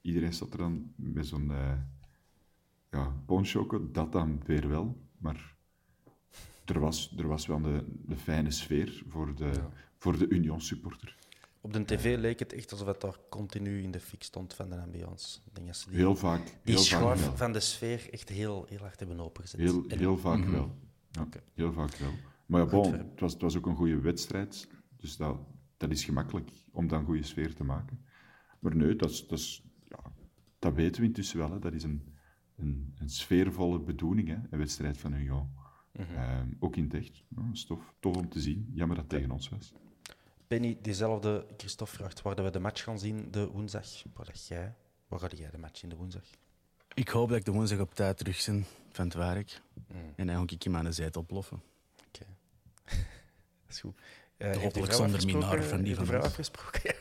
iedereen 0.00 0.32
staat 0.32 0.52
er 0.52 0.58
dan 0.58 0.92
met 0.96 1.26
zo'n 1.26 1.50
uh, 1.50 1.72
ja, 2.90 3.14
dat 3.92 4.12
dan 4.12 4.42
weer 4.46 4.68
wel, 4.68 5.08
maar 5.18 5.56
er 6.70 6.80
was, 6.80 7.14
er 7.16 7.28
was 7.28 7.46
wel 7.46 7.60
de, 7.60 7.84
de 8.06 8.16
fijne 8.16 8.50
sfeer 8.50 9.02
voor 9.08 9.34
de, 9.34 9.50
voor 9.96 10.18
de 10.18 10.28
Union-supporter. 10.28 11.16
Op 11.62 11.72
de 11.72 11.84
tv 11.84 12.18
leek 12.18 12.38
het 12.38 12.52
echt 12.52 12.72
alsof 12.72 12.86
het 12.86 13.00
daar 13.00 13.16
continu 13.28 13.82
in 13.82 13.90
de 13.90 14.00
fik 14.00 14.22
stond 14.22 14.54
van 14.54 14.70
de 14.70 14.76
ambiance. 14.76 15.38
Ik 15.46 15.54
denk 15.54 15.66
dat 15.66 15.86
die, 15.88 15.96
heel 15.96 16.16
vaak. 16.16 16.58
Die 16.64 16.78
schorf 16.78 17.30
van 17.34 17.52
de 17.52 17.60
sfeer 17.60 18.08
echt 18.10 18.28
heel, 18.28 18.66
heel 18.68 18.78
hard 18.78 18.98
hebben 18.98 19.20
opengezet. 19.20 19.60
Heel, 19.60 19.84
heel 19.88 20.18
vaak 20.18 20.38
mhm. 20.38 20.50
wel. 20.50 20.76
Ja, 21.10 21.28
Heel 21.54 21.72
vaak 21.72 21.94
wel. 21.96 22.12
Maar 22.46 22.60
ja, 22.60 22.66
bon, 22.66 22.92
het, 22.92 23.20
was, 23.20 23.32
het 23.32 23.42
was 23.42 23.56
ook 23.56 23.66
een 23.66 23.76
goede 23.76 24.00
wedstrijd. 24.00 24.68
Dus 24.96 25.16
dat, 25.16 25.38
dat 25.76 25.90
is 25.90 26.04
gemakkelijk 26.04 26.50
om 26.72 26.88
dan 26.88 26.98
een 26.98 27.04
goede 27.04 27.22
sfeer 27.22 27.54
te 27.54 27.64
maken. 27.64 28.04
Maar 28.58 28.76
nee, 28.76 28.96
dat, 28.96 29.10
is, 29.10 29.26
dat, 29.26 29.38
is, 29.38 29.64
ja, 29.88 30.12
dat 30.58 30.74
weten 30.74 31.00
we 31.00 31.06
intussen 31.06 31.38
wel. 31.38 31.50
Hè. 31.50 31.58
Dat 31.58 31.72
is 31.72 31.82
een, 31.82 32.14
een, 32.56 32.94
een 32.98 33.10
sfeervolle 33.10 33.80
bedoeling, 33.80 34.28
hè, 34.28 34.36
een 34.50 34.58
wedstrijd 34.58 34.98
van 34.98 35.12
Union. 35.12 35.48
Mm 35.92 36.04
-hmm. 36.04 36.56
ook 36.58 36.76
in 36.76 36.84
het 36.84 36.94
echt. 36.94 37.22
tof, 37.66 37.94
tof 38.00 38.16
om 38.16 38.28
te 38.28 38.40
zien. 38.40 38.70
Jammer 38.74 38.96
dat 38.96 39.04
het 39.04 39.14
tegen 39.14 39.30
ons 39.30 39.48
was. 39.48 39.72
Penny, 40.46 40.78
diezelfde 40.82 41.46
Christophe 41.56 41.94
vraagt 41.94 42.22
waar 42.22 42.42
we 42.42 42.50
de 42.50 42.58
match 42.58 42.82
gaan 42.82 42.98
zien 42.98 43.30
de 43.30 43.46
woensdag. 43.46 43.86
Waar, 44.14 44.26
dat 44.26 44.46
jij, 44.46 44.74
waar 45.08 45.18
ga 45.18 45.28
jij 45.34 45.50
de 45.50 45.58
match 45.58 45.82
in 45.82 45.88
de 45.88 45.96
woensdag? 45.96 46.24
Ik 46.94 47.08
hoop 47.08 47.28
dat 47.28 47.38
ik 47.38 47.44
de 47.44 47.52
woensdag 47.52 47.78
op 47.78 47.94
tijd 47.94 48.16
terug 48.16 48.44
ben 48.46 48.66
van 48.90 49.04
het 49.04 49.14
werk. 49.14 49.60
Mm. 49.74 50.12
En 50.16 50.26
dan 50.26 50.36
ga 50.36 50.42
ik 50.42 50.64
in 50.64 50.70
mijn 50.70 50.94
zetel 50.94 51.24
ploffen 51.24 51.62
is 53.70 53.80
goed. 53.80 53.98
Uh, 54.38 54.56
Hopelijk 54.56 54.92
zonder 54.92 55.26
minaar 55.26 55.62
van 55.62 55.82
die 55.82 55.94
van 55.94 56.06
vrouw 56.06 56.20
afgesproken. 56.20 56.94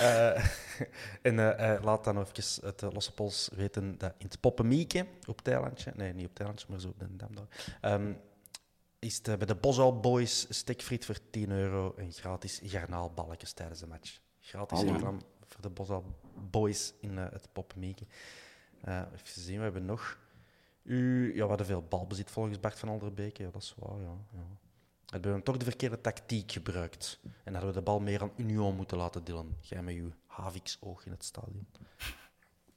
uh, 0.00 0.44
en 1.22 1.34
uh, 1.34 1.78
laat 1.82 2.04
dan 2.04 2.18
even 2.18 2.66
het 2.66 2.82
Losse 2.92 3.14
Pols 3.14 3.50
weten 3.52 3.98
dat 3.98 4.14
in 4.18 4.26
het 4.26 4.40
Poppenmieke 4.40 5.06
op 5.26 5.40
Thailandje, 5.40 5.92
nee, 5.96 6.12
niet 6.12 6.26
op 6.26 6.34
Thailandje, 6.34 6.66
maar 6.68 6.80
zo 6.80 6.88
op 6.88 6.98
de 6.98 7.16
Dam 7.16 7.30
um, 7.82 8.18
is 8.98 9.16
het 9.22 9.38
bij 9.38 9.46
de 9.46 9.54
Bosal 9.54 10.00
Boys 10.00 10.46
stekfriet 10.48 11.04
voor 11.04 11.18
10 11.30 11.50
euro 11.50 11.94
en 11.96 12.12
gratis 12.12 12.60
garnaalballetjes 12.64 13.52
tijdens 13.52 13.80
de 13.80 13.86
match. 13.86 14.20
Gratis 14.40 14.80
reclame 14.80 15.18
voor 15.46 15.62
de 15.62 15.70
Bosal 15.70 16.04
Boys 16.50 16.92
in 17.00 17.16
het 17.16 17.48
Poppenmieke. 17.52 18.04
even 18.84 19.40
zien, 19.40 19.56
we 19.56 19.62
hebben 19.62 19.84
nog 19.84 20.18
u, 20.82 21.34
ja, 21.34 21.42
we 21.42 21.48
hadden 21.48 21.66
veel 21.66 21.82
balbezit 21.82 22.30
volgens 22.30 22.60
Bart 22.60 22.78
van 22.78 22.88
Alderbeke. 22.88 23.42
Ja, 23.42 23.50
dat 23.50 23.62
is 23.62 23.74
waar, 23.78 24.00
ja. 24.00 24.16
ja. 24.32 24.46
Hebben 25.06 25.34
we 25.34 25.42
toch 25.42 25.56
de 25.56 25.64
verkeerde 25.64 26.00
tactiek 26.00 26.52
gebruikt. 26.52 27.20
En 27.44 27.52
hadden 27.52 27.72
we 27.72 27.78
de 27.78 27.84
bal 27.84 28.00
meer 28.00 28.22
aan 28.22 28.32
Union 28.36 28.76
moeten 28.76 28.96
laten 28.96 29.24
dillen. 29.24 29.56
Jij 29.60 29.82
met 29.82 29.94
uw 29.94 30.12
Havix-oog 30.30 31.04
in 31.04 31.10
het 31.10 31.24
stadion. 31.24 31.66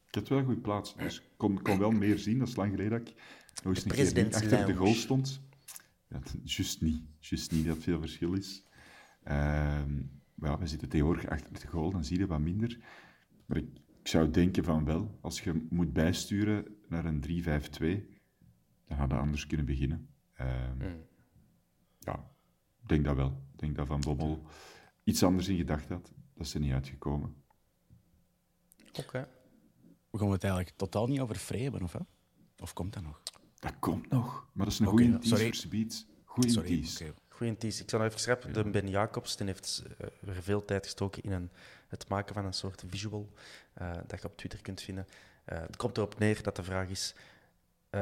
Ik 0.08 0.16
had 0.20 0.28
wel 0.28 0.38
een 0.38 0.46
goede 0.46 0.62
plaats. 0.62 0.96
Dus 0.96 1.20
ik 1.20 1.30
kon, 1.38 1.62
kon 1.62 1.80
wel 1.80 1.92
meer 1.92 2.20
zien. 2.20 2.40
Dat 2.40 2.48
is 2.48 2.56
lang 2.56 2.72
geleden 2.72 3.00
dat 3.00 3.10
ik 3.10 3.16
nog 3.64 3.76
eens 3.76 3.86
een 3.86 3.92
keer 4.14 4.36
achter 4.36 4.66
de 4.66 4.74
goal 4.74 4.94
stond. 4.94 5.42
Ja, 6.08 6.20
just 6.44 6.82
niet. 6.82 7.02
Just 7.20 7.52
niet 7.52 7.66
dat 7.66 7.78
veel 7.78 8.00
verschil 8.00 8.34
is. 8.34 8.64
Uh, 9.24 9.32
maar 10.36 10.50
ja, 10.50 10.58
we 10.58 10.68
zitten 10.68 10.90
tegenwoordig 10.90 11.28
achter 11.28 11.60
de 11.60 11.68
goal, 11.68 11.92
dan 11.92 12.04
zie 12.04 12.20
je 12.20 12.28
wat 12.28 12.40
minder. 12.40 12.80
Maar 13.46 13.58
ik, 13.58 13.68
ik 14.00 14.08
zou 14.08 14.30
denken 14.30 14.64
van 14.64 14.86
wel, 14.86 15.18
als 15.22 15.42
je 15.42 15.68
moet 15.70 15.94
bijsturen 15.94 16.66
naar 16.88 17.06
een 17.06 17.44
3-5-2, 17.44 17.44
dan 18.88 18.98
had 18.98 19.10
je 19.10 19.18
anders 19.18 19.48
kunnen 19.48 19.66
beginnen. 19.66 20.10
Um, 20.42 21.06
Ja, 22.00 22.32
ik 22.82 22.88
denk 22.88 23.06
dat 23.06 23.16
wel. 23.16 23.44
Ik 23.54 23.60
denk 23.60 23.76
dat 23.76 23.88
Van 23.88 24.02
Bommel 24.02 24.44
iets 25.04 25.24
anders 25.24 25.48
in 25.48 25.58
gedacht 25.58 25.90
had. 25.90 26.14
Dat 26.34 26.46
is 26.46 26.54
er 26.54 26.60
niet 26.60 26.72
uitgekomen. 26.72 27.43
Oké. 29.00 29.28
We 30.10 30.18
gaan 30.18 30.32
het 30.32 30.44
eigenlijk 30.44 30.78
totaal 30.78 31.08
niet 31.08 31.20
over 31.20 31.58
hebben, 31.58 31.82
of, 31.82 31.94
hè? 31.94 32.00
of 32.60 32.74
komt 32.74 32.94
dat 32.94 33.04
nog? 33.04 33.22
Dat 33.60 33.74
komt 33.80 34.10
nog, 34.10 34.48
maar 34.54 34.66
dat 34.66 34.74
is 34.74 34.80
een 34.80 34.88
okay, 34.88 35.06
goede 35.06 35.20
teaser 35.20 35.70
voor 36.26 36.44
Goeie 36.44 36.62
teaser. 36.62 37.14
Goeie 37.28 37.58
teaser. 37.58 37.84
Ik 37.84 37.90
zal 37.90 38.00
nog 38.00 38.08
even 38.08 38.20
schrijven. 38.20 38.54
De 38.54 38.70
Ben 38.70 38.90
Jacobs 38.90 39.36
die 39.36 39.46
heeft 39.46 39.84
uh, 40.24 40.36
veel 40.40 40.66
tijd 40.66 40.86
gestoken 40.86 41.24
in 41.24 41.32
een, 41.32 41.50
het 41.88 42.08
maken 42.08 42.34
van 42.34 42.46
een 42.46 42.54
soort 42.54 42.84
visual 42.88 43.30
uh, 43.82 43.92
dat 44.08 44.22
je 44.22 44.28
op 44.28 44.38
Twitter 44.38 44.62
kunt 44.62 44.82
vinden. 44.82 45.08
Uh, 45.46 45.60
het 45.60 45.76
komt 45.76 45.98
erop 45.98 46.20
neer 46.20 46.44
dat 46.44 46.56
de 46.56 46.64
vraag 46.64 46.90
is: 46.90 47.16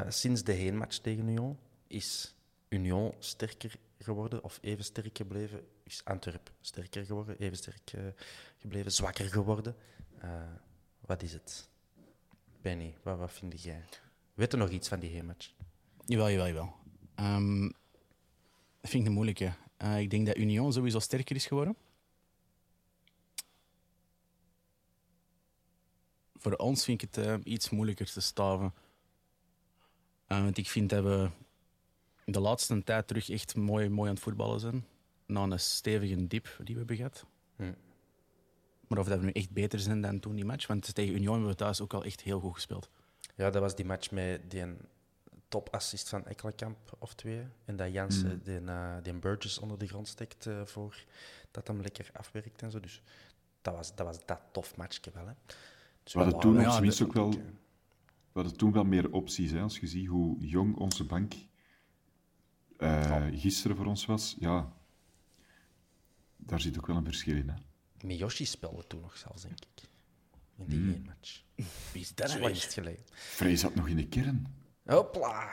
sinds 0.08 0.44
de 0.44 0.52
heenmatch 0.52 0.98
tegen 0.98 1.28
Union 1.28 1.58
is 1.86 2.34
Union 2.68 3.14
sterker 3.18 3.74
geworden 3.98 4.44
of 4.44 4.58
even 4.62 4.84
sterk 4.84 5.16
gebleven? 5.16 5.66
Is 5.82 6.00
Antwerp 6.04 6.50
sterker 6.60 7.04
geworden, 7.04 7.38
even 7.38 7.56
sterk 7.56 7.92
uh, 7.94 8.02
gebleven, 8.58 8.92
zwakker 8.92 9.28
geworden? 9.28 9.76
Wat 11.06 11.22
is 11.22 11.32
het? 11.32 11.68
Benny, 12.60 12.94
wat, 13.02 13.18
wat 13.18 13.32
vind 13.32 13.62
jij? 13.62 13.84
Weet 14.34 14.52
je 14.52 14.56
nog 14.56 14.70
iets 14.70 14.88
van 14.88 15.00
die 15.00 15.10
heenmatch? 15.10 15.52
Jawel, 16.06 16.30
jawel, 16.30 16.46
jawel. 16.46 16.74
Um, 17.16 17.72
dat 18.80 18.90
vind 18.90 19.02
ik 19.02 19.08
een 19.08 19.14
moeilijke. 19.14 19.52
Uh, 19.78 19.98
ik 19.98 20.10
denk 20.10 20.26
dat 20.26 20.36
Union 20.36 20.72
sowieso 20.72 20.98
sterker 20.98 21.36
is 21.36 21.46
geworden. 21.46 21.76
Voor 26.34 26.56
ons 26.56 26.84
vind 26.84 27.02
ik 27.02 27.14
het 27.14 27.26
uh, 27.26 27.34
iets 27.44 27.70
moeilijker 27.70 28.12
te 28.12 28.20
staven. 28.20 28.74
Uh, 30.28 30.42
want 30.42 30.58
ik 30.58 30.68
vind 30.68 30.90
dat 30.90 31.04
we 31.04 31.30
de 32.24 32.40
laatste 32.40 32.82
tijd 32.82 33.06
terug 33.06 33.30
echt 33.30 33.56
mooi, 33.56 33.88
mooi 33.88 34.08
aan 34.08 34.14
het 34.14 34.24
voetballen 34.24 34.60
zijn. 34.60 34.86
Na 35.26 35.42
een 35.42 35.60
stevige 35.60 36.26
dip 36.26 36.56
die 36.58 36.74
we 36.74 36.78
hebben 36.78 36.96
gehad. 36.96 37.26
Hm. 37.56 37.72
Maar 38.92 39.00
of 39.00 39.08
dat 39.08 39.18
we 39.18 39.24
nu 39.24 39.30
echt 39.30 39.50
beter 39.50 39.80
zijn 39.80 40.00
dan 40.00 40.20
toen 40.20 40.34
die 40.34 40.44
match. 40.44 40.66
Want 40.66 40.94
tegen 40.94 41.14
Union 41.14 41.32
hebben 41.32 41.50
we 41.50 41.56
thuis 41.56 41.80
ook 41.80 41.94
al 41.94 42.04
echt 42.04 42.20
heel 42.20 42.40
goed 42.40 42.54
gespeeld. 42.54 42.90
Ja, 43.34 43.50
dat 43.50 43.62
was 43.62 43.76
die 43.76 43.84
match 43.84 44.10
met 44.10 44.50
die 44.50 44.64
topassist 45.48 46.08
van 46.08 46.26
Ekkelenkamp 46.26 46.96
of 46.98 47.14
twee. 47.14 47.46
En 47.64 47.76
dat 47.76 47.92
Jansen 47.92 48.32
mm. 48.32 48.40
die, 48.42 48.60
uh, 48.60 48.96
die 49.02 49.12
Burgess 49.12 49.58
onder 49.58 49.78
de 49.78 49.86
grond 49.86 50.08
steekt 50.08 50.46
uh, 50.46 50.64
voor 50.64 51.04
dat 51.50 51.66
hem 51.66 51.80
lekker 51.80 52.10
afwerkt 52.12 52.62
en 52.62 52.70
zo. 52.70 52.80
Dus 52.80 53.02
dat 53.62 53.74
was 53.74 53.94
dat, 53.94 54.06
was 54.06 54.18
dat 54.26 54.40
tof 54.52 54.76
matchje 54.76 55.10
wel. 55.14 55.26
Hè. 55.26 55.32
Dus 56.02 56.12
we 56.12 56.20
hadden 56.20 56.40
toen 56.40 56.66
ook 57.02 57.12
wel... 57.12 57.30
We 57.30 58.40
hadden 58.40 58.56
toen 58.56 58.72
wel 58.72 58.84
meer 58.84 59.12
opties, 59.12 59.50
hè, 59.50 59.60
als 59.60 59.78
je 59.78 59.86
ziet 59.86 60.06
hoe 60.06 60.46
jong 60.46 60.76
onze 60.76 61.04
bank 61.04 61.34
uh, 62.78 63.26
gisteren 63.32 63.76
voor 63.76 63.86
ons 63.86 64.06
was. 64.06 64.36
Ja, 64.38 64.72
daar 66.36 66.60
zit 66.60 66.78
ook 66.78 66.86
wel 66.86 66.96
een 66.96 67.04
verschil 67.04 67.36
in. 67.36 67.48
Hè. 67.48 67.54
Miyoshi 68.02 68.44
speelde 68.44 68.86
toen 68.86 69.00
nog 69.00 69.16
zelfs, 69.16 69.42
denk 69.42 69.58
ik. 69.60 69.88
In 70.56 70.66
die 70.66 70.78
mm. 70.78 71.04
match. 71.06 71.42
Wie 71.92 72.02
is 72.02 72.14
dat 72.14 72.38
nou 72.38 72.54
geleden. 72.54 73.04
Vrij 73.12 73.56
zat 73.56 73.74
nog 73.74 73.88
in 73.88 73.96
de 73.96 74.06
kern. 74.06 74.46
Hopla. 74.84 75.50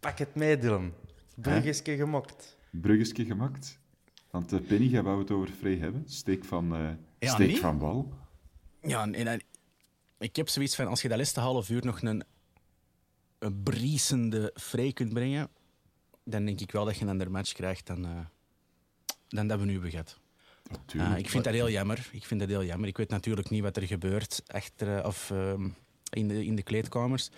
Pak 0.00 0.18
het 0.18 0.34
mee, 0.34 0.58
Dylan. 0.58 0.92
Bruggeske 1.34 1.96
gemokt. 1.96 2.56
Bruggeske 2.70 3.24
gemokt. 3.24 3.78
Want 4.30 4.52
uh, 4.52 4.60
Penny, 4.66 4.86
jij 4.86 5.02
wou 5.02 5.18
het 5.18 5.30
over 5.30 5.48
Vrij 5.48 5.76
hebben. 5.76 6.02
Steek 6.06 6.44
van, 6.44 6.80
uh, 6.80 6.90
ja, 7.18 7.34
steek 7.34 7.56
van 7.56 7.78
wal. 7.78 8.12
Ja, 8.82 9.10
en, 9.10 9.42
ik 10.18 10.36
heb 10.36 10.48
zoiets 10.48 10.74
van, 10.74 10.86
als 10.86 11.02
je 11.02 11.08
dat 11.08 11.18
laatste 11.18 11.40
half 11.40 11.68
uur 11.70 11.84
nog 11.84 12.02
een, 12.02 12.24
een 13.38 13.62
briesende 13.62 14.50
Vrij 14.54 14.92
kunt 14.92 15.12
brengen, 15.12 15.48
dan 16.24 16.44
denk 16.44 16.60
ik 16.60 16.72
wel 16.72 16.84
dat 16.84 16.96
je 16.96 17.02
een 17.02 17.08
ander 17.08 17.30
match 17.30 17.52
krijgt 17.52 17.86
dan, 17.86 18.06
uh, 18.06 18.20
dan 19.28 19.46
dat 19.46 19.58
we 19.58 19.64
nu 19.64 19.72
hebben 19.72 19.90
gehad. 19.90 20.20
Uh, 20.94 21.18
ik 21.18 21.28
vind 21.30 21.44
dat 21.44 21.52
heel 21.52 21.70
jammer. 21.70 22.08
Ik 22.12 22.24
vind 22.24 22.40
dat 22.40 22.48
heel 22.48 22.64
jammer. 22.64 22.88
Ik 22.88 22.96
weet 22.96 23.08
natuurlijk 23.08 23.50
niet 23.50 23.62
wat 23.62 23.76
er 23.76 23.86
gebeurt 23.86 24.42
achter, 24.46 25.06
of, 25.06 25.30
uh, 25.30 25.52
in, 26.10 26.28
de, 26.28 26.44
in 26.44 26.56
de 26.56 26.62
kleedkamers. 26.62 27.30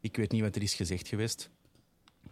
Ik 0.00 0.16
weet 0.16 0.32
niet 0.32 0.42
wat 0.42 0.56
er 0.56 0.62
is 0.62 0.74
gezegd 0.74 1.08
geweest. 1.08 1.50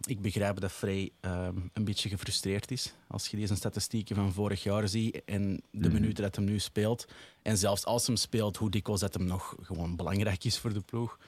Ik 0.01 0.21
begrijp 0.21 0.59
dat 0.59 0.71
Frey 0.71 1.11
ehm, 1.19 1.57
een 1.73 1.83
beetje 1.83 2.09
gefrustreerd 2.09 2.71
is. 2.71 2.93
Als 3.07 3.27
je 3.27 3.37
deze 3.37 3.55
statistieken 3.55 4.15
van 4.15 4.33
vorig 4.33 4.63
jaar 4.63 4.87
ziet 4.87 5.21
en 5.25 5.63
de 5.71 5.87
mhm. 5.87 5.93
minuten 5.93 6.23
dat 6.23 6.35
hem 6.35 6.45
nu 6.45 6.59
speelt. 6.59 7.07
En 7.41 7.57
zelfs 7.57 7.85
als 7.85 8.07
hem 8.07 8.15
speelt, 8.15 8.57
hoe 8.57 8.69
dikwijls 8.69 9.01
dat 9.01 9.13
hem 9.13 9.25
nog 9.25 9.55
gewoon 9.61 9.95
belangrijk 9.95 10.43
is 10.43 10.59
voor 10.59 10.73
de 10.73 10.81
ploeg. 10.81 11.19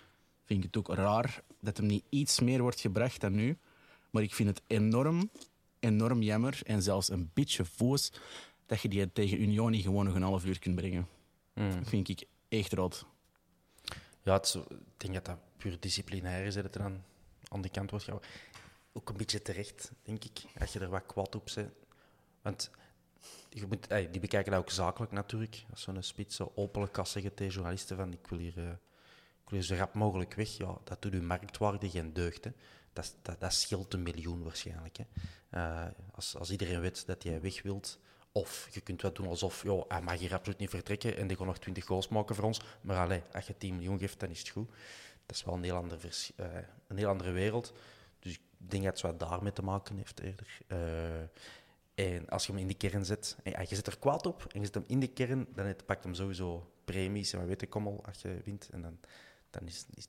Vind 0.45 0.59
ik 0.59 0.65
het 0.65 0.77
ook 0.77 0.95
raar 0.95 1.43
dat 1.61 1.77
hem 1.77 1.85
niet 1.85 2.03
iets 2.09 2.39
meer 2.39 2.61
wordt 2.61 2.79
gebracht 2.79 3.21
dan 3.21 3.35
nu. 3.35 3.57
Maar 4.09 4.23
ik 4.23 4.33
vind 4.33 4.49
het 4.49 4.61
enorm, 4.67 5.29
enorm 5.79 6.21
jammer 6.21 6.59
en 6.63 6.81
zelfs 6.81 7.09
een 7.09 7.29
beetje 7.33 7.65
voos 7.65 8.11
dat 8.65 8.81
je 8.81 8.89
die 8.89 9.11
tegen 9.11 9.41
Union 9.41 9.71
niet 9.71 9.83
gewoon 9.83 10.05
nog 10.05 10.15
een 10.15 10.21
half 10.21 10.45
uur 10.45 10.59
kunt 10.59 10.75
brengen. 10.75 11.07
Mm. 11.53 11.71
Dat 11.71 11.87
vind 11.87 12.09
ik 12.09 12.27
echt 12.49 12.73
rood. 12.73 13.05
Ja, 14.23 14.33
het 14.33 14.53
ik 14.69 14.77
denk 14.97 15.13
dat 15.13 15.25
dat 15.25 15.37
puur 15.57 15.79
disciplinair 15.79 16.45
is, 16.45 16.53
dat 16.53 16.75
er 16.75 16.81
aan, 16.81 17.05
aan 17.47 17.61
de 17.61 17.69
kant 17.69 17.89
wordt 17.89 18.05
gehouden. 18.05 18.31
Ook 18.93 19.09
een 19.09 19.17
beetje 19.17 19.41
terecht, 19.41 19.91
denk 20.03 20.23
ik, 20.23 20.43
als 20.59 20.73
je 20.73 20.79
er 20.79 20.89
wat 20.89 21.05
kwad 21.05 21.35
op 21.35 21.49
zet. 21.49 21.69
Want 22.41 22.71
je 23.49 23.67
moet, 23.67 23.89
die 23.89 24.19
bekijken 24.19 24.51
dat 24.51 24.61
ook 24.61 24.69
zakelijk 24.69 25.11
natuurlijk. 25.11 25.65
Als 25.71 25.81
zo'n 25.81 26.03
spits 26.03 26.35
zo 26.35 26.51
openlijk 26.55 26.93
kan 26.93 27.07
zeggen 27.07 27.33
tegen 27.33 27.53
journalisten 27.53 27.97
van 27.97 28.13
ik 28.13 28.27
wil 28.27 28.39
hier, 28.39 28.57
uh, 28.57 28.69
ik 29.43 29.49
wil 29.49 29.63
zo 29.63 29.75
rap 29.75 29.93
mogelijk 29.93 30.33
weg. 30.33 30.57
Ja, 30.57 30.77
dat 30.83 31.01
doet 31.01 31.13
uw 31.13 31.21
marktwaarde 31.21 31.89
geen 31.89 32.13
deugd. 32.13 32.43
Hè. 32.43 32.51
Dat, 32.93 33.15
dat, 33.21 33.39
dat 33.39 33.53
scheelt 33.53 33.93
een 33.93 34.03
miljoen 34.03 34.43
waarschijnlijk. 34.43 34.97
Hè. 34.97 35.05
Uh, 35.51 35.91
als, 36.11 36.35
als 36.35 36.51
iedereen 36.51 36.79
weet 36.79 37.05
dat 37.05 37.23
jij 37.23 37.41
weg 37.41 37.61
wilt, 37.61 37.99
of 38.37 38.67
je 38.71 38.81
kunt 38.81 39.01
wel 39.01 39.13
doen 39.13 39.27
alsof 39.27 39.63
joh, 39.63 39.85
hij 39.87 40.01
mag 40.01 40.19
hier 40.19 40.33
absoluut 40.33 40.59
niet 40.59 40.69
vertrekken 40.69 41.17
en 41.17 41.27
die 41.27 41.37
kon 41.37 41.45
nog 41.45 41.57
20 41.57 41.85
goals 41.85 42.07
maken 42.07 42.35
voor 42.35 42.43
ons. 42.43 42.61
Maar 42.81 42.97
allez, 42.97 43.21
als 43.33 43.47
je 43.47 43.57
10 43.57 43.75
miljoen 43.75 43.99
geeft, 43.99 44.19
dan 44.19 44.29
is 44.29 44.39
het 44.39 44.49
goed. 44.49 44.69
Dat 45.25 45.35
is 45.35 45.43
wel 45.43 45.53
een 45.53 45.63
heel, 45.63 45.85
uh, 45.85 46.45
een 46.87 46.97
heel 46.97 47.07
andere 47.07 47.31
wereld. 47.31 47.73
Dus 48.19 48.33
ik 48.33 48.41
denk 48.57 48.83
dat 48.83 48.93
het 48.93 49.01
wat 49.01 49.19
daarmee 49.19 49.53
te 49.53 49.63
maken 49.63 49.97
heeft 49.97 50.19
eerder. 50.19 50.57
Uh, 50.67 52.09
en 52.15 52.29
als 52.29 52.45
je 52.45 52.51
hem 52.51 52.61
in 52.61 52.67
de 52.67 52.73
kern 52.73 53.05
zet, 53.05 53.37
en 53.43 53.65
je 53.69 53.75
zet 53.75 53.87
er 53.87 53.99
kwaad 53.99 54.25
op 54.25 54.45
en 54.51 54.59
je 54.59 54.65
zet 54.65 54.75
hem 54.75 54.83
in 54.87 54.99
de 54.99 55.07
kern, 55.07 55.47
dan 55.53 55.75
pakt 55.85 56.03
hem 56.03 56.13
sowieso 56.13 56.71
premies 56.85 57.33
en 57.33 57.39
wat 57.39 57.47
weet 57.47 57.61
ik 57.61 57.75
allemaal 57.75 58.05
als 58.05 58.21
je 58.21 58.41
wint. 58.45 58.69
En 58.71 58.81
dan, 58.81 58.99
dan 59.49 59.67
is, 59.67 59.85
is 59.93 60.07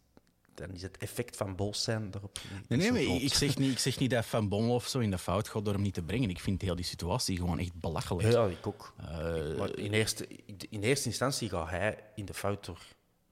dan 0.56 0.70
is 0.70 0.82
het 0.82 0.96
effect 0.96 1.36
van 1.36 1.56
Bos 1.56 1.82
zijn 1.82 2.10
daarop. 2.10 2.38
Nee, 2.68 2.90
nee 2.90 3.20
ik, 3.20 3.34
zeg 3.34 3.58
niet, 3.58 3.70
ik 3.70 3.78
zeg 3.78 3.98
niet 3.98 4.10
dat 4.10 4.26
Van 4.26 4.48
Bommel 4.48 4.74
of 4.74 4.86
zo 4.86 4.98
in 4.98 5.10
de 5.10 5.18
fout 5.18 5.48
gaat 5.48 5.64
door 5.64 5.74
hem 5.74 5.82
niet 5.82 5.94
te 5.94 6.02
brengen. 6.02 6.30
Ik 6.30 6.40
vind 6.40 6.62
heel 6.62 6.76
die 6.76 6.84
situatie 6.84 7.36
gewoon 7.36 7.58
echt 7.58 7.74
belachelijk. 7.74 8.32
Ja, 8.32 8.46
ik 8.46 8.66
ook. 8.66 8.94
Uh, 9.00 9.58
maar 9.58 9.78
in, 9.78 9.92
eerste, 9.92 10.28
in 10.70 10.82
eerste 10.82 11.08
instantie 11.08 11.48
gaat 11.48 11.70
hij 11.70 11.98
in 12.14 12.24
de 12.24 12.34
fout 12.34 12.64
door 12.64 12.80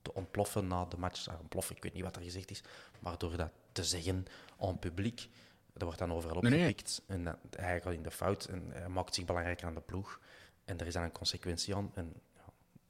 te 0.02 0.14
ontploffen 0.14 0.66
na 0.66 0.84
de 0.84 0.96
match. 0.96 1.28
Ah, 1.28 1.40
ontploffen, 1.40 1.76
ik 1.76 1.82
weet 1.82 1.94
niet 1.94 2.02
wat 2.02 2.16
er 2.16 2.22
gezegd 2.22 2.50
is, 2.50 2.62
maar 2.98 3.18
door 3.18 3.36
dat 3.36 3.50
te 3.72 3.84
zeggen 3.84 4.24
aan 4.60 4.78
publiek. 4.78 5.28
Dat 5.72 5.82
wordt 5.82 5.98
dan 5.98 6.12
overal 6.12 6.36
opgepikt. 6.36 7.02
Nee, 7.06 7.18
nee. 7.18 7.32
En 7.32 7.38
hij 7.56 7.80
gaat 7.80 7.92
in 7.92 8.02
de 8.02 8.10
fout 8.10 8.44
en 8.44 8.62
hij 8.72 8.88
maakt 8.88 9.14
zich 9.14 9.24
belangrijker 9.24 9.66
aan 9.66 9.74
de 9.74 9.80
ploeg. 9.80 10.20
En 10.64 10.78
er 10.78 10.86
is 10.86 10.92
dan 10.92 11.02
een 11.02 11.12
consequentie 11.12 11.76
aan. 11.76 11.90
En 11.94 12.12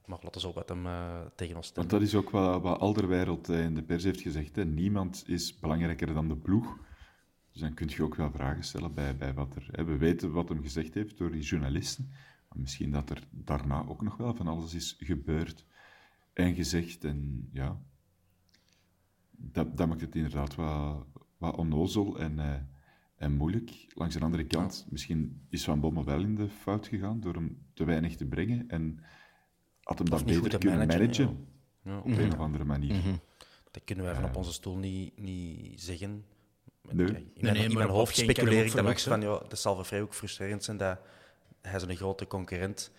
maar 0.07 0.19
laten 0.21 0.41
we 0.41 0.47
ook 0.47 0.55
wat 0.55 0.69
hem 0.69 0.85
uh, 0.85 1.19
tegen 1.35 1.55
ons 1.55 1.71
Want 1.73 1.89
dat 1.89 2.01
is 2.01 2.15
ook 2.15 2.29
wat, 2.29 2.61
wat 2.61 2.79
Alderwereld 2.79 3.49
in 3.49 3.73
de 3.73 3.83
pers 3.83 4.03
heeft 4.03 4.21
gezegd. 4.21 4.55
Hè. 4.55 4.65
Niemand 4.65 5.23
is 5.27 5.59
belangrijker 5.59 6.13
dan 6.13 6.27
de 6.27 6.37
ploeg. 6.37 6.77
Dus 7.51 7.61
dan 7.61 7.73
kun 7.73 7.89
je 7.89 8.03
ook 8.03 8.15
wel 8.15 8.31
vragen 8.31 8.63
stellen 8.63 8.93
bij, 8.93 9.15
bij 9.15 9.33
wat 9.33 9.55
er... 9.55 9.67
Hè. 9.71 9.83
We 9.83 9.97
weten 9.97 10.31
wat 10.31 10.49
hem 10.49 10.61
gezegd 10.61 10.93
heeft 10.93 11.17
door 11.17 11.31
die 11.31 11.41
journalisten. 11.41 12.09
Maar 12.49 12.59
misschien 12.59 12.91
dat 12.91 13.09
er 13.09 13.27
daarna 13.29 13.85
ook 13.87 14.01
nog 14.01 14.17
wel 14.17 14.35
van 14.35 14.47
alles 14.47 14.73
is 14.73 14.95
gebeurd 14.99 15.65
en 16.33 16.55
gezegd. 16.55 17.03
En 17.03 17.49
ja, 17.51 17.79
dat, 19.31 19.77
dat 19.77 19.87
maakt 19.87 20.01
het 20.01 20.15
inderdaad 20.15 20.55
wat, 20.55 21.05
wat 21.37 21.55
onnozel 21.55 22.19
en, 22.19 22.37
uh, 22.37 22.53
en 23.15 23.33
moeilijk. 23.33 23.85
Langs 23.93 24.15
de 24.15 24.21
andere 24.21 24.45
kant, 24.45 24.87
misschien 24.89 25.41
is 25.49 25.63
Van 25.63 25.79
Bommel 25.79 26.05
wel 26.05 26.19
in 26.19 26.35
de 26.35 26.49
fout 26.49 26.87
gegaan 26.87 27.19
door 27.19 27.33
hem 27.33 27.57
te 27.73 27.85
weinig 27.85 28.15
te 28.15 28.25
brengen 28.25 28.69
en 28.69 28.99
had 29.85 29.97
hem 29.97 30.09
dat 30.09 30.25
beter 30.25 30.59
kunnen 30.59 30.87
managen, 30.87 31.47
ja. 31.83 31.97
op 31.97 32.05
een 32.05 32.33
of 32.33 32.39
andere 32.39 32.63
manier. 32.63 32.93
Mm 32.93 33.19
Dat 33.71 33.83
kunnen 33.83 34.05
wij 34.05 34.13
van 34.13 34.23
op 34.23 34.35
onze 34.35 34.53
stoel 34.53 34.75
niet, 34.77 35.17
niet 35.19 35.81
zeggen. 35.81 36.25
Nee. 36.91 37.07
In, 37.07 37.31
nee, 37.35 37.51
nee, 37.51 37.63
in 37.63 37.73
mijn 37.73 37.89
hoofd 37.89 38.15
speculeer 38.15 38.65
ik 38.65 38.75
dan 38.75 38.87
ook 38.87 38.99
van, 38.99 39.21
ja, 39.21 39.41
dat 39.47 39.59
zal 39.59 39.75
voor 39.75 39.85
vrij 39.85 40.01
ook 40.01 40.13
frustrerend 40.13 40.63
zijn 40.63 40.77
dat 40.77 40.99
hij 41.61 41.79
zo'n 41.79 41.95
grote 41.95 42.27
concurrent 42.27 42.91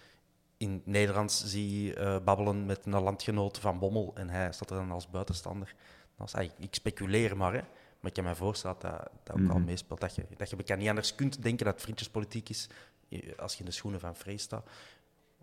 in 0.57 0.83
Nederlands 0.85 1.45
zie 1.45 1.97
uh, 1.97 2.17
babbelen 2.25 2.67
met 2.67 2.87
een 2.87 3.03
landgenoot 3.03 3.59
van 3.59 3.79
Bommel 3.79 4.13
en 4.15 4.29
hij 4.29 4.53
staat 4.53 4.71
er 4.71 4.77
dan 4.77 4.91
als 4.91 5.11
buitenstander. 5.11 5.75
Als, 6.17 6.35
ah, 6.35 6.45
ik 6.59 6.75
speculeer 6.75 7.37
maar, 7.37 7.53
hè. 7.53 7.61
maar 8.01 8.11
ik 8.11 8.13
kan 8.13 8.25
me 8.25 8.35
voorstellen 8.35 8.77
dat 8.81 9.11
dat 9.25 9.37
ook 9.37 9.41
mm 9.41 9.51
al 9.51 9.57
mhm. 9.57 9.67
meespeelt. 9.67 10.01
Dat 10.01 10.15
je, 10.15 10.27
dat 10.37 10.69
je 10.69 10.77
niet 10.77 10.89
anders 10.89 11.15
kunt 11.15 11.43
denken 11.43 11.65
dat 11.65 11.75
het 11.75 11.83
vriendjespolitiek 11.83 12.49
is 12.49 12.69
eh, 13.09 13.39
als 13.39 13.53
je 13.53 13.59
in 13.59 13.65
de 13.65 13.71
schoenen 13.71 14.01
van 14.01 14.17
Vrees 14.17 14.43
staat 14.43 14.69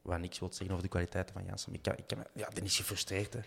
wat 0.03 0.19
niks 0.19 0.39
wil 0.39 0.49
zeggen 0.49 0.69
over 0.69 0.83
de 0.83 0.89
kwaliteiten 0.89 1.33
van 1.33 1.43
Jansen. 1.45 1.73
Ik, 1.73 1.81
kan, 1.81 1.97
ik 1.97 2.07
kan, 2.07 2.17
ja, 2.33 2.47
ben 2.53 2.63
is 2.63 2.77
gefrustreerd. 2.77 3.33
Hè. 3.33 3.39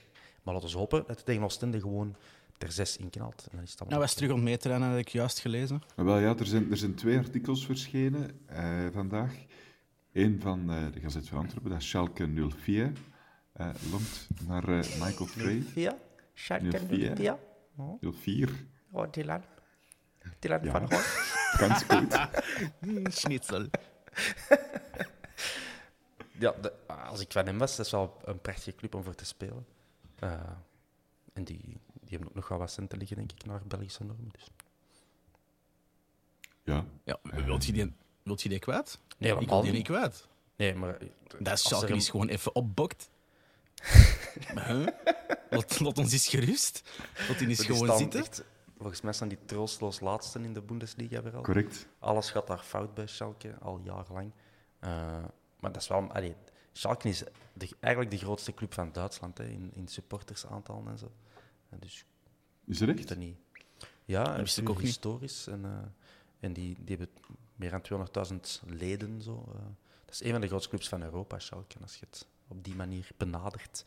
Maar 0.42 0.54
laten 0.54 0.70
we 0.70 0.76
hopen 0.76 0.98
dat 1.06 1.16
het 1.16 1.24
tegen 1.24 1.42
Oostende 1.42 1.80
gewoon 1.80 2.16
ter 2.58 2.72
zes 2.72 2.96
inknalt. 2.96 3.46
En 3.50 3.56
dan 3.56 3.62
is 3.62 3.70
het 3.70 3.88
nou, 3.88 4.00
was 4.00 4.14
terug 4.14 4.30
om 4.30 4.42
mee 4.42 4.56
te 4.56 4.68
rennen, 4.68 4.88
had 4.88 4.98
ik 4.98 5.08
juist 5.08 5.38
gelezen. 5.38 5.82
Wel 5.96 6.18
ja, 6.18 6.36
er 6.36 6.46
zijn, 6.46 6.70
er 6.70 6.76
zijn 6.76 6.94
twee 6.94 7.18
artikels 7.18 7.66
verschenen 7.66 8.40
uh, 8.50 8.86
vandaag. 8.92 9.34
Eén 10.12 10.40
van 10.40 10.70
uh, 10.72 10.92
de 10.92 11.00
Gazet 11.00 11.28
van 11.28 11.38
Antwerpen, 11.38 11.70
dat 11.70 11.80
is 11.80 11.88
Schalke 11.88 12.50
04. 12.50 12.92
Uh, 13.56 13.68
longt 13.90 14.28
naar 14.46 14.68
uh, 14.68 14.78
Michael 14.78 15.26
Frey. 15.26 15.62
04? 15.72 15.94
Schalke 16.34 16.80
04? 16.88 17.36
04. 18.12 18.66
Oh, 18.90 19.10
Dylan. 19.10 19.42
Dylan 20.38 20.60
ja. 20.62 20.70
van 20.70 20.80
Hoorn. 20.80 21.02
Ganz 21.52 21.82
goed. 21.82 22.28
Schnitzel. 23.18 23.66
ja, 26.38 26.54
als 26.86 27.20
ik 27.20 27.32
van 27.32 27.46
hem 27.46 27.58
was, 27.58 27.76
dat 27.76 27.86
is 27.86 27.92
wel 27.92 28.16
een 28.24 28.40
prachtige 28.40 28.74
club 28.76 28.94
om 28.94 29.02
voor 29.04 29.14
te 29.14 29.24
spelen. 29.24 29.66
Uh, 30.24 30.32
en 31.32 31.44
die, 31.44 31.60
die 31.60 32.10
hebben 32.10 32.28
ook 32.28 32.34
nog 32.34 32.48
wel 32.48 32.58
wat 32.58 32.70
centen 32.70 32.98
liggen, 32.98 33.16
denk 33.16 33.32
ik, 33.32 33.44
naar 33.44 33.60
Belgische 33.66 34.04
normen. 34.04 34.28
Dus. 34.32 34.50
Ja. 36.64 36.84
Ja, 37.04 37.18
wilt 37.44 37.64
je 37.64 37.72
die, 37.72 37.92
wilt 38.22 38.42
je 38.42 38.48
die 38.48 38.58
kwijt? 38.58 38.98
Nee, 39.18 39.36
Ik 39.38 39.48
wil 39.48 39.56
die 39.62 39.70
niet 39.70 39.72
niet. 39.72 39.86
kwijt. 39.86 40.28
Nee, 40.56 40.74
maar... 40.74 40.98
Dat 41.38 41.48
als 41.48 41.62
Schalke 41.62 41.94
is 41.94 42.08
gewoon 42.10 42.28
even 42.28 42.54
opbokt. 42.54 43.08
huh? 44.66 44.86
laat, 45.50 45.80
laat 45.80 45.98
ons 45.98 46.12
eens 46.12 46.28
gerust. 46.28 46.82
Laat 47.28 47.38
die 47.38 47.48
eens 47.48 47.58
die 47.58 47.66
gewoon 47.76 47.98
zitten. 47.98 48.20
echt- 48.20 48.44
volgens 48.78 49.00
mij 49.00 49.12
staan 49.12 49.28
die 49.28 49.38
troosteloos 49.44 50.00
laatste 50.00 50.40
in 50.40 50.52
de 50.54 50.60
Bundesliga 50.60 51.22
weer 51.22 51.36
al. 51.36 51.42
Correct. 51.42 51.86
Alles 51.98 52.30
gaat 52.30 52.46
daar 52.46 52.58
fout 52.58 52.94
bij 52.94 53.06
Schalke, 53.06 53.54
al 53.60 53.80
jarenlang. 53.82 54.32
Eh, 54.78 55.24
maar 55.66 55.74
dat 55.74 55.82
is 55.82 55.88
wel... 55.88 56.10
Allee, 56.12 56.34
Schalke 56.72 57.08
is 57.08 57.22
de, 57.52 57.68
eigenlijk 57.80 58.14
de 58.14 58.18
grootste 58.18 58.54
club 58.54 58.74
van 58.74 58.92
Duitsland, 58.92 59.38
hè, 59.38 59.44
in, 59.44 59.70
in 59.74 59.88
supportersaantallen 59.88 60.88
en 60.88 60.98
zo. 60.98 61.12
En 61.68 61.78
dus 61.78 62.04
Is 62.64 62.80
er 62.80 62.88
echt? 62.88 62.98
weet 62.98 63.08
het 63.08 63.18
niet. 63.18 63.36
Ja, 64.04 64.42
puur 64.42 64.70
ook 64.70 64.76
niet. 64.76 64.86
historisch. 64.86 65.46
En, 65.46 65.64
eh, 65.64 65.70
en 66.40 66.52
die, 66.52 66.76
die 66.84 66.96
hebben 66.96 67.16
meer 67.56 67.70
dan 67.70 67.82
200.000 67.82 68.62
leden. 68.66 69.22
Zo. 69.22 69.44
eh. 69.48 69.60
dat 70.04 70.14
is 70.14 70.22
een 70.22 70.30
van 70.30 70.40
de 70.40 70.46
grootste 70.46 70.68
clubs 70.68 70.88
van 70.88 71.02
Europa, 71.02 71.38
Schalke, 71.38 71.76
als 71.82 71.98
je 71.98 72.06
het 72.10 72.26
op 72.48 72.64
die 72.64 72.74
manier 72.74 73.08
benadert. 73.16 73.84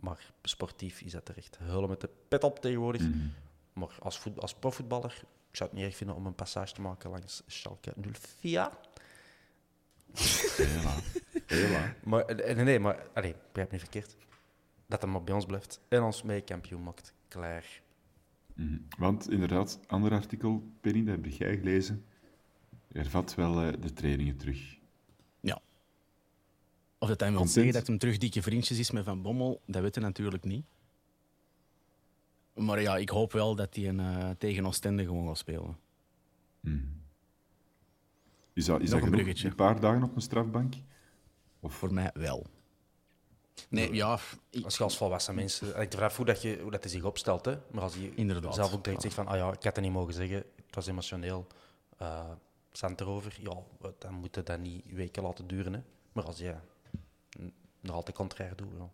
Maar 0.00 0.32
sportief 0.42 1.00
is 1.00 1.12
dat 1.12 1.28
er 1.28 1.36
echt 1.36 1.58
huilen 1.58 1.88
met 1.88 2.00
de 2.00 2.10
pet 2.28 2.44
op 2.44 2.58
tegenwoordig. 2.60 3.02
Mhm. 3.02 3.26
Maar 3.72 3.96
als, 4.00 4.18
voet, 4.18 4.40
als 4.40 4.54
profvoetballer, 4.54 5.22
ik 5.50 5.56
zou 5.56 5.68
het 5.70 5.78
niet 5.78 5.86
erg 5.88 5.96
vinden 5.96 6.16
om 6.16 6.26
een 6.26 6.34
passage 6.34 6.74
te 6.74 6.80
maken 6.80 7.10
langs 7.10 7.42
Schalke 7.46 7.92
04. 8.40 8.70
Hela. 11.46 11.94
Maar, 12.04 12.24
eh, 12.24 12.54
nee, 12.56 12.64
nee, 12.64 12.78
maar 12.78 13.06
allee, 13.14 13.34
begrijp 13.48 13.70
niet 13.70 13.80
verkeerd. 13.80 14.16
Dat 14.86 15.02
hij 15.02 15.10
maar 15.10 15.24
bij 15.24 15.34
ons 15.34 15.46
blijft 15.46 15.80
en 15.88 16.02
ons 16.02 16.22
mee 16.22 16.40
kampioen 16.40 16.82
maakt. 16.82 17.14
Klaar. 17.28 17.82
Mhm. 18.54 18.78
Want 18.98 19.30
inderdaad, 19.30 19.80
ander 19.86 20.12
artikel, 20.12 20.62
Penny, 20.80 21.04
dat 21.04 21.14
heb 21.14 21.26
jij 21.26 21.56
gelezen. 21.56 22.04
Er 22.92 23.10
vat 23.10 23.34
wel 23.34 23.62
eh, 23.62 23.72
de 23.80 23.92
trainingen 23.92 24.36
terug. 24.36 24.76
Of 26.98 27.08
dat 27.08 27.20
hij 27.20 27.32
wil 27.32 27.46
zeggen 27.46 27.72
dat 27.72 27.86
hem 27.86 27.98
terug 27.98 28.18
dikke 28.18 28.42
vriendjes 28.42 28.78
is 28.78 28.90
met 28.90 29.04
Van 29.04 29.22
Bommel, 29.22 29.60
dat 29.66 29.82
weten 29.82 30.00
we 30.00 30.06
natuurlijk 30.06 30.44
niet. 30.44 30.64
Maar 32.54 32.80
ja, 32.80 32.96
ik 32.96 33.08
hoop 33.08 33.32
wel 33.32 33.54
dat 33.54 33.74
hij 33.74 33.88
een, 33.88 34.00
eh, 34.00 34.30
tegen 34.30 34.66
Oostende 34.66 35.04
gewoon 35.04 35.26
gaat 35.26 35.38
spelen. 35.38 35.78
Mhm. 36.60 36.84
Is 38.56 38.64
dat, 38.64 38.80
is 38.80 38.90
Nog 38.90 38.90
dat 38.90 38.92
een 38.92 39.00
genoeg? 39.00 39.10
bruggetje. 39.14 39.48
Een 39.48 39.54
paar 39.54 39.80
dagen 39.80 40.02
op 40.02 40.14
een 40.16 40.22
strafbank? 40.22 40.74
Of 41.60 41.74
Voor 41.74 41.92
mij 41.92 42.10
wel. 42.14 42.46
Nee, 43.68 43.94
ja, 43.94 44.18
ik- 44.50 44.64
Als 44.64 44.76
je 44.76 44.82
als 44.82 44.96
volwassen 44.96 45.34
mensen... 45.34 45.80
Ik 45.80 45.92
vraag 45.92 46.16
hoe 46.16 46.24
dat, 46.26 46.42
je, 46.42 46.58
hoe 46.62 46.70
dat 46.70 46.82
hij 46.82 46.90
zich 46.92 47.02
opstelt, 47.04 47.44
hè. 47.44 47.58
Maar 47.70 47.82
als 47.82 47.94
je 47.94 48.14
Inderdaad. 48.14 48.54
zelf 48.54 48.72
ook 48.74 48.84
direct 48.84 49.02
zegt 49.02 49.14
van... 49.14 49.26
Ah 49.26 49.36
ja, 49.36 49.46
ik 49.52 49.62
had 49.62 49.76
het 49.76 49.80
niet 49.84 49.92
mogen 49.92 50.14
zeggen. 50.14 50.36
Het 50.36 50.74
was 50.74 50.86
emotioneel. 50.86 51.46
eh 51.96 52.30
zand 52.72 53.00
erover. 53.00 53.36
Ja, 53.40 53.56
dan 53.98 54.14
moet 54.14 54.34
je 54.34 54.42
dat 54.42 54.58
niet 54.60 54.84
weken 54.86 55.22
laten 55.22 55.46
duren, 55.46 55.72
hè. 55.72 55.80
Maar 56.12 56.24
als 56.24 56.38
je 56.38 56.54
nog 57.80 57.94
altijd 57.94 58.16
contrair 58.16 58.56
doet, 58.56 58.72
ja. 58.78 58.90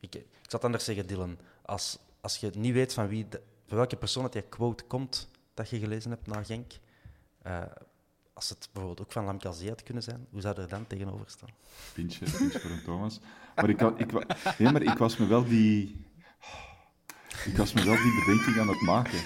Ik, 0.00 0.14
ik 0.14 0.26
zal 0.32 0.50
het 0.58 0.64
anders 0.64 0.84
zeggen, 0.84 1.06
Dylan. 1.06 1.38
Als, 1.62 1.98
als 2.20 2.36
je 2.36 2.50
niet 2.54 2.72
weet 2.72 2.94
van, 2.94 3.08
wie 3.08 3.28
de- 3.28 3.42
van 3.66 3.76
welke 3.76 3.96
persoon 3.96 4.22
dat 4.22 4.32
die 4.32 4.42
quote 4.42 4.84
komt 4.84 5.28
dat 5.54 5.68
je 5.68 5.78
gelezen 5.78 6.10
hebt 6.10 6.26
na 6.26 6.42
Genk... 6.44 6.72
eh, 7.42 7.62
als 8.34 8.48
het 8.48 8.68
bijvoorbeeld 8.72 9.06
ook 9.06 9.12
van 9.12 9.24
Lamkelzee 9.24 9.68
had 9.68 9.82
kunnen 9.82 10.02
zijn, 10.02 10.26
hoe 10.30 10.40
zou 10.40 10.60
er 10.60 10.68
dan 10.68 10.86
tegenover 10.86 11.30
staan? 11.30 11.48
pintje, 11.92 12.24
pintje 12.38 12.60
voor 12.60 12.70
een 12.70 12.82
Thomas. 12.82 13.20
Maar 13.54 13.68
ik, 13.68 13.80
ik, 13.80 14.12
nee, 14.58 14.72
maar 14.72 14.82
ik 14.82 14.98
was 14.98 15.16
me 15.16 15.26
wel 15.26 15.44
die... 15.44 16.06
Ik 17.44 17.56
was 17.56 17.72
me 17.72 17.84
wel 17.84 17.96
die 17.96 18.24
bedenking 18.24 18.58
aan 18.58 18.68
het 18.68 18.80
maken. 18.80 19.18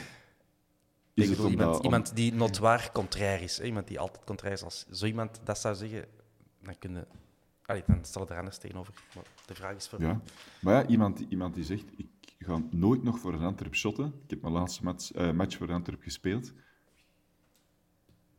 Is 1.15 1.25
Ik 1.25 1.29
het 1.29 1.37
bedoel, 1.37 1.51
iemand, 1.51 1.77
om- 1.77 1.85
iemand 1.85 2.17
die 2.17 2.33
notoir 2.35 2.93
contrair 2.93 3.43
is. 3.43 3.59
Hè? 3.59 3.65
Iemand 3.65 3.89
die 3.89 3.99
altijd 3.99 4.25
contrair 4.25 4.53
is. 4.53 4.63
Als 4.63 4.87
zo 4.91 5.07
iemand 5.07 5.41
dat 5.45 5.59
zou 5.59 5.75
zeggen, 5.75 6.05
dan 6.63 6.79
kun 6.79 6.95
je... 6.95 7.07
Allee, 7.67 7.83
dan 7.87 8.05
stel 8.05 8.29
er 8.29 8.39
anders 8.39 8.59
tegenover. 8.59 8.95
Maar 9.15 9.25
de 9.47 9.55
vraag 9.55 9.77
is 9.77 9.89
voor 9.89 10.01
Ja. 10.01 10.21
Maar 10.61 10.75
ja, 10.75 10.87
iemand, 10.87 11.21
iemand 11.29 11.55
die 11.55 11.65
zegt, 11.65 11.85
ik 11.97 12.09
ga 12.39 12.63
nooit 12.71 13.03
nog 13.03 13.19
voor 13.19 13.33
een 13.33 13.43
Antwerp 13.43 13.75
shotten. 13.75 14.07
Ik 14.25 14.31
heb 14.31 14.41
mijn 14.43 14.53
laatste 14.55 14.85
match, 14.85 15.13
eh, 15.13 15.31
match 15.31 15.57
voor 15.57 15.73
Antwerp 15.73 16.03
gespeeld. 16.03 16.53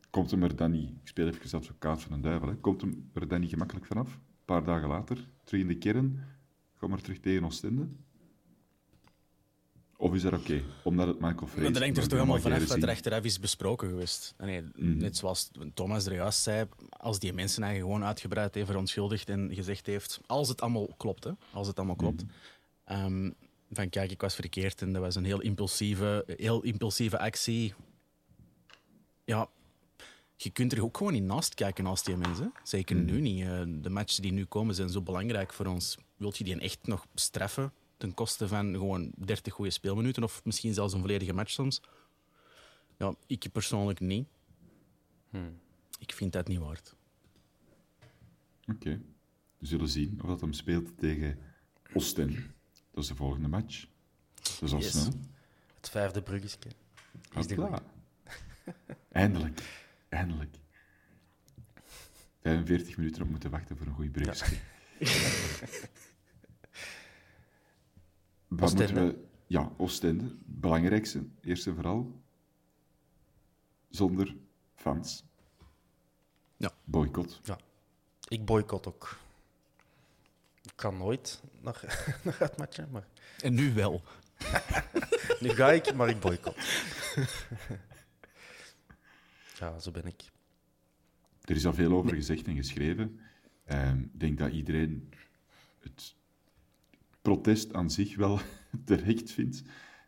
Komt 0.10 0.32
hem 0.32 0.44
er 0.44 0.56
dan 0.56 0.72
niet... 0.72 0.90
Ik 0.90 1.08
speel 1.08 1.28
even 1.28 1.58
advocaat 1.60 2.02
van 2.02 2.12
een 2.12 2.22
duivel. 2.22 2.48
Hè. 2.48 2.56
Komt 2.56 2.82
hem 2.82 3.10
er 3.14 3.28
dan 3.28 3.40
niet 3.40 3.50
gemakkelijk 3.50 3.86
vanaf? 3.86 4.14
Een 4.14 4.46
paar 4.46 4.64
dagen 4.64 4.88
later, 4.88 5.28
terug 5.44 5.62
in 5.62 5.68
de 5.68 5.78
kern. 5.78 6.24
Gaan 6.76 6.90
we 6.90 6.96
er 6.96 7.02
terug 7.02 7.20
tegen 7.20 7.46
Oostende? 7.46 7.88
Of 9.98 10.14
is 10.14 10.22
dat 10.22 10.34
oké? 10.34 10.62
Omdat 10.84 11.08
het 11.08 11.20
Michael 11.20 11.48
Fraser... 11.48 11.62
Maar 11.64 11.72
dat 11.72 11.82
hangt 11.82 11.98
er 11.98 12.08
toch 12.08 12.18
allemaal 12.18 12.36
Magere 12.36 12.54
vanaf 12.54 12.70
wat 12.70 12.84
er 12.84 12.90
achteraf 12.90 13.24
is 13.24 13.40
besproken 13.40 13.90
geweest. 13.90 14.34
Nee, 14.38 14.62
Mhm. 14.62 14.98
Net 14.98 15.18
zoals 15.18 15.52
Thomas 15.74 16.06
er 16.06 16.14
juist 16.14 16.42
zei, 16.42 16.68
als 16.90 17.20
die 17.20 17.34
mensen 17.34 17.64
eigenlijk 17.64 17.94
gewoon 17.94 18.08
uitgebreid 18.10 18.56
heeft 18.56 18.68
verontschuldigd 18.68 19.30
en 19.30 19.50
gezegd 19.54 19.86
heeft, 19.86 20.20
als 20.26 20.48
het 20.50 20.62
allemaal 20.62 20.88
klopt, 20.98 21.24
hè, 21.24 21.32
als 21.52 21.68
het 21.68 21.78
allemaal 21.78 21.96
klopt, 21.96 22.24
Mhm. 22.24 22.32
ehm, 22.84 23.32
van 23.72 23.90
kijk, 23.90 24.12
ik 24.12 24.22
was 24.22 24.36
verkeerd 24.36 24.82
en 24.82 24.94
dat 24.94 25.02
was 25.02 25.16
een 25.16 25.26
heel 25.26 25.42
impulsieve, 25.42 26.24
heel 26.38 26.62
impulsieve 26.64 27.20
actie. 27.20 27.74
Ja, 29.26 29.50
je 30.44 30.50
kunt 30.50 30.72
er 30.72 30.84
ook 30.84 30.98
gewoon 30.98 31.14
niet 31.14 31.24
naast 31.24 31.54
kijken 31.54 31.86
als 31.86 32.04
die 32.04 32.18
mensen. 32.18 32.54
Zeker 32.64 32.96
Mhm. 32.96 33.06
nu 33.06 33.22
niet. 33.22 33.44
Eh, 33.44 33.62
De 33.68 33.90
matchen 33.90 34.22
die 34.22 34.32
nu 34.32 34.46
komen 34.46 34.76
zijn 34.76 34.90
zo 34.90 35.02
belangrijk 35.02 35.54
voor 35.54 35.66
ons. 35.66 35.98
Wilt 36.18 36.38
je 36.38 36.44
die 36.44 36.60
echt 36.60 36.88
nog 36.88 37.08
straffen 37.16 37.74
ten 37.98 38.14
koste 38.14 38.48
van 38.48 38.74
gewoon 38.74 39.12
30 39.18 39.54
goede 39.54 39.72
speelminuten 39.72 40.24
of 40.24 40.42
misschien 40.46 40.74
zelfs 40.74 40.94
een 40.94 41.00
volledige 41.00 41.34
match 41.34 41.50
soms? 41.52 41.82
Ja, 42.98 43.14
ik 43.28 43.52
persoonlijk 43.52 44.00
niet. 44.00 44.28
Hmm. 45.30 45.60
Ik 46.00 46.14
vind 46.14 46.34
dat 46.34 46.48
niet 46.48 46.60
waard. 46.60 46.96
Oké. 48.68 49.02
We 49.58 49.66
zullen 49.66 49.88
zien 49.90 50.20
of 50.22 50.28
dat 50.28 50.42
hem 50.42 50.54
speelt 50.54 50.98
tegen 50.98 51.38
Oostende. 51.94 52.36
Dat 52.92 53.04
is 53.04 53.08
de 53.10 53.16
volgende 53.16 53.48
match. 53.48 53.86
Dat 54.36 54.62
is 54.62 54.72
al 54.74 54.80
Yes. 54.80 54.92
snel. 54.92 55.14
Het 55.76 55.90
vijfde 55.90 56.22
bruggetje. 56.22 56.70
Is 57.38 57.46
goeie. 57.56 57.80
Eindelijk. 59.12 59.62
Eindelijk. 60.10 60.58
45 62.42 62.98
minuten 62.98 63.22
op 63.22 63.30
moeten 63.30 63.50
wachten 63.50 63.78
voor 63.78 63.88
een 63.88 63.94
goed 63.94 64.12
bruggetje. 64.12 64.58
Wat 68.48 68.62
Oostende. 68.62 69.02
moeten 69.02 69.20
we... 69.20 69.28
Ja, 69.48 69.72
Oostende. 69.78 70.36
Belangrijkste, 70.46 71.24
eerst 71.42 71.68
en 71.68 71.76
vooral. 71.76 72.22
Zonder 73.90 74.36
fans. 74.76 75.24
Ja. 76.58 76.72
Boycott. 76.84 77.42
Ik 78.28 78.46
boycott 78.46 78.88
ook. 78.88 79.18
Ik 80.62 80.72
kan 80.76 80.98
nooit 80.98 81.42
naar, 81.62 82.04
naar 82.24 82.38
uitmatchen, 82.40 82.90
maar 82.92 83.08
En 83.42 83.54
nu 83.54 83.74
wel. 83.74 84.02
nu 85.40 85.50
ga 85.50 85.72
ik, 85.72 85.94
maar 85.94 86.10
ik 86.10 86.20
boycott. 86.20 86.58
Ja, 89.60 89.80
zo 89.80 89.92
ben 89.92 90.06
ik. 90.06 90.22
Er 91.42 91.56
is 91.56 91.66
al 91.66 91.74
veel 91.74 91.92
over 91.92 92.14
gezegd 92.16 92.48
en 92.48 92.56
geschreven. 92.56 93.20
Ehm, 93.66 94.00
Ik 94.00 94.20
denk 94.20 94.38
dat 94.38 94.52
iedereen 94.52 95.10
het 95.80 96.16
protest 97.22 97.74
aan 97.74 97.92
zich 97.92 98.16
wel 98.16 98.40
terecht 98.86 99.32
vindt. 99.32 99.62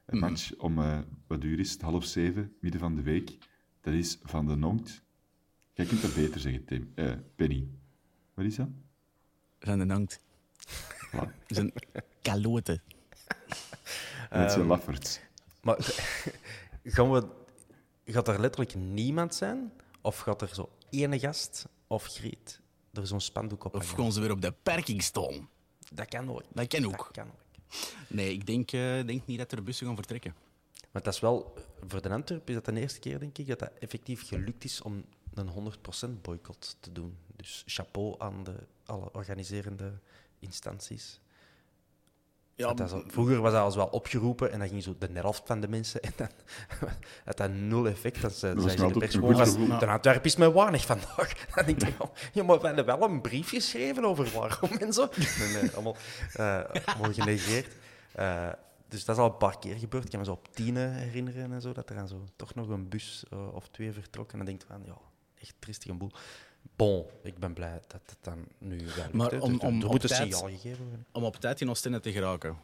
Een 0.06 0.18
Mhm. 0.18 0.30
match 0.30 0.56
om, 0.56 0.80
eh, 0.82 1.00
wat 1.28 1.44
uur 1.44 1.60
is 1.60 1.72
het, 1.72 1.82
half 1.82 2.06
zeven, 2.06 2.56
midden 2.60 2.80
van 2.80 2.96
de 2.96 3.02
week. 3.02 3.38
Dat 3.82 3.94
is 3.94 4.18
van 4.24 4.48
de 4.48 4.56
Nonkt. 4.56 5.02
Jij 5.74 5.86
kunt 5.86 6.02
dat 6.02 6.14
beter 6.16 6.40
zeggen, 6.40 6.66
Tim. 6.66 6.92
Eh, 6.96 7.14
Penny. 7.36 7.68
Wat 8.34 8.46
is 8.46 8.56
dat? 8.56 8.68
Van 9.60 9.88
de. 9.88 10.20
Voilà. 11.08 11.12
Dat 11.12 11.30
is 11.48 11.58
een 11.58 11.74
kalote. 12.22 12.82
Dat 13.28 13.58
Ehm, 14.30 14.50
zijn 14.50 14.66
Lafferts. 14.66 15.20
Maar 15.62 15.78
gaan 16.84 17.12
we, 17.12 17.28
gaat 18.12 18.28
er 18.28 18.40
letterlijk 18.40 18.76
niemand 18.76 19.36
zijn? 19.36 19.72
Of 20.02 20.20
gaat 20.20 20.42
er 20.42 20.50
zo 20.54 20.70
ene 20.90 21.20
gast 21.20 21.66
of 21.88 22.06
Griet 22.06 22.62
er 22.94 23.08
zo'n 23.08 23.22
spandoek 23.22 23.64
op 23.64 23.76
Of 23.76 23.90
gewoon 23.90 24.12
ze 24.12 24.20
weer 24.20 24.32
op 24.32 24.42
de 24.42 24.52
parking 24.52 25.04
staan. 25.04 25.50
Dat 25.92 26.08
kan 26.08 26.30
ook. 26.30 26.44
Dat 26.54 26.68
kan 26.68 26.86
ook. 26.86 26.98
Dat 26.98 27.12
kan 27.12 27.28
ook. 27.28 27.40
Nee, 28.08 28.34
ik 28.34 28.46
denk, 28.46 28.72
eh, 28.72 29.06
denk 29.06 29.26
niet 29.26 29.38
dat 29.38 29.52
er 29.52 29.64
bussen 29.64 29.88
gaan 29.88 29.96
vertrekken. 29.96 30.36
Maar 30.92 31.02
dat 31.02 31.14
is 31.14 31.20
wel, 31.20 31.54
voor 31.88 32.02
de 32.02 32.10
Antwerp 32.10 32.50
is 32.50 32.56
dat 32.56 32.66
de 32.66 32.80
eerste 32.80 33.00
keer, 33.00 33.20
denk 33.20 33.38
ik, 33.38 33.48
dat 33.48 33.60
dat 33.60 33.72
effectief 33.80 34.28
gelukt 34.28 34.64
is 34.64 34.82
om 34.82 35.06
een 35.34 35.48
100% 35.48 36.22
boycott 36.22 36.78
te 36.80 36.92
doen. 36.92 37.18
Dus 37.36 37.64
chapeau 37.66 38.16
aan 38.18 38.44
de, 38.44 38.56
alle 38.86 39.14
organiserende 39.14 40.00
instanties. 40.40 41.20
Ja, 42.56 42.68
Dat 42.68 42.78
dat 42.78 42.90
zo- 42.90 43.04
vroeger 43.08 43.42
was 43.42 43.52
dat 43.52 43.62
al 43.62 43.76
wel 43.76 43.86
opgeroepen 43.88 44.52
en 44.52 44.60
dan 44.60 44.68
ging 44.68 44.84
zo 44.84 44.96
de 45.00 45.10
helft 45.14 45.42
van 45.46 45.60
de 45.62 45.68
mensen 45.68 46.02
en 46.02 46.12
dan 46.16 46.28
had 47.26 47.38
dat 47.38 47.52
nul 47.52 47.88
effect. 47.88 48.22
Dan 48.22 48.32
zei, 48.32 48.60
ze 48.60 48.70
in 48.86 48.88
de 48.94 49.00
pers 49.00 49.14
gewoon 49.14 49.80
de 49.80 49.88
Antwerp 49.88 50.26
is 50.26 50.36
mij 50.36 50.52
weinig 50.54 50.86
vandaag. 50.86 51.34
Dan 51.56 51.66
denk 51.66 51.82
ik, 51.82 51.96
ja, 52.34 52.44
maar 52.44 52.60
we 52.60 52.68
hebben 52.68 52.86
wel 52.86 53.02
een 53.10 53.22
brief 53.22 53.50
geschreven 53.50 54.06
over 54.06 54.32
waarom 54.34 54.70
en 54.72 54.94
zo. 54.94 55.08
Nee, 55.40 55.62
nee, 55.62 55.72
allemaal, 55.72 55.96
eh, 56.34 56.62
allemaal 56.86 57.14
genegeerd. 57.14 57.74
Eh, 58.12 58.50
dus 58.88 59.06
dat 59.06 59.16
is 59.16 59.22
al 59.22 59.28
een 59.30 59.38
paar 59.38 59.60
keer 59.60 59.76
gebeurd. 59.78 60.04
Ik 60.04 60.10
kan 60.10 60.20
me 60.20 60.26
zo 60.26 60.32
op 60.32 60.48
tienen 60.56 60.94
herinneren 60.94 61.52
en 61.54 61.62
zo, 61.62 61.72
dat 61.72 61.90
er 61.90 61.96
dan 61.96 62.08
zo 62.08 62.24
toch 62.36 62.56
nog 62.56 62.68
een 62.70 62.90
bus 62.90 63.24
uh, 63.34 63.54
of 63.54 63.68
twee 63.68 63.92
vertrokken. 63.92 64.40
En 64.40 64.46
dan 64.46 64.56
denk 64.56 64.62
je 64.62 64.68
van, 64.68 64.82
ja, 64.86 64.98
echt 65.42 65.54
tristig 65.60 65.90
een 65.90 65.98
boel. 65.98 66.12
Bon, 66.76 67.06
ik 67.24 67.38
ben 67.38 67.54
blij 67.54 67.80
dat 67.88 68.02
het 68.06 68.18
dan 68.22 68.46
nu 68.58 68.78
wel 68.78 68.96
lukt, 68.96 69.14
Maar 69.14 69.32
hè. 69.32 69.38
om, 69.40 69.52
Dus 69.52 69.62
om, 69.62 69.84
op 69.84 70.00
tijd, 70.00 70.34
signaal 70.34 70.50
gegeven 70.50 70.84
worden. 70.86 71.06
om 71.12 71.24
op 71.24 71.36
tijd 71.36 71.62
in 71.62 71.70
Oostende 71.70 72.00
te 72.00 72.12
geraken, 72.12 72.58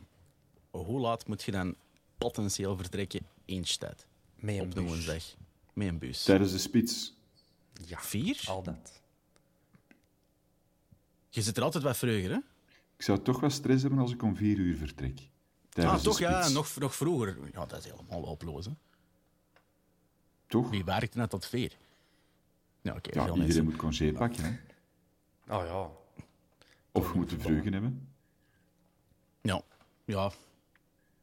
hoe 0.69 0.99
laat 0.99 1.27
moet 1.27 1.43
je 1.43 1.51
dan 1.51 1.75
potentieel 2.17 2.75
vertrekken 2.77 3.21
in 3.45 3.65
stad? 3.65 4.05
Met 4.35 4.55
een 4.55 4.61
Op 4.61 4.73
de 4.75 4.81
bus. 4.81 4.89
woensdag. 4.89 5.23
Met 5.73 5.87
een 5.87 5.97
bus. 5.97 6.23
Tijdens 6.23 6.51
de 6.51 6.57
spits. 6.57 7.13
Ja, 7.85 7.99
Vier? 7.99 8.43
al 8.47 8.63
dat. 8.63 9.01
Je 11.29 11.41
zit 11.41 11.57
er 11.57 11.63
altijd 11.63 11.83
wat 11.83 11.97
vroeger, 11.97 12.29
hè? 12.29 12.37
Ik 12.97 13.03
zou 13.03 13.21
toch 13.21 13.39
wel 13.39 13.49
stress 13.49 13.81
hebben 13.81 13.99
als 13.99 14.11
ik 14.11 14.23
om 14.23 14.35
vier 14.35 14.57
uur 14.57 14.75
vertrek. 14.77 15.19
Tijdens 15.69 15.95
Ah, 15.97 16.03
de 16.03 16.09
toch? 16.09 16.19
Ja, 16.19 16.39
spits. 16.41 16.53
nog, 16.55 16.75
nog 16.75 16.95
vroeger. 16.95 17.37
Ja, 17.51 17.65
dat 17.65 17.79
is 17.85 17.91
helemaal 17.91 18.37
hè? 18.65 18.71
Toch? 20.47 20.69
Wie 20.69 20.83
werkt 20.83 21.15
net 21.15 21.29
tot 21.29 21.45
vier? 21.45 21.77
Ja, 22.87 22.95
oké. 22.95 23.09
Ja, 23.13 23.25
veel 23.25 23.35
iedereen 23.35 23.39
mensen. 23.39 23.63
moet 23.63 23.75
congé 23.75 24.11
pakken. 24.11 24.43
Hè. 24.43 24.49
Oh 25.55 25.65
ja, 25.65 25.89
Of 26.91 27.11
je 27.11 27.17
moet 27.17 27.29
de 27.29 27.39
vreugde 27.39 27.69
hebben. 27.69 28.09
Ja, 29.41 29.61
ja. 30.05 30.31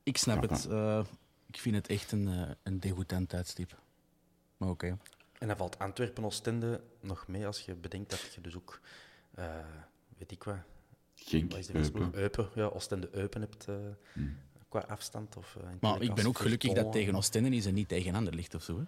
Ik 0.03 0.17
snap 0.17 0.43
Ja, 0.43 0.55
het. 0.55 0.67
Eh, 0.67 1.05
ik 1.47 1.59
vind 1.59 1.75
het 1.75 1.89
echt 1.89 2.13
een, 2.13 2.29
eh, 2.29 2.51
een 2.63 2.81
degoutant 2.81 3.29
tijdstip. 3.29 3.79
Maar 4.57 4.69
oké. 4.69 4.99
En 5.39 5.47
dan 5.49 5.57
valt 5.57 5.79
Antwerpen-Oostende 5.79 6.81
nog 7.01 7.29
mee 7.29 7.47
als 7.47 7.61
je 7.61 7.75
bedenkt 7.75 8.11
dat 8.11 8.35
je 8.35 8.41
dus 8.41 8.57
ook, 8.57 8.81
eh, 9.35 9.59
weet 10.19 10.31
ik 10.31 10.45
wat, 10.45 10.57
Genk, 11.15 11.51
wat 11.51 11.61
is 11.61 11.67
de 11.67 12.09
Eupen. 12.13 12.49
Ja, 12.55 12.65
Oostende-Eupen 12.67 13.41
hebt 13.41 13.69
eh, 13.69 13.75
qua 14.69 14.81
afstand. 14.81 15.37
Of, 15.37 15.57
eh, 15.57 15.69
Maar 15.81 16.03
ik 16.03 16.15
ben 16.15 16.27
ook 16.27 16.39
gelukkig 16.39 16.73
dat 16.73 16.93
tegen 16.93 17.15
Oostende 17.15 17.49
is 17.49 17.67
en 17.67 17.75
niet 17.75 17.89
tegen 17.89 18.15
ander 18.15 18.35
ligt 18.35 18.55
of 18.55 18.63
zo. 18.63 18.79
Hè? 18.79 18.85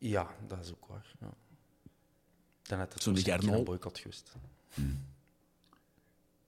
Ja, 0.00 0.36
dat 0.46 0.64
is 0.64 0.72
ook 0.72 0.86
waar. 0.86 1.12
Ja. 1.20 1.34
Dan 2.62 2.78
had 2.78 2.92
het 2.92 3.02
Zo'n 3.02 3.32
Arnold. 3.32 3.58
een 3.58 3.64
boycott 3.64 3.98
geweest. 3.98 4.36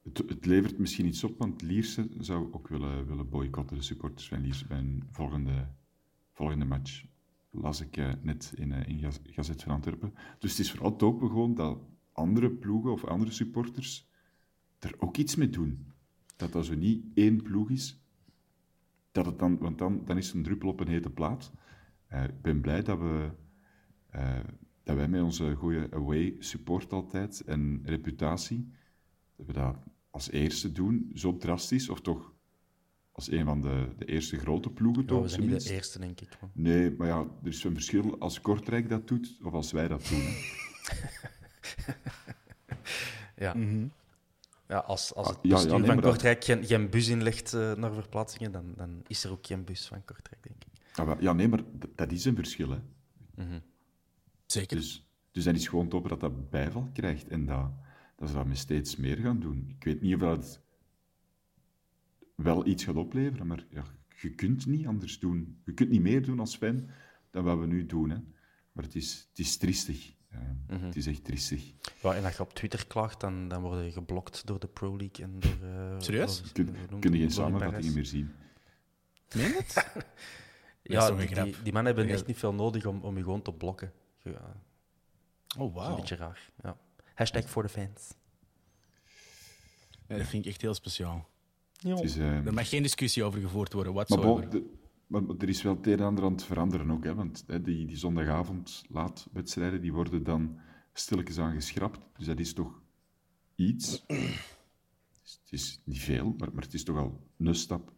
Het, 0.02 0.18
het 0.18 0.46
levert 0.46 0.78
misschien 0.78 1.06
iets 1.06 1.24
op, 1.24 1.38
want 1.38 1.62
Lierse 1.62 2.08
zou 2.18 2.52
ook 2.52 2.68
willen, 2.68 3.06
willen 3.06 3.28
boycotten, 3.28 3.76
de 3.76 3.82
supporters 3.82 4.28
van 4.28 4.40
Lierse, 4.40 4.66
bij 4.66 4.78
een 4.78 5.02
volgende, 5.10 5.68
volgende 6.32 6.64
match. 6.64 7.04
Las 7.50 7.80
ik 7.80 7.96
eh, 7.96 8.12
net 8.22 8.52
in, 8.56 8.72
eh, 8.72 8.88
in 8.88 8.98
Gaz- 8.98 9.18
Gazet 9.24 9.62
van 9.62 9.72
Antwerpen. 9.72 10.14
Dus 10.38 10.50
het 10.50 10.60
is 10.60 10.70
vooral 10.70 10.96
te 10.96 11.04
hopen 11.04 11.28
gewoon 11.28 11.54
dat 11.54 11.78
andere 12.12 12.50
ploegen 12.50 12.92
of 12.92 13.04
andere 13.04 13.30
supporters 13.30 14.06
er 14.78 14.94
ook 14.98 15.16
iets 15.16 15.34
mee 15.36 15.50
doen. 15.50 15.86
Dat 16.36 16.52
dat 16.52 16.66
zo 16.66 16.74
niet 16.74 17.04
één 17.14 17.42
ploeg 17.42 17.70
is. 17.70 17.98
Dat 19.12 19.26
het 19.26 19.38
dan, 19.38 19.58
want 19.58 19.78
dan, 19.78 20.04
dan 20.04 20.16
is 20.16 20.26
het 20.26 20.34
een 20.34 20.42
druppel 20.42 20.68
op 20.68 20.80
een 20.80 20.88
hete 20.88 21.10
plaat. 21.10 21.52
Eh, 22.06 22.24
ik 22.24 22.42
ben 22.42 22.60
blij 22.60 22.82
dat 22.82 22.98
we 22.98 23.30
dat 24.82 24.96
wij 24.96 25.08
met 25.08 25.22
onze 25.22 25.54
goede 25.54 25.88
away 25.90 26.36
support 26.38 26.92
altijd 26.92 27.40
en 27.40 27.82
reputatie, 27.84 28.72
dat 29.36 29.46
we 29.46 29.52
dat 29.52 29.76
als 30.10 30.30
eerste 30.30 30.72
doen, 30.72 31.10
zo 31.14 31.36
drastisch, 31.36 31.88
of 31.88 32.00
toch 32.00 32.32
als 33.12 33.30
een 33.30 33.44
van 33.44 33.60
de, 33.60 33.88
de 33.98 34.04
eerste 34.04 34.36
grote 34.38 34.70
ploegen, 34.70 35.02
Ja, 35.02 35.08
toch? 35.08 35.22
we 35.22 35.28
zijn 35.28 35.46
niet 35.48 35.64
de 35.64 35.72
eerste, 35.74 35.98
denk 35.98 36.20
ik. 36.20 36.28
Nee, 36.52 36.90
maar 36.90 37.06
ja, 37.06 37.18
er 37.42 37.48
is 37.48 37.64
een 37.64 37.74
verschil 37.74 38.18
als 38.18 38.40
Kortrijk 38.40 38.88
dat 38.88 39.08
doet, 39.08 39.38
of 39.42 39.52
als 39.52 39.72
wij 39.72 39.88
dat 39.88 40.08
doen. 40.08 40.22
Ja. 43.36 43.56
Ja, 44.68 44.78
als, 44.78 45.14
als 45.14 45.26
Ah, 45.28 45.32
het 45.34 45.42
ja, 45.42 45.58
ja, 45.60 45.76
nee, 45.76 45.86
van 45.86 45.96
dat- 45.96 46.04
Kortrijk 46.04 46.44
geen, 46.44 46.64
geen 46.64 46.90
bus 46.90 47.08
inlegt 47.08 47.52
eh, 47.54 47.72
naar 47.74 47.92
verplaatsingen, 47.92 48.52
dan, 48.52 48.72
dan 48.76 49.02
is 49.06 49.24
er 49.24 49.30
ook 49.30 49.46
geen 49.46 49.64
bus 49.64 49.86
van 49.86 50.04
Kortrijk, 50.04 50.42
denk 50.42 50.56
ik. 50.64 50.96
Ja, 50.96 51.04
maar- 51.04 51.22
ja, 51.22 51.32
nee, 51.32 51.48
maar 51.48 51.60
dat 51.94 52.12
is 52.12 52.24
een 52.24 52.34
verschil, 52.36 52.70
hè. 52.70 52.78
Zeker. 54.52 54.76
Dus, 54.76 55.06
dus 55.30 55.44
dan 55.44 55.54
is 55.54 55.68
gewoon 55.68 55.88
te 55.88 55.94
hopen 55.96 56.10
dat 56.10 56.20
dat 56.20 56.50
bijval 56.50 56.88
krijgt 56.92 57.28
en 57.28 57.46
dat, 57.46 57.70
dat 58.16 58.28
ze 58.28 58.34
dat 58.34 58.46
met 58.46 58.58
steeds 58.58 58.96
meer 58.96 59.16
gaan 59.16 59.40
doen. 59.40 59.74
Ik 59.78 59.84
weet 59.84 60.00
niet 60.00 60.14
of 60.14 60.20
dat 60.20 60.60
wel 62.34 62.66
iets 62.66 62.84
gaat 62.84 62.96
opleveren, 62.96 63.46
maar 63.46 63.66
ja, 63.70 63.84
je 64.20 64.30
kunt 64.30 64.66
niet 64.66 64.86
anders 64.86 65.18
doen. 65.18 65.60
Je 65.64 65.72
kunt 65.72 65.90
niet 65.90 66.02
meer 66.02 66.22
doen 66.24 66.40
als 66.40 66.56
fan 66.56 66.88
dan 67.30 67.44
wat 67.44 67.58
we 67.58 67.66
nu 67.66 67.86
doen. 67.86 68.10
Hè. 68.10 68.16
Maar 68.72 68.84
het 68.84 68.94
is, 68.94 69.26
het 69.30 69.38
is 69.38 69.56
triestig. 69.56 70.14
Eh, 70.28 70.38
Het 70.66 70.96
is 70.96 71.06
echt 71.06 71.24
triestig. 71.24 71.72
Ja, 72.02 72.14
en 72.14 72.24
als 72.24 72.36
je 72.36 72.42
op 72.42 72.54
Twitter 72.54 72.86
klaagt, 72.86 73.20
dan, 73.20 73.48
dan 73.48 73.62
word 73.62 73.84
je 73.84 73.92
geblokt 73.92 74.46
door 74.46 74.58
de 74.60 74.66
Pro 74.66 74.96
League 74.96 75.24
en 75.24 75.40
door... 75.40 75.68
eh, 75.68 75.94
Serieus? 75.98 76.52
door- 76.52 76.64
Kun, 76.64 77.00
kun 77.00 77.12
je 77.12 77.18
geen 77.18 77.30
samenvattingen 77.30 77.94
meer 77.94 78.06
zien. 78.06 78.30
Meen 79.36 79.52
het? 79.52 79.74
Dat 80.82 81.02
is 81.12 81.26
Ja, 81.28 81.44
die, 81.44 81.54
die, 81.62 81.72
mannen 81.72 81.94
hebben 81.94 82.12
echt 82.12 82.26
niet 82.26 82.36
veel 82.36 82.54
nodig 82.54 82.86
om, 82.86 83.00
om 83.00 83.16
je 83.16 83.22
gewoon 83.22 83.42
te 83.42 83.52
blokken. 83.52 83.92
Ja, 84.22 84.30
dat 85.46 85.58
Oh, 85.58 85.68
is 85.68 85.74
wauw. 85.74 85.90
een 85.90 85.96
beetje 85.96 86.16
raar. 86.16 86.50
Ja. 86.62 86.76
Hashtag 87.14 87.48
voor 87.50 87.62
de 87.62 87.68
fans. 87.68 88.14
Ja, 90.08 90.16
dat 90.18 90.26
vind 90.26 90.44
ik 90.44 90.50
echt 90.50 90.60
heel 90.60 90.74
speciaal. 90.74 91.28
Is, 91.82 92.16
eh, 92.16 92.46
Er 92.46 92.54
mag 92.54 92.68
geen 92.68 92.82
discussie 92.82 93.24
over 93.24 93.40
gevoerd 93.40 93.72
worden, 93.72 93.94
Maar, 93.94 94.04
whatsoever. 94.06 94.40
bon, 94.40 94.50
de- 94.50 94.74
maar 95.06 95.22
maar 95.22 95.36
er 95.36 95.48
is 95.48 95.62
wel 95.62 95.76
het 95.76 95.86
een 95.86 95.92
en 95.98 96.04
ander 96.04 96.24
aan 96.24 96.32
het 96.32 96.44
veranderen 96.44 96.90
ook. 96.90 97.04
Hè, 97.04 97.14
want 97.14 97.44
hè, 97.46 97.60
die, 97.62 97.86
die 97.86 97.96
zondagavond 97.96 98.82
laatwedstrijden 98.88 99.80
die 99.80 99.92
worden 99.92 100.22
dan 100.22 100.58
stilletjes 100.92 101.38
aan 101.38 101.54
geschrapt. 101.54 101.98
Dus 102.16 102.26
dat 102.26 102.38
is 102.38 102.52
toch 102.52 102.80
iets. 103.54 104.04
Het 104.06 104.20
is, 105.24 105.40
het 105.42 105.52
is 105.52 105.80
niet 105.84 106.00
veel, 106.00 106.34
maar, 106.38 106.52
maar 106.52 106.62
het 106.62 106.74
is 106.74 106.84
toch 106.84 106.96
al 106.96 107.26
een 107.38 107.54
stap 107.54 107.92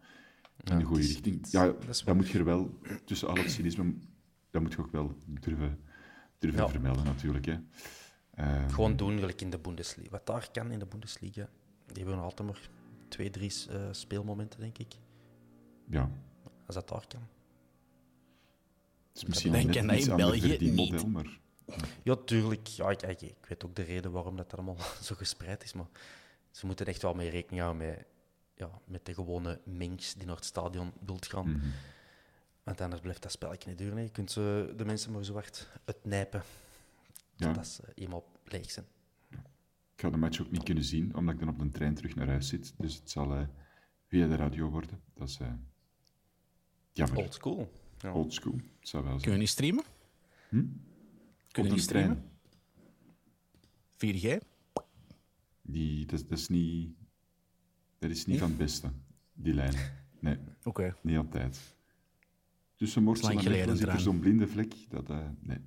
in 0.64 0.78
de 0.78 0.84
goede 0.84 1.02
richting. 1.06 1.46
Ja, 1.50 1.74
waar. 2.04 2.16
moet 2.16 2.28
je 2.28 2.38
er 2.38 2.44
wel, 2.44 2.78
tussen 3.04 3.28
al 3.28 3.34
het 3.36 3.50
cynisme, 3.50 3.94
dat 4.50 4.62
moet 4.62 4.72
je 4.72 4.78
ook 4.78 4.92
wel 4.92 5.18
durven, 5.26 5.80
durven 6.38 6.60
Ja. 6.60 6.68
vermelden 6.68 7.04
natuurlijk. 7.04 7.46
Hè. 7.46 7.58
Eh, 8.30 8.68
Gewoon 8.72 8.96
doen, 8.96 9.18
gelijk 9.18 9.40
in 9.40 9.50
de 9.50 9.58
Bundesliga. 9.58 10.10
Wat 10.10 10.26
daar 10.26 10.48
kan 10.52 10.70
in 10.70 10.78
de 10.78 10.86
Bundesliga, 10.86 11.48
die 11.86 11.96
hebben 11.96 12.14
nog 12.14 12.24
altijd 12.24 12.48
maar 12.48 12.68
twee, 13.08 13.30
drie 13.30 13.52
eh, 13.70 13.80
speelmomenten, 13.90 14.60
denk 14.60 14.78
ik. 14.78 14.94
ja, 15.88 16.10
Als 16.66 16.74
dat 16.74 16.88
daar 16.88 17.04
kan. 17.08 17.20
het 19.08 19.16
is 19.16 19.24
misschien 19.24 19.52
Denk 19.52 19.74
net 19.82 19.98
iets 19.98 20.06
in 20.08 20.16
België 20.16 20.56
niet? 20.70 21.06
maar... 21.06 21.38
Ja, 22.02 22.16
tuurlijk. 22.16 22.66
Ja, 22.66 22.90
ik, 22.90 23.02
ik, 23.02 23.20
ik 23.20 23.46
weet 23.48 23.64
ook 23.64 23.74
de 23.76 23.82
reden 23.82 24.12
waarom 24.12 24.36
dat 24.36 24.54
allemaal 24.54 24.76
zo 25.02 25.14
gespreid 25.14 25.62
is. 25.64 25.72
Maar 25.72 25.86
ze 26.50 26.66
moeten 26.66 26.86
echt 26.86 27.02
wel 27.02 27.14
mee 27.14 27.30
rekening 27.30 27.62
houden 27.62 27.86
met, 27.86 28.04
ja, 28.54 28.70
met 28.84 29.06
de 29.06 29.14
gewone 29.14 29.60
mens 29.64 30.14
die 30.14 30.26
naar 30.26 30.36
het 30.36 30.44
stadion 30.44 30.92
wilt 31.06 31.26
gaan. 31.26 31.50
Mhm. 31.50 31.66
Want 32.64 32.80
anders 32.80 33.00
blijft 33.00 33.22
dat 33.22 33.32
spelletje 33.32 33.68
niet 33.68 33.78
duren. 33.78 33.96
hè. 33.96 34.02
Je 34.02 34.10
kunt 34.10 34.30
ze, 34.30 34.72
de 34.76 34.84
mensen 34.84 35.12
maar 35.12 35.24
zo 35.24 35.32
hard 35.32 35.68
uitnijpen. 35.84 36.42
Ja. 37.36 37.52
Dat 37.52 37.64
is 37.64 37.80
eh, 37.80 38.04
eenmaal 38.04 38.24
leeg 38.44 38.70
zijn. 38.70 38.86
Ik 39.94 40.00
ga 40.00 40.10
de 40.10 40.16
match 40.16 40.40
ook 40.40 40.50
niet 40.50 40.62
kunnen 40.62 40.84
zien, 40.84 41.14
omdat 41.16 41.34
ik 41.34 41.40
dan 41.40 41.48
op 41.48 41.58
de 41.58 41.68
trein 41.70 41.94
terug 41.94 42.14
naar 42.14 42.26
huis 42.28 42.48
zit. 42.48 42.74
Dus 42.78 42.94
het 42.94 43.10
zal 43.10 43.34
eh, 43.34 43.46
via 44.06 44.26
de 44.26 44.34
radio 44.36 44.68
worden. 44.70 45.00
Dat 45.14 45.28
is 45.28 45.38
eh 45.40 45.52
jammer. 46.92 47.18
Old 47.18 47.34
school. 47.34 47.72
Ja. 47.98 48.12
Old 48.12 48.32
school. 48.32 48.54
Het 48.80 48.88
zou 48.88 49.04
wel 49.04 49.12
Kunnen 49.20 49.20
we 49.22 49.28
zijn. 49.28 49.38
niet 49.38 49.48
streamen? 49.48 49.84
Kunnen 50.48 50.80
Op 51.50 51.62
we 51.64 51.68
niet 51.68 51.82
streamen? 51.82 52.30
trein. 53.96 54.40
4G? 54.40 54.42
Die, 55.62 56.06
dat, 56.06 56.20
dat 56.28 56.38
is 56.38 56.48
niet, 56.48 56.96
dat 57.98 58.10
is 58.10 58.26
niet 58.26 58.38
van 58.38 58.48
het 58.48 58.58
beste, 58.58 58.90
die 59.32 59.54
lijn. 59.54 59.74
Nee, 60.20 60.38
Oké. 60.64 60.96
niet 61.02 61.16
altijd. 61.16 61.73
Tussen 62.84 63.02
Mortsel 63.02 63.28
en 63.28 63.34
Mechelen 63.34 63.76
zit 63.76 63.88
er 63.88 64.00
zo'n 64.00 64.18
blinde 64.18 64.48
vlek. 64.48 64.74
Dat, 64.88 65.10
eh, 65.10 65.18
nee, 65.40 65.58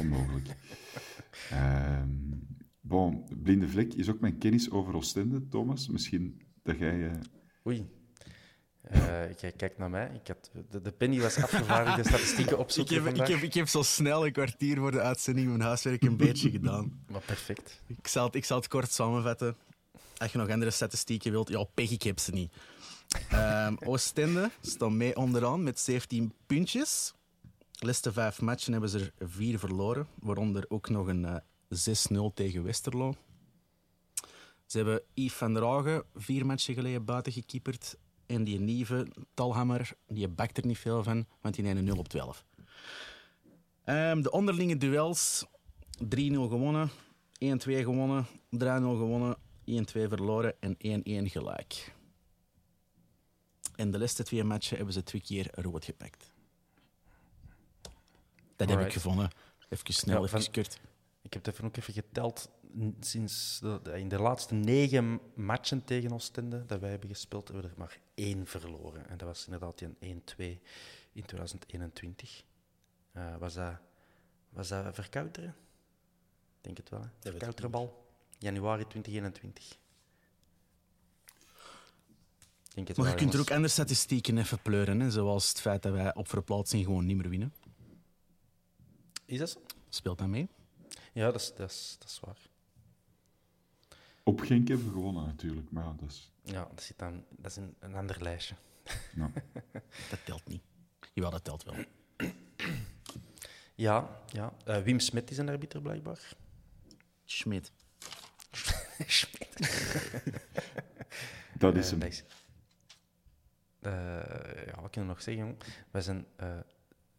onmogelijk. 0.00 0.46
Ehm 1.50 2.08
bon, 2.80 3.24
blinde 3.42 3.68
vlek 3.68 3.94
is 3.94 4.08
ook 4.08 4.20
mijn 4.20 4.38
kennis 4.38 4.70
over 4.70 4.94
Oostende, 4.94 5.48
Thomas. 5.48 5.88
Misschien 5.88 6.42
dat 6.62 6.78
jij... 6.78 7.06
eh, 7.10 7.16
Oei. 7.66 7.86
Eh, 8.82 9.00
kijk, 9.36 9.56
kijk 9.56 9.78
naar 9.78 9.90
mij. 9.90 10.10
Ik 10.22 10.26
had, 10.26 10.50
de, 10.70 10.80
de 10.80 10.92
penny 10.92 11.20
was 11.20 11.36
afgevaardigd, 11.36 11.96
de 11.96 12.04
statistieken 12.04 12.52
Ik 12.52 12.58
opzoeken 12.58 13.04
heb, 13.04 13.14
ik, 13.16 13.26
heb, 13.26 13.42
ik 13.42 13.54
heb 13.54 13.68
zo 13.68 13.82
snel 13.82 14.26
een 14.26 14.32
kwartier 14.32 14.76
voor 14.76 14.90
de 14.90 15.00
uitzending 15.00 15.48
mijn 15.48 15.60
huiswerk 15.60 16.02
een 16.02 16.16
beetje 16.16 16.50
gedaan. 16.50 17.00
Maar 17.12 17.20
perfect. 17.20 17.82
Ik 17.86 18.06
zal, 18.08 18.26
het, 18.26 18.34
ik 18.34 18.44
zal 18.44 18.56
het 18.56 18.68
kort 18.68 18.90
samenvatten. 18.92 19.56
Als 20.16 20.32
je 20.32 20.38
nog 20.38 20.48
andere 20.48 20.70
statistieken 20.70 21.30
wilt, 21.30 21.48
ja, 21.48 21.64
pech, 21.64 21.90
ik 21.90 22.02
heb 22.02 22.18
ze 22.18 22.32
niet. 22.32 22.52
Ehm 23.30 23.76
Oostende 23.84 24.50
staat 24.60 24.90
mee 24.90 25.16
onderaan 25.16 25.62
met 25.62 25.80
17 25.80 26.32
puntjes. 26.46 27.14
De 27.70 27.86
laatste 27.86 28.12
vijf 28.12 28.40
matchen 28.40 28.72
hebben 28.72 28.90
ze 28.90 28.98
er 28.98 29.28
vier 29.28 29.58
verloren, 29.58 30.06
waaronder 30.14 30.64
ook 30.68 30.88
nog 30.88 31.06
een 31.06 31.24
eh, 31.24 31.36
6-0 32.30 32.34
tegen 32.34 32.62
Westerlo. 32.62 33.14
Ze 34.66 34.76
hebben 34.76 35.02
Yves 35.14 35.32
van 35.32 35.54
der 35.54 35.64
Hagen 35.64 36.04
vier 36.14 36.46
matchen 36.46 36.74
geleden 36.74 37.04
buiten 37.04 37.32
gekieperd. 37.32 37.96
En 38.26 38.44
die 38.44 38.60
Nieve 38.60 39.06
Talhammer, 39.34 39.92
die 40.06 40.28
bakt 40.28 40.56
er 40.56 40.66
niet 40.66 40.78
veel 40.78 41.02
van, 41.02 41.26
want 41.40 41.54
die 41.54 41.64
neemt 41.64 41.78
een 41.78 41.84
0 41.84 41.98
op 41.98 42.08
12. 42.08 42.44
Ehm, 43.84 44.22
de 44.22 44.30
onderlinge 44.30 44.76
duels 44.76 45.44
3-0 45.98 46.48
gewonnen, 46.48 46.90
1-2 47.38 47.82
gewonnen, 47.82 48.26
3-0 48.50 48.96
gewonnen, 48.96 49.36
1-2 49.64 50.08
verloren 50.08 50.54
en 50.60 50.76
1-1 50.78 51.30
gelijk. 51.30 51.94
En 53.76 53.90
de 53.90 53.98
laatste 53.98 54.22
twee 54.22 54.44
matchen 54.44 54.76
hebben 54.76 54.94
ze 54.94 55.02
twee 55.02 55.20
keer 55.20 55.48
rood 55.52 55.84
gepakt. 55.84 56.32
Dat 58.56 58.68
heb 58.68 58.80
ik 58.80 58.92
gevonden. 58.92 59.30
Even 59.68 59.94
snel, 59.94 60.24
Ja, 60.24 60.32
even 60.32 60.52
kort. 60.52 60.80
Ik 61.22 61.32
heb 61.32 61.44
het 61.44 61.54
even 61.54 61.64
ook 61.66 61.76
even 61.76 61.92
geteld. 61.92 62.50
Sinds 63.00 63.58
de, 63.58 63.80
in 63.94 64.08
de 64.08 64.20
laatste 64.20 64.54
negen 64.54 65.20
matchen 65.34 65.84
tegen 65.84 66.12
Oostende 66.12 66.66
dat 66.66 66.80
wij 66.80 66.90
hebben 66.90 67.08
gespeeld, 67.08 67.48
hebben 67.48 67.64
we 67.66 67.70
er 67.72 67.78
maar 67.78 67.98
één 68.14 68.46
verloren. 68.46 69.08
En 69.08 69.16
dat 69.16 69.28
was 69.28 69.44
inderdaad 69.44 69.78
die 69.78 69.88
1-2 69.88 70.60
in 71.12 71.24
2021. 71.24 72.44
Eh, 73.12 73.36
was, 73.36 73.54
dat, 73.54 73.74
was 74.48 74.68
dat 74.68 74.94
verkouteren? 74.94 75.56
Ik 76.56 76.60
denk 76.60 76.76
het 76.76 76.88
wel. 76.88 77.00
Hè? 77.00 77.68
bal. 77.68 78.06
Januari 78.38 78.86
2021. 78.86 79.78
Ik 82.76 82.84
Denk 82.86 82.88
het 82.88 82.96
Maar 83.06 83.08
je 83.08 83.14
kunt 83.22 83.34
er 83.34 83.40
ook 83.40 83.50
andere 83.50 83.68
statistieken 83.72 84.38
even 84.38 84.62
pleuren, 84.62 85.00
hè, 85.00 85.10
zoals 85.10 85.48
het 85.48 85.60
feit 85.60 85.82
dat 85.82 85.92
wij 85.92 86.14
op 86.14 86.28
verplaatsing 86.28 86.84
gewoon 86.84 87.06
niet 87.06 87.16
meer 87.16 87.28
winnen. 87.28 87.54
Is 89.24 89.38
dat 89.38 89.50
zo? 89.50 89.58
Speelt 89.88 90.18
dat 90.18 90.28
mee? 90.28 90.48
Ja, 91.12 91.24
dat 91.30 91.40
is, 91.40 91.52
dat 91.54 91.70
is, 91.70 91.96
dat 91.98 92.08
is 92.08 92.20
waar. 92.20 92.38
Op 94.22 94.40
Genk 94.40 94.68
hebben 94.68 94.86
we 94.86 94.92
gewonnen 94.92 95.24
natuurlijk, 95.26 95.70
maar 95.70 95.84
ja, 95.84 95.94
dat 96.00 96.08
is... 96.10 96.30
Ja, 96.42 96.68
dat, 96.74 96.82
zit 96.82 96.98
dan, 96.98 97.24
dat 97.30 97.50
is 97.50 97.56
een, 97.56 97.74
een 97.78 97.94
ander 97.94 98.22
lijstje. 98.22 98.54
Nou, 99.14 99.30
Dat 100.10 100.24
telt 100.24 100.48
niet. 100.48 100.62
Jawel, 101.12 101.30
dat 101.30 101.44
telt 101.44 101.64
wel. 101.64 101.74
Ja, 103.74 104.20
ja. 104.32 104.52
Eh, 104.64 104.82
Wim 104.82 104.98
Smet 105.00 105.30
is 105.30 105.38
een 105.38 105.48
arbiter 105.48 105.80
blijkbaar. 105.82 106.32
Schmidt. 107.24 107.72
Schmid. 109.06 109.48
dat 111.58 111.76
is 111.76 111.84
Eh, 111.84 111.90
hem. 111.90 111.98
dat 112.00 112.08
is- 112.08 112.24
Eh, 113.86 114.66
ja, 114.66 114.80
wat 114.80 114.90
kunnen 114.90 115.10
we 115.10 115.16
nog 115.16 115.22
zeggen? 115.22 115.44
jong? 115.46 115.56
Wij 115.90 116.00
zijn 116.00 116.26
eh, 116.36 116.58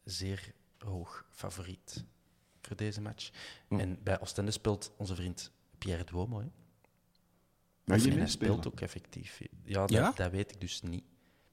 zeer 0.03 0.53
hoog 0.77 1.25
favoriet 1.31 2.05
voor 2.61 2.75
deze 2.75 3.01
match. 3.01 3.29
Hm. 3.67 3.79
En 3.79 4.03
bij 4.03 4.21
Oostende 4.21 4.51
speelt 4.51 4.91
onze 4.97 5.15
vriend 5.15 5.51
Pierre 5.77 6.03
Duomo. 6.03 6.39
Hè. 6.39 6.47
Mag 7.85 8.03
je 8.03 8.11
en 8.11 8.17
hij 8.17 8.27
speelt 8.27 8.67
ook 8.67 8.79
effectief. 8.81 9.41
Ja, 9.63 9.79
dat, 9.79 9.89
Ja? 9.89 10.11
dat 10.15 10.31
weet 10.31 10.51
ik 10.51 10.61
dus 10.61 10.81
niet. 10.81 11.03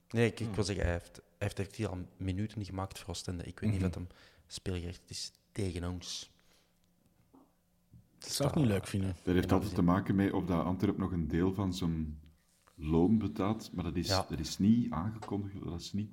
Nee, 0.08 0.26
ik, 0.26 0.40
ik 0.40 0.54
wil 0.54 0.64
zeggen, 0.64 0.84
hij 0.84 0.92
heeft, 0.94 1.16
hij 1.16 1.22
heeft 1.38 1.58
effectief 1.58 1.86
al 1.86 2.06
minuten 2.16 2.64
gemaakt 2.64 2.98
voor 2.98 3.08
Oostende. 3.08 3.44
Ik 3.44 3.60
weet 3.60 3.70
niet 3.70 3.78
Mhm. 3.80 3.88
of 3.88 3.94
hem 3.94 4.06
speelgericht 4.46 5.10
is 5.10 5.32
tegen 5.52 5.84
ons. 5.90 6.32
Dat 8.18 8.30
zou 8.32 8.48
ik 8.48 8.54
niet 8.54 8.66
leuk 8.66 8.86
vinden. 8.86 9.16
Dat 9.22 9.34
heeft 9.34 9.52
altijd 9.52 9.74
te 9.74 9.82
maken 9.82 10.14
met 10.14 10.32
of 10.32 10.44
dat 10.44 10.64
Antwerp 10.64 10.96
nog 10.98 11.12
een 11.12 11.28
deel 11.28 11.54
van 11.54 11.74
zijn 11.74 12.20
loon 12.74 13.18
betaalt, 13.18 13.70
maar 13.72 13.84
dat 13.84 13.96
is, 13.96 14.06
Ja. 14.08 14.26
dat 14.28 14.38
is 14.38 14.58
niet 14.58 14.90
aangekondigd, 14.92 15.64
dat 15.64 15.80
is 15.80 15.92
niet 15.92 16.10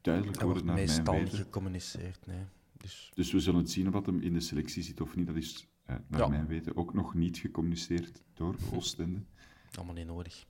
duidelijk 0.00 0.38
Dat 0.38 0.48
wordt 0.48 0.64
naar 0.64 0.74
mijn 0.74 0.86
meestal 0.86 1.14
niet 1.14 1.34
gecommuniceerd. 1.34 2.26
Nee. 2.26 2.44
Dus 2.76 3.10
Dus 3.14 3.32
we 3.32 3.40
zullen 3.40 3.60
het 3.60 3.70
zien 3.70 3.86
of 3.86 3.92
dat 3.92 4.06
hem 4.06 4.20
in 4.20 4.32
de 4.32 4.40
selectie 4.40 4.82
zit 4.82 5.00
of 5.00 5.16
niet. 5.16 5.26
Dat 5.26 5.36
is, 5.36 5.66
eh, 5.84 5.96
naar 6.06 6.20
Ja. 6.20 6.28
mijn 6.28 6.46
weten, 6.46 6.76
ook 6.76 6.94
nog 6.94 7.14
niet 7.14 7.38
gecommuniceerd 7.38 8.22
door 8.34 8.56
Oostende. 8.74 9.22
Allemaal 9.74 9.94
niet 9.94 10.06
nodig. 10.06 10.46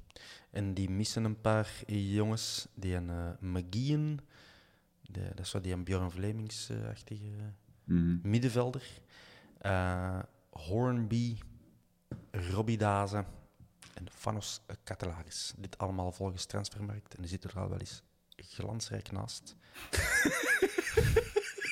En 0.50 0.74
die 0.74 0.90
missen 0.90 1.24
een 1.24 1.40
paar 1.40 1.82
jongens. 1.86 2.68
Die 2.74 2.94
een 2.94 3.08
uh, 3.08 3.30
McGeehan, 3.40 4.20
de, 5.02 5.20
dat 5.34 5.38
is 5.46 5.52
wat 5.52 5.62
die 5.64 5.72
een 5.72 5.84
Björn 5.84 6.10
Vlemings-achtige 6.10 7.30
Mhm. 7.84 8.16
middenvelder. 8.22 9.00
Eh, 9.58 10.18
Hornby, 10.50 11.36
Robbie 12.30 12.76
Dazen 12.78 13.26
en 13.94 14.10
Fanos 14.10 14.60
Catelaris. 14.84 15.52
Dit 15.56 15.78
allemaal 15.78 16.12
volgens 16.12 16.44
Transfermarkt. 16.44 17.14
En 17.14 17.20
die 17.20 17.30
zitten 17.30 17.50
er 17.50 17.58
al 17.58 17.68
wel 17.68 17.78
eens 17.78 18.02
glansrijk 18.36 19.12
naast. 19.12 19.56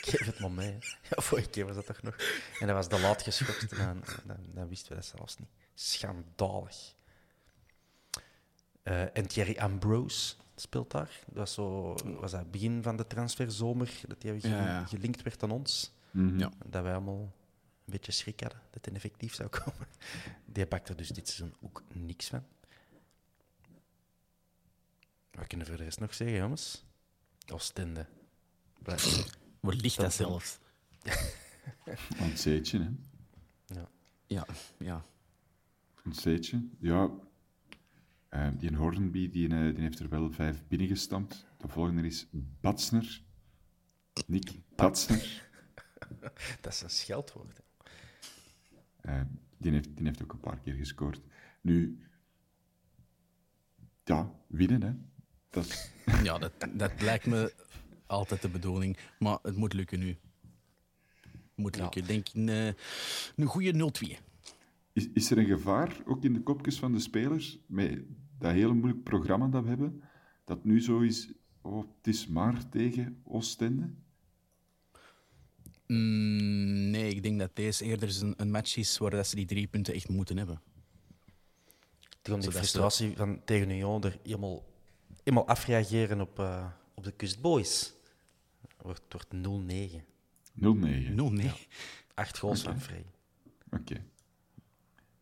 Ik 0.03 0.19
geef 0.19 0.27
het 0.27 0.41
maar 0.41 0.51
mee. 0.51 0.79
Ja, 0.81 1.23
vorige 1.23 1.49
keer 1.49 1.67
was 1.67 1.75
dat 1.75 1.87
toch 1.87 2.03
nog. 2.03 2.17
En 2.61 2.67
dat 2.67 2.77
was 2.77 2.89
de 2.89 3.01
laat 3.01 3.23
geschokt. 3.23 3.77
Dan, 3.77 4.03
dan, 4.25 4.37
dan 4.55 4.69
wisten 4.69 4.89
we 4.89 4.95
dat 4.95 5.05
zelfs 5.05 5.39
niet. 5.39 5.49
Schandalig. 5.75 6.95
Eh, 8.83 9.17
en 9.17 9.27
Thierry 9.27 9.59
Ambrose 9.59 10.35
speelt 10.57 10.91
daar. 10.91 11.21
Dat 11.27 11.37
was, 11.37 11.55
zo, 11.55 11.95
was 12.21 12.31
dat 12.31 12.51
begin 12.51 12.83
van 12.83 12.97
de 12.97 13.07
transferzomer 13.07 14.01
dat 14.07 14.23
hij 14.23 14.41
gelinkt 14.87 15.23
werd 15.23 15.43
aan 15.43 15.51
ons. 15.51 15.93
Mhm. 16.11 16.39
Ja. 16.39 16.53
Dat 16.67 16.83
wij 16.83 16.93
allemaal 16.93 17.33
een 17.85 17.93
beetje 17.93 18.13
schrik 18.13 18.41
hadden 18.41 18.61
dat 18.71 18.85
hij 18.85 18.95
effectief 18.95 19.35
zou 19.35 19.49
komen. 19.49 19.87
Die 20.47 20.67
bakt 20.67 20.89
er 20.89 20.97
dus 20.97 21.09
dit 21.09 21.29
seizoen 21.29 21.57
ook 21.61 21.83
niks 21.93 22.29
van. 22.29 22.45
Wat 25.31 25.47
kunnen 25.47 25.67
we 25.67 25.73
voor 25.73 25.81
de 25.81 25.85
rest 25.85 26.01
nog 26.01 26.15
zeggen, 26.15 26.37
jongens? 26.37 26.85
Oostende. 27.53 28.07
Waar 28.79 29.75
ligt 29.75 29.97
dat 29.97 30.13
zelfs? 30.15 30.59
Een 32.19 32.39
zeetje, 32.39 32.79
hè. 32.79 32.91
Ja. 33.75 33.89
Ja, 34.27 34.47
ja. 34.79 35.05
Een 36.05 36.15
zeetje. 36.15 36.69
Ja, 36.79 37.11
eh, 38.29 38.49
die 38.59 38.77
Hornby 38.77 39.31
die, 39.31 39.49
eh, 39.49 39.75
die 39.75 39.83
heeft 39.83 39.99
er 39.99 40.09
wel 40.09 40.33
vijf 40.33 40.63
binnengestampt. 40.69 41.47
De 41.59 41.69
volgende 41.69 42.03
is 42.03 42.27
Batsner. 42.61 43.23
Nick 44.27 44.51
Batsner. 44.75 45.51
Dat 46.61 46.73
is 46.73 46.83
een 46.83 46.91
scheldwoord. 46.91 47.57
hè. 47.57 47.63
Eh, 49.03 49.21
die, 49.59 49.73
heeft, 49.73 49.97
die 49.97 50.07
heeft 50.07 50.23
ook 50.23 50.33
een 50.33 50.41
paar 50.41 50.59
keer 50.59 50.75
gescoord. 50.75 51.21
Nu, 51.61 51.99
ja, 54.05 54.33
winnen, 54.47 54.83
hè. 54.83 54.93
Dat 55.51 55.65
is, 55.65 55.93
ja 56.29 56.39
dat, 56.39 56.53
dat 56.75 57.01
lijkt 57.01 57.27
me 57.27 57.55
altijd 58.07 58.43
de 58.43 58.49
bedoeling. 58.49 58.97
Maar 59.19 59.39
het 59.43 59.57
moet 59.57 59.73
lukken 59.73 59.99
nu. 59.99 60.17
Moet 61.55 61.77
lukken. 61.77 62.01
Ik 62.01 62.07
denk 62.07 62.27
een, 62.33 62.49
eh, 62.49 62.73
een 63.37 63.47
goede 63.47 63.73
0-2. 63.73 64.19
is, 64.93 65.09
is 65.13 65.31
er 65.31 65.39
een 65.39 65.47
gevaar, 65.47 65.97
ook 66.05 66.25
in 66.25 66.33
de 66.33 66.43
kopjes 66.43 66.79
van 66.79 66.93
de 66.93 67.01
spelers, 67.01 67.59
met 67.67 68.03
dat 68.39 68.53
hele 68.53 68.75
moeilijk 68.75 69.03
programma 69.03 69.49
dat 69.49 69.63
we 69.63 69.69
hebben, 69.69 70.03
dat 70.45 70.65
nu 70.65 70.81
zo 70.81 71.01
is, 71.01 71.33
oh, 71.61 71.87
het 71.97 72.07
is 72.07 72.27
maar 72.27 72.69
tegen 72.69 73.21
Oostende? 73.25 73.95
Mm, 75.93 76.91
nee, 76.91 77.09
ik 77.15 77.23
denk 77.23 77.39
dat 77.39 77.57
deze 77.57 77.85
eerder 77.85 78.23
een, 78.23 78.35
een 78.37 78.51
match 78.51 78.77
is 78.77 78.99
waar 78.99 79.11
dat 79.11 79.27
ze 79.27 79.37
die 79.37 79.47
drie 79.47 79.67
punten 79.67 79.95
echt 79.95 80.09
moeten 80.09 80.37
hebben. 80.37 80.61
Gewoon 82.23 82.41
die 82.41 82.51
ze- 82.51 82.57
frustratie 82.57 83.17
van 83.17 83.45
tegen 83.45 83.71
Union 83.71 84.05
er 84.05 84.19
helemaal, 84.23 84.65
helemaal 85.25 85.47
afreageren 85.49 86.21
op, 86.21 86.39
eh, 86.39 86.67
op 86.95 87.05
de 87.05 87.13
Kustboys. 87.13 87.95
Wordt, 88.79 89.03
wordt 89.09 89.33
0-9. 89.33 90.05
0-9. 90.55 91.15
No, 91.15 91.29
nee. 91.31 91.53
Acht 92.15 92.39
goals 92.39 92.63
van 92.63 92.81
Vrij. 92.81 93.05
Oké. 93.71 94.05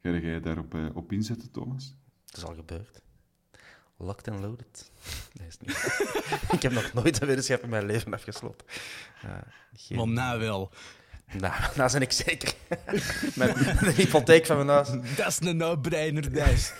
Ga 0.02 0.10
jij 0.10 0.40
daarop 0.40 0.74
eh, 0.74 0.86
op 0.94 1.12
inzetten, 1.12 1.50
Thomas? 1.50 1.94
Het 2.26 2.36
is 2.36 2.44
al 2.44 2.54
gebeurd. 2.54 3.00
Locked 4.02 4.28
and 4.28 4.40
loaded. 4.40 4.90
Nee, 5.38 5.46
is 5.48 5.58
niet. 5.58 5.98
ik 6.56 6.62
heb 6.62 6.72
nog 6.72 6.92
nooit 6.92 7.20
een 7.20 7.26
weddenschap 7.26 7.62
in 7.62 7.68
mijn 7.68 7.86
leven 7.86 8.14
afgesloten. 8.14 8.66
Eh, 9.22 9.30
geen- 9.76 9.96
Maar 9.96 10.06
nou 10.08 10.40
wel. 10.40 10.70
Nou, 11.38 11.54
nou 11.76 11.92
ben 11.92 12.02
ik 12.02 12.12
zeker. 12.12 12.54
Met 13.34 13.54
de 13.80 13.92
hypotheek 13.96 14.46
van 14.46 14.56
mijn 14.56 14.68
huis. 14.68 14.88
Dat 15.16 15.26
is 15.26 15.40
een 15.40 15.56
no-brainer, 15.56 16.32
Dijs. 16.32 16.72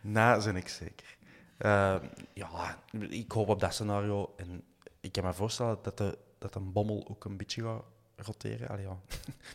Nou, 0.00 0.44
ben 0.44 0.56
ik 0.56 0.68
zeker. 0.68 1.16
Eh, 1.56 1.96
ja, 2.34 2.78
ik 3.08 3.32
hoop 3.32 3.48
op 3.48 3.60
dat 3.60 3.74
scenario. 3.74 4.34
En 4.36 4.62
ik 5.00 5.12
kan 5.12 5.24
me 5.24 5.34
voorstellen 5.34 5.78
dat, 5.82 5.96
de, 5.98 6.18
dat 6.38 6.54
een 6.54 6.72
bommel 6.72 7.06
ook 7.10 7.24
een 7.24 7.36
beetje 7.36 7.62
gaat 7.62 7.82
roteren. 8.26 8.68
Allee, 8.68 8.84
ja, 8.84 8.98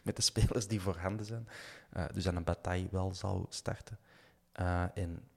met 0.04 0.16
de 0.16 0.22
spelers 0.22 0.68
die 0.68 0.82
voorhanden 0.82 1.26
zijn. 1.26 1.48
Eh, 1.90 2.06
dus 2.14 2.24
dat 2.24 2.36
een 2.36 2.44
bataille 2.44 2.88
wel 2.92 3.14
zou 3.14 3.46
starten. 3.50 3.98
Eh, 4.56 4.98
en 4.98 5.28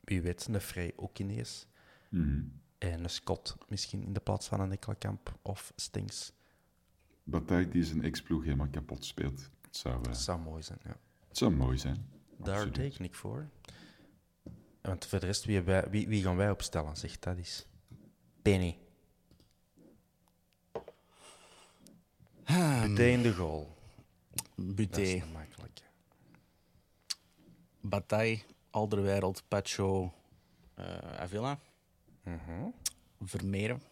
wie 0.00 0.22
weet, 0.22 0.46
een 0.46 0.60
Frey 0.60 0.92
ook 0.96 1.18
ineens. 1.18 1.66
Mhm. 2.08 2.42
En 2.78 3.04
een 3.04 3.10
Scott 3.10 3.56
misschien 3.68 4.02
in 4.02 4.12
de 4.12 4.20
plaats 4.20 4.48
van 4.48 4.60
een 4.60 4.72
Ekkelkamp 4.72 5.38
of 5.42 5.72
Stinks. 5.76 6.32
Bataille 7.24 7.68
die 7.68 7.84
zijn 7.84 8.02
ex-ploeg 8.04 8.42
helemaal 8.44 8.68
kapot 8.68 9.04
speelt. 9.04 9.50
Het 9.62 9.76
zou, 9.76 10.02
Dat 10.02 10.16
zou 10.18 10.40
mooi 10.40 10.62
zijn, 10.62 10.78
ja. 10.84 10.96
het 11.28 11.38
zou 11.38 11.52
mooi 11.54 11.78
zijn. 11.78 12.08
Daar 12.38 12.54
Absoluut. 12.54 12.74
teken 12.74 13.04
ik 13.04 13.14
voor. 13.14 13.48
Want 14.80 15.06
voor 15.06 15.20
de 15.20 15.26
rest, 15.26 15.44
wie, 15.44 15.60
wij- 15.60 15.90
wie, 15.90 16.08
wie 16.08 16.22
gaan 16.22 16.36
wij 16.36 16.50
opstellen? 16.50 16.96
Zeg 16.96 17.18
dat 17.18 17.36
is. 17.36 17.66
Penny. 18.42 18.78
Hmm. 22.44 22.80
Buté 22.80 23.04
in 23.04 23.22
de 23.22 23.34
goal. 23.34 23.76
Dat 24.54 24.66
is 24.68 24.74
Buté, 24.74 25.02
een 25.02 25.32
makkelijke. 25.32 25.82
Bataille, 27.80 28.42
Alderwereld, 28.74 29.42
Pacho, 29.48 30.12
eh 30.74 30.98
Avila, 31.20 31.58
Mhm. 32.22 32.68
Vermeeren, 33.20 33.82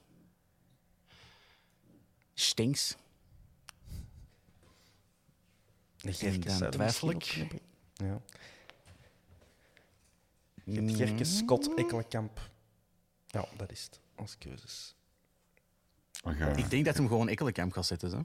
Stinks. 2.35 2.97
De 5.97 6.13
Gerkes 6.13 6.59
dan 6.59 6.71
twijfel 6.71 7.11
ik. 7.11 7.23
Ja. 7.95 8.21
Je 10.65 10.81
hebt 10.81 10.97
Gerke, 10.97 11.25
Scott, 11.25 11.75
Ekkelenkamp. 11.75 12.51
Ja, 13.27 13.45
dat 13.57 13.71
is 13.71 13.85
het. 13.85 14.01
Als 14.15 14.39
keuzes. 14.39 14.95
Ga- 16.13 16.47
Ik 16.57 16.71
denk 16.71 16.85
dat 16.85 16.97
hem 16.97 17.09
gewoon 17.09 17.29
Ekkelenkamp 17.29 17.73
gaat 17.73 17.87
zetten. 17.87 18.11
Hè? 18.11 18.21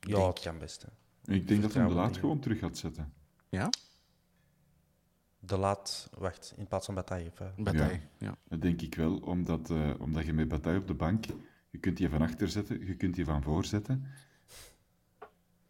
Ja, 0.00 0.26
het 0.26 0.40
kan 0.40 0.58
best. 0.58 0.82
Hè. 0.82 0.88
ik 0.88 1.26
denk 1.26 1.36
dat 1.38 1.46
hij 1.48 1.56
de 1.56 1.60
vertrouwen 1.62 1.94
laat 1.96 2.16
gewoon 2.16 2.40
terug 2.40 2.58
gaat 2.58 2.78
zetten. 2.78 3.12
Ja? 3.48 3.70
De 5.46 5.58
laat, 5.58 6.10
wacht, 6.18 6.54
in 6.56 6.66
plaats 6.66 6.86
van 6.86 6.94
Bataille. 6.94 7.30
of, 7.30 7.40
eh, 7.40 7.46
Bataille. 7.56 8.00
Ja. 8.18 8.36
Dat 8.48 8.62
denk 8.62 8.80
ik 8.80 8.94
wel, 8.94 9.16
omdat, 9.16 9.70
eh, 9.70 9.90
omdat 9.98 10.24
je 10.26 10.32
met 10.32 10.48
Bataille 10.48 10.80
op 10.80 10.86
de 10.86 10.94
bank, 10.94 11.24
je 11.70 11.78
kunt 11.78 11.96
die 11.96 12.08
van 12.08 12.22
achter 12.22 12.48
zetten, 12.48 12.86
je 12.86 12.96
kunt 12.96 13.14
die 13.14 13.24
van 13.24 13.42
voor 13.42 13.64
zetten. 13.64 14.04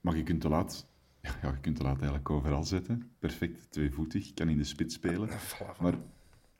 Maar 0.00 0.16
je 0.16 0.22
kunt 0.22 0.40
te 0.40 0.48
laat, 0.48 0.86
ja, 1.42 1.50
je 1.50 1.60
kunt 1.60 1.76
te 1.76 1.82
laat 1.82 1.96
eigenlijk 1.96 2.30
overal 2.30 2.64
zetten. 2.64 3.10
Perfect, 3.18 3.70
tweevoetig, 3.70 4.34
kan 4.34 4.48
in 4.48 4.58
de 4.58 4.64
spits 4.64 4.94
spelen. 4.94 5.28
Maar 5.80 5.94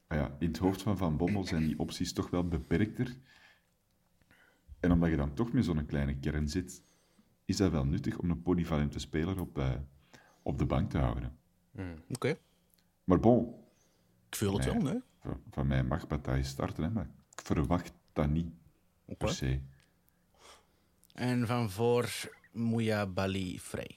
ah 0.07 0.19
ja, 0.19 0.37
in 0.39 0.49
het 0.49 0.59
hoofd 0.59 0.83
van 0.83 0.97
Van 0.97 1.17
Bommel 1.17 1.45
zijn 1.45 1.67
die 1.67 1.79
opties 1.79 2.13
toch 2.13 2.31
wel 2.31 2.49
beperkter. 2.49 3.17
En 4.81 4.93
omdat 4.93 5.11
je 5.11 5.17
dan 5.17 5.35
toch 5.35 5.53
met 5.53 5.65
zo'n 5.65 5.87
kleine 5.87 6.19
kern 6.19 6.49
zit, 6.49 6.83
is 7.45 7.57
dat 7.57 7.71
wel 7.71 7.85
nuttig 7.85 8.19
om 8.19 8.31
een 8.31 8.43
polyvalente 8.43 8.99
speler 8.99 9.41
op, 9.41 9.59
eh, 9.59 9.71
op 10.43 10.59
de 10.59 10.67
bank 10.67 10.91
te 10.91 10.99
houden. 10.99 11.39
Oké. 12.09 12.37
Maar 13.05 13.21
bon, 13.21 13.55
Ik 14.29 14.37
voel 14.37 14.55
het 14.57 14.65
wel, 14.65 14.75
nee? 14.75 15.01
van, 15.21 15.43
van 15.51 15.67
mij 15.67 15.85
mag 15.85 16.07
Bataille 16.07 16.45
starten, 16.45 16.83
hè, 16.85 16.91
maar 16.91 17.11
ik 17.37 17.41
verwacht 17.45 17.93
dat 18.13 18.29
niet 18.29 18.53
per 19.05 19.17
Oké. 19.17 19.33
se. 19.33 19.61
En 21.15 21.47
van 21.47 21.71
voor 21.71 22.31
Mouya 22.53 23.07
Bali 23.07 23.61
vrij. 23.61 23.97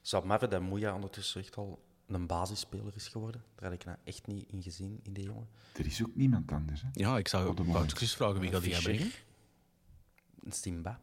Zou 0.00 0.22
het 0.22 0.30
maar 0.30 0.40
hebben 0.40 0.60
dat 0.60 0.68
Moeja 0.68 0.94
ondertussen 0.94 1.40
echt 1.40 1.56
al 1.56 1.84
een 2.06 2.26
basisspeler 2.26 2.94
is 2.94 3.08
geworden? 3.08 3.44
Daar 3.54 3.64
had 3.70 3.72
ik 3.80 3.84
nou 3.84 3.98
echt 4.04 4.26
niet 4.26 4.48
in 4.48 4.62
gezien, 4.62 5.00
in 5.02 5.12
die 5.12 5.24
jongen. 5.24 5.48
Er 5.74 5.86
is 5.86 6.02
ook 6.02 6.14
niemand 6.14 6.52
anders. 6.52 6.82
Hè? 6.82 6.88
Ja, 6.92 7.18
ik 7.18 7.28
zou 7.28 7.48
Op 7.48 7.56
de 7.56 7.64
vragen 7.64 8.40
wie 8.40 8.50
gaat 8.50 8.62
die 8.62 8.82
brengen. 8.82 9.10
Een 10.40 10.52
Simba. 10.52 11.00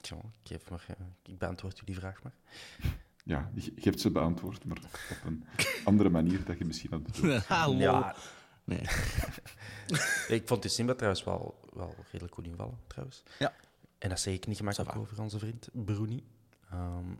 Tja, 0.00 0.16
ik, 0.16 0.48
geef 0.48 0.70
maar, 0.70 0.84
eh, 0.88 1.06
ik 1.22 1.38
beantwoord 1.38 1.80
u 1.80 1.84
die 1.84 1.94
vraag 1.94 2.22
maar. 2.22 2.34
Ja, 3.30 3.50
je, 3.54 3.72
hebt 3.80 4.00
ze 4.00 4.10
beantwoord, 4.10 4.64
maar 4.64 4.78
op 5.10 5.16
een 5.24 5.44
andere 5.84 6.08
manier 6.08 6.44
dat 6.44 6.58
je 6.58 6.64
misschien 6.64 6.90
had 6.90 7.02
bedoeld. 7.02 7.46
Hallo. 7.46 7.78
Ja, 7.78 8.16
Nee. 8.64 8.80
ik 10.38 10.42
vond 10.44 10.62
die 10.62 10.70
Simba 10.70 10.94
trouwens 10.94 11.24
wel, 11.24 11.68
wel 11.72 11.94
redelijk 12.10 12.34
goed 12.34 12.46
invallen, 12.46 12.78
trouwens. 12.86 13.22
Ja. 13.38 13.54
En 13.98 14.08
dat 14.08 14.20
zeg 14.20 14.34
ik 14.34 14.46
niet 14.46 14.56
gemakkelijk 14.56 14.96
over 14.96 15.20
onze 15.20 15.38
vriend 15.38 15.68
Bruni. 15.72 16.24
Ehm, 16.70 17.14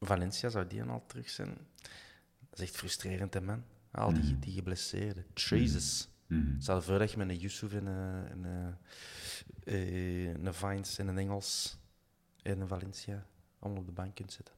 Valencia 0.00 0.48
zou 0.48 0.66
die 0.66 0.78
dan 0.78 0.90
al 0.90 1.04
terug 1.06 1.30
zijn. 1.30 1.56
Dat 2.50 2.58
is 2.58 2.64
echt 2.64 2.76
frustrerend, 2.76 3.34
hè, 3.34 3.40
man. 3.40 3.64
Al 3.90 4.12
die, 4.12 4.38
die 4.38 4.52
geblesseerden. 4.52 5.26
Jesus. 5.34 6.08
Mhm. 6.26 6.60
Stel 6.60 6.76
je 6.76 6.82
voor 6.82 6.98
dat 6.98 7.10
je 7.10 7.16
met 7.16 7.28
een 7.28 7.38
Yusuf 7.38 7.72
en 7.72 7.86
een, 7.86 8.28
en 8.28 8.44
een, 8.44 8.76
eh, 9.64 10.28
een 10.28 10.54
Vines 10.54 10.98
en 10.98 11.08
een 11.08 11.18
Engels 11.18 11.78
en 12.42 12.60
een 12.60 12.68
Valencia 12.68 13.26
allemaal 13.58 13.80
op 13.80 13.86
de 13.86 13.92
bank 13.92 14.14
kunt 14.14 14.32
zetten. 14.32 14.54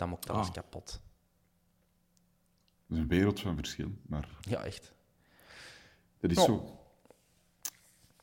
Dan 0.00 0.08
maakt 0.08 0.30
alles 0.30 0.46
Ah. 0.46 0.52
kapot. 0.52 1.00
Dat 2.86 2.96
is 2.96 2.98
een 2.98 3.08
wereld 3.08 3.40
van 3.40 3.56
verschil, 3.56 3.90
maar 4.06 4.28
Ja, 4.40 4.64
echt. 4.64 4.92
dat 6.20 6.30
is 6.30 6.44
zo. 6.44 6.78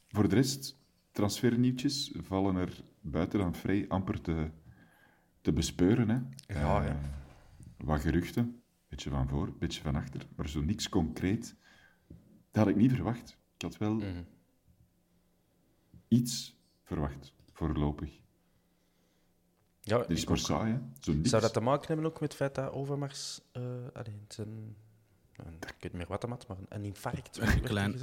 Voor 0.08 0.30
de 0.30 0.36
rest, 0.36 0.78
transfernieuwtjes 1.12 2.12
vallen 2.16 2.56
er 2.56 2.84
buiten 3.02 3.40
dan 3.40 3.56
vrij 3.56 3.88
amper 3.88 4.22
te, 4.22 4.52
te 5.42 5.54
bespeuren. 5.54 6.10
Hè. 6.10 6.16
Ja, 6.60 6.82
Eh, 6.82 6.88
ja. 6.88 7.00
Wat 7.78 8.00
geruchten, 8.02 8.62
beetje 8.88 9.10
van 9.10 9.28
voor, 9.30 9.54
beetje 9.58 9.82
van 9.82 9.96
achter, 9.96 10.28
maar 10.36 10.50
zo 10.50 10.62
niks 10.62 10.90
concreet. 10.90 11.56
Dat 12.52 12.64
had 12.64 12.68
ik 12.68 12.76
niet 12.76 12.92
verwacht. 12.92 13.38
Ik 13.56 13.62
had 13.62 13.78
wel 13.78 13.94
Mhm. 13.94 14.24
iets 16.08 16.56
verwacht, 16.84 17.34
voorlopig. 17.52 18.20
Ja, 19.88 20.06
is 20.08 20.26
maar 20.26 20.38
saai, 20.38 20.72
hè. 20.72 20.78
Zo 21.00 21.14
niks. 21.14 21.30
Zou 21.30 21.42
dat 21.42 21.54
te 21.54 21.60
maken 21.60 21.88
hebben 21.88 22.06
ook 22.06 22.20
met 22.20 22.30
het 22.30 22.38
feit 22.38 22.56
dat 22.56 22.72
Overmars 22.72 23.42
uh, 23.54 23.64
alleen 23.94 24.26
zijn, 24.28 24.48
een, 25.36 25.54
ik 25.54 25.62
weet 25.68 25.82
niet 25.84 25.94
meer 25.94 26.08
wat 26.08 26.22
hem 26.22 26.32
had, 26.32 26.48
maar 26.48 26.58
een, 26.70 26.84
infarct 26.84 27.38
Een 27.38 27.62
klein 27.62 28.00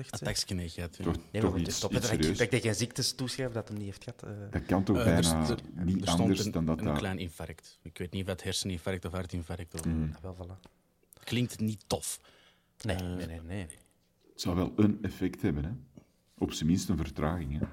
ja. 0.75 0.89
Toch, 0.89 1.15
Nee, 1.33 1.43
toch 1.43 1.51
goed, 1.53 1.61
iets, 1.61 1.77
stop, 1.77 1.93
iets 1.93 2.01
dat, 2.01 2.11
ik, 2.11 2.21
serieus. 2.23 2.39
dat 2.39 2.53
ik 2.53 2.63
geen 2.63 2.75
ziektes 2.75 3.15
toeschrijf 3.15 3.53
dat 3.53 3.69
hem 3.69 3.77
niet 3.77 3.87
heeft 3.87 4.05
gehad. 4.05 4.23
eh. 4.23 4.31
Dat 4.51 4.65
kan 4.67 4.85
toch 4.85 4.97
Eh, 4.97 5.05
bijna 5.05 5.43
er, 5.49 5.59
er- 5.77 5.85
niet 5.85 6.03
er 6.07 6.09
anders 6.09 6.45
een, 6.45 6.51
dan 6.51 6.65
dat 6.65 6.79
een 6.79 6.85
dat... 6.85 6.99
klein 6.99 7.19
infarct. 7.19 7.79
Ik 7.83 7.99
weet 7.99 8.13
niet 8.13 8.23
of 8.23 8.29
dat 8.29 8.43
herseninfarct 8.43 9.05
of 9.05 9.13
hartinfarct 9.13 9.75
of... 9.75 9.85
Mm. 9.85 10.13
Ah, 10.17 10.23
wel, 10.23 10.37
voilà. 10.37 10.71
Klinkt 11.25 11.61
niet 11.61 11.85
tof. 11.87 12.21
Nee, 12.83 12.97
Eh, 12.97 13.03
nee, 13.03 13.27
nee, 13.27 13.41
nee. 13.41 13.67
Het 14.33 14.41
zou 14.41 14.57
wel 14.57 14.73
een 14.77 14.99
effect 15.03 15.43
hebben, 15.43 15.65
hè. 15.65 15.71
Op 16.39 16.53
zijn 16.53 16.69
minst 16.69 16.89
een 16.89 16.97
vertraging, 16.97 17.59
hè. 17.59 17.67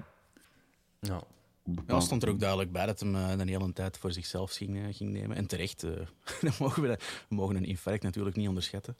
Ja. 1.00 1.22
Op 1.64 1.82
Ja, 1.86 2.00
stond 2.00 2.22
er 2.22 2.28
ook 2.28 2.38
duidelijk 2.40 2.72
bij 2.72 2.86
dat 2.86 3.00
hem 3.00 3.14
eh, 3.14 3.30
een 3.30 3.48
hele 3.48 3.72
tijd 3.72 3.98
voor 3.98 4.12
zichzelf 4.12 4.52
ging, 4.52 4.76
eh, 4.76 4.94
ging 4.94 5.10
nemen. 5.12 5.36
En 5.36 5.46
terecht, 5.46 5.82
eh, 5.82 5.90
dan 6.40 6.52
mogen 6.58 6.82
we, 6.82 6.88
dat- 6.88 7.02
we 7.28 7.34
mogen 7.34 7.56
een 7.56 7.64
infarct 7.64 8.02
natuurlijk 8.02 8.36
niet 8.36 8.48
onderschatten. 8.48 8.96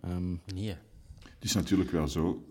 Ehm, 0.00 0.30
Nee. 0.54 0.76
Het 1.24 1.44
is 1.44 1.54
natuurlijk 1.54 1.90
wel 1.90 2.08
zo, 2.08 2.46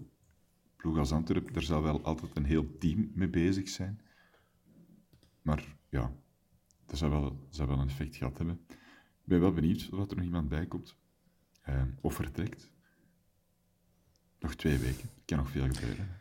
ploeg 0.76 0.98
als 0.98 1.12
Antwerpen, 1.12 1.54
daar 1.54 1.64
zal 1.64 1.82
wel 1.82 2.02
altijd 2.04 2.36
een 2.36 2.46
heel 2.46 2.78
team 2.78 3.12
mee 3.14 3.28
bezig 3.30 3.70
zijn. 3.70 4.02
Maar 5.42 5.64
ja, 5.90 6.12
dat 6.86 6.98
zou 6.98 7.12
wel, 7.12 7.48
zou 7.50 7.68
wel 7.68 7.80
een 7.80 7.88
effect 7.90 8.16
gehad 8.16 8.38
hebben. 8.38 8.60
Ik 8.70 9.24
ben 9.24 9.40
wel 9.40 9.52
benieuwd 9.54 9.90
of 9.92 10.10
er 10.10 10.16
nog 10.16 10.26
iemand 10.26 10.50
bij 10.50 10.66
komt. 10.66 10.96
Of 12.02 12.14
vertrekt. 12.16 12.70
Nog 14.40 14.56
twee 14.56 14.78
weken. 14.78 15.10
Kan 15.26 15.38
nog 15.38 15.50
veel 15.50 15.68
gebeuren. 15.72 16.20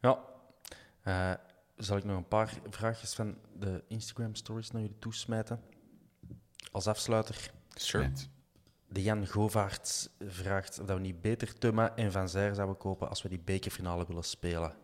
Ja. 0.00 0.24
Zal 1.78 1.96
ik 1.96 2.04
nog 2.04 2.16
een 2.16 2.28
paar 2.28 2.58
vraagjes 2.70 3.14
van 3.14 3.36
de 3.58 3.84
Instagram 3.88 4.34
stories 4.34 4.70
naar 4.70 4.82
jullie 4.82 4.98
toesmijten? 4.98 5.60
Als 6.72 6.86
afsluiter. 6.86 7.50
Spijt. 7.74 8.28
De 8.88 9.02
Jan 9.02 9.26
Govaerts 9.26 10.08
vraagt 10.18 10.80
of 10.80 10.86
dat 10.86 10.96
we 10.96 11.02
niet 11.02 11.20
beter 11.20 11.58
Thuma 11.58 11.96
en 11.96 12.12
Van 12.12 12.28
Zijr 12.28 12.54
zouden 12.54 12.76
kopen 12.76 13.08
als 13.08 13.22
we 13.22 13.28
die 13.28 13.40
bekerfinale 13.40 14.06
willen 14.06 14.24
spelen. 14.24 14.74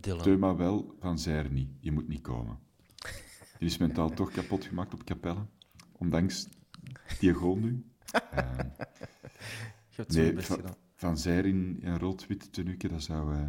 Dylan. 0.00 0.22
Thema 0.22 0.56
wel, 0.56 0.94
Van 1.00 1.18
Zijr 1.18 1.50
niet. 1.50 1.70
Je 1.80 1.92
moet 1.92 2.08
niet 2.08 2.20
komen. 2.22 2.58
Die 3.58 3.68
is 3.68 3.78
mentaal 3.78 4.10
toch 4.10 4.30
kapot 4.30 4.64
gemaakt 4.64 4.94
op 4.94 5.04
Capelle. 5.04 5.46
Ondanks 5.92 6.48
die 7.20 7.32
goal 7.32 7.56
nu. 7.56 7.84
Eh, 8.30 8.58
Je 9.88 10.02
hebt 10.02 10.12
nee, 10.14 10.32
best 10.32 10.46
van, 10.46 10.56
gedaan. 10.56 10.74
van 10.94 11.18
Zijr 11.18 11.46
in 11.46 11.78
een 11.82 11.98
rood-wit 11.98 12.52
tenuke, 12.52 12.88
dat 12.88 13.02
zou... 13.02 13.34
eh, 13.34 13.48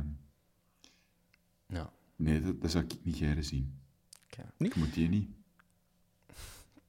Ja. 1.68 1.92
Nee, 2.18 2.42
dat, 2.42 2.62
dat 2.62 2.72
zou 2.72 2.84
ik 2.84 2.92
niet 3.04 3.16
graag 3.16 3.44
zien. 3.44 3.80
Oké. 4.26 4.52
Ik 4.58 4.76
moet 4.76 4.94
die 4.94 5.10
niet. 5.10 5.30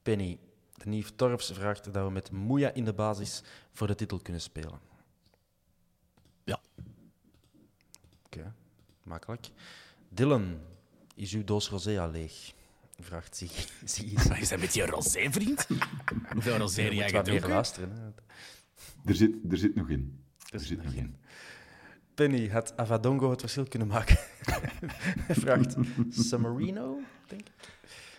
Penny, 0.01 0.39
de 0.75 0.89
Nief 0.89 1.11
Torfs 1.15 1.51
vraagt 1.51 1.93
dat 1.93 2.05
we 2.05 2.11
met 2.11 2.31
Moeja 2.31 2.71
in 2.73 2.85
de 2.85 2.93
basis 2.93 3.43
voor 3.71 3.87
de 3.87 3.95
titel 3.95 4.19
kunnen 4.19 4.41
spelen. 4.41 4.79
ja. 6.43 6.61
Oké, 8.25 8.53
makkelijk. 9.03 9.49
Dylan, 10.09 10.59
is 11.15 11.33
uw 11.33 11.43
doos 11.43 11.69
rosé 11.69 11.99
al 12.01 12.11
leeg? 12.11 12.53
Vraagt. 12.99 13.35
Ziggy. 13.35 14.29
Is 14.41 14.49
dat 14.49 14.59
met 14.59 14.73
je 14.73 14.85
rosé, 14.85 15.31
vriend? 15.31 15.67
Hoeveel 16.33 16.57
rosé 16.57 16.81
Je 16.81 16.87
heb 16.87 16.93
jij 16.93 17.09
gedronken? 17.09 17.49
luisteren. 17.49 17.91
Hè. 17.91 18.09
Er 19.05 19.15
zit, 19.15 19.35
er 19.51 19.57
zit 19.57 19.75
nog 19.75 19.89
in. 19.89 20.23
Er 20.51 20.59
zit 20.59 20.67
zit 20.67 20.77
nog 20.77 20.85
nog 20.85 20.95
in. 20.95 20.99
in. 20.99 21.15
Penny, 22.19 22.49
had 22.49 22.77
Avadongo 22.77 23.29
het 23.29 23.39
verschil 23.39 23.67
kunnen 23.67 23.87
maken? 23.87 24.17
Hij 25.27 25.35
vraagt 25.35 25.75
Samarino, 26.09 26.99
denk 27.27 27.41
ik. 27.41 27.51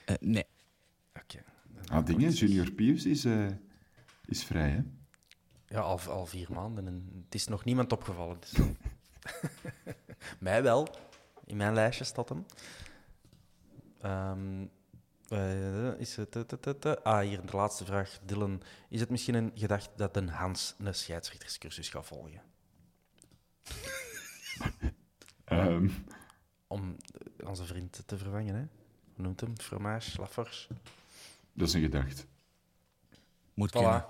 Eh, 0.04 0.14
nee. 0.20 0.44
Oké. 1.14 1.42
Ah, 1.86 2.06
dingen. 2.06 2.30
Junior 2.30 2.70
Pius 2.70 3.06
is, 3.06 3.24
eh, 3.24 3.46
is 4.24 4.44
vrij, 4.44 4.70
hè? 4.70 4.82
Ja, 5.66 5.80
al, 5.80 6.00
al 6.00 6.26
vier 6.26 6.52
maanden 6.52 6.86
en 6.86 7.22
het 7.24 7.34
is 7.34 7.46
nog 7.46 7.64
niemand 7.64 7.92
opgevallen. 7.92 8.36
Dus. 8.40 8.52
Mij 10.38 10.62
wel. 10.62 10.88
In 11.44 11.56
mijn 11.56 11.74
lijstje 11.74 12.04
staat 12.04 12.28
hem. 12.28 12.46
Ehm, 14.00 14.66
eh, 15.28 15.98
is 15.98 16.16
het. 16.16 17.04
Ah, 17.04 17.20
hier 17.20 17.46
de 17.46 17.56
laatste 17.56 17.84
vraag. 17.84 18.18
Dylan, 18.24 18.62
is 18.88 19.00
het 19.00 19.10
misschien 19.10 19.34
een 19.34 19.52
gedacht 19.54 19.90
dat 19.96 20.16
een 20.16 20.28
Hans 20.28 20.74
een 20.78 20.94
scheidsrechterscursus 20.94 21.88
gaat 21.88 22.06
volgen? 22.06 22.49
Ehm, 25.44 25.88
Om 26.66 26.96
onze 27.44 27.64
vriend 27.64 28.02
te 28.06 28.18
vervangen, 28.18 28.54
hè? 28.54 28.64
Hoe 29.14 29.24
noemt 29.24 29.40
hem? 29.40 29.58
Fromage, 29.58 30.20
Laforge? 30.20 30.68
dat 31.52 31.68
is 31.68 31.74
een 31.74 31.80
gedacht. 31.80 32.26
Moet 33.54 33.70
Voilà. 33.70 33.72
kunnen. 33.72 34.06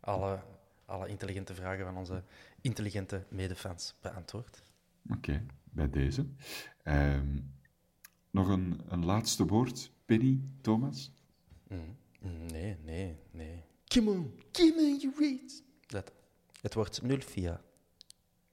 Alle, 0.00 0.42
alle 0.84 1.08
intelligente 1.08 1.54
vragen 1.54 1.84
van 1.84 1.96
onze 1.96 2.22
intelligente 2.60 3.26
medefans 3.28 3.94
beantwoord. 4.00 4.62
Oké, 5.10 5.46
bij 5.64 5.90
deze. 5.90 6.26
Ehm, 6.82 7.38
nog 8.30 8.48
een, 8.48 8.80
een 8.88 9.04
laatste 9.04 9.46
woord. 9.46 9.90
Penny, 10.04 10.40
Thomas? 10.60 11.12
Mm. 11.68 11.96
Nee, 12.46 12.76
nee, 12.84 13.18
nee. 13.30 13.64
Come 13.86 14.10
on, 14.10 14.40
come 14.52 14.74
on, 14.76 14.98
you 15.00 15.12
read. 15.18 15.62
Dat. 15.86 16.12
Het 16.60 16.74
wordt 16.74 17.00
0-4. 17.02 17.60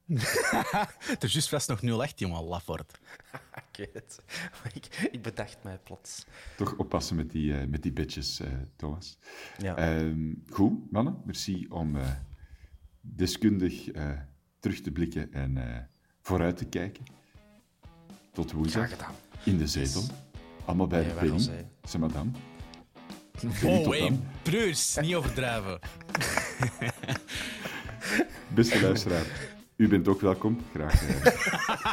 Het 1.13 1.23
is 1.23 1.33
juist 1.33 1.49
vast 1.49 1.67
nog 1.67 2.09
0-8, 2.09 2.15
jongen, 2.15 2.43
Lafort. 2.43 2.99
ik 3.71 3.77
weet 3.77 3.93
het. 3.93 4.21
Ik, 4.73 5.09
ik 5.11 5.21
bedacht 5.21 5.57
mij 5.63 5.79
plots. 5.83 6.25
Toch 6.55 6.75
oppassen 6.77 7.15
met 7.15 7.31
die, 7.31 7.51
uh, 7.51 7.65
met 7.67 7.83
die 7.83 7.91
bitches, 7.91 8.39
uh, 8.39 8.47
Thomas. 8.75 9.17
Ja. 9.57 9.99
Uh, 9.99 10.35
goed, 10.49 10.91
mannen. 10.91 11.21
Merci 11.25 11.67
om 11.69 11.95
uh, 11.95 12.07
deskundig 13.01 13.87
terug 14.59 14.81
te 14.81 14.91
blikken 14.91 15.33
en 15.33 15.89
vooruit 16.21 16.57
te 16.57 16.65
kijken. 16.65 17.03
Tot 18.31 18.51
woensdag. 18.51 18.89
In 19.43 19.57
de 19.57 19.67
zetel. 19.67 20.03
Allemaal 20.65 20.87
bij 20.87 21.03
de 21.03 21.09
penny. 21.09 21.39
Zeg 21.83 22.01
madame. 22.01 22.31
Oh, 23.63 23.87
hey, 23.89 24.19
broers, 24.41 24.95
niet 24.95 25.15
overdrijven. 25.15 25.79
Beste 28.55 28.81
luisteraar, 28.81 29.25
u 29.78 29.88
bent 29.88 30.07
ook 30.07 30.21
welkom. 30.21 30.59
Graag. 30.73 31.03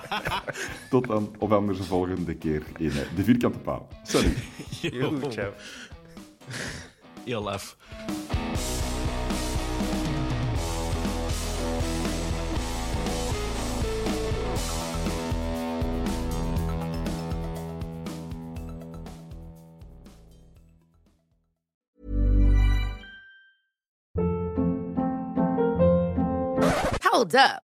Tot 0.91 1.07
dan, 1.07 1.35
of 1.39 1.51
anders 1.51 1.78
de 1.78 1.85
volgende 1.85 2.35
keer 2.35 2.62
in 2.78 2.93
de 3.16 3.24
vierkante 3.24 3.59
paal. 3.59 3.89
Sorry. 4.03 4.32
Yo, 4.80 5.30
ciao. 5.30 5.53
Heel 7.24 7.43
laf. 7.43 7.76
Hold 27.14 27.35
up. 27.35 27.74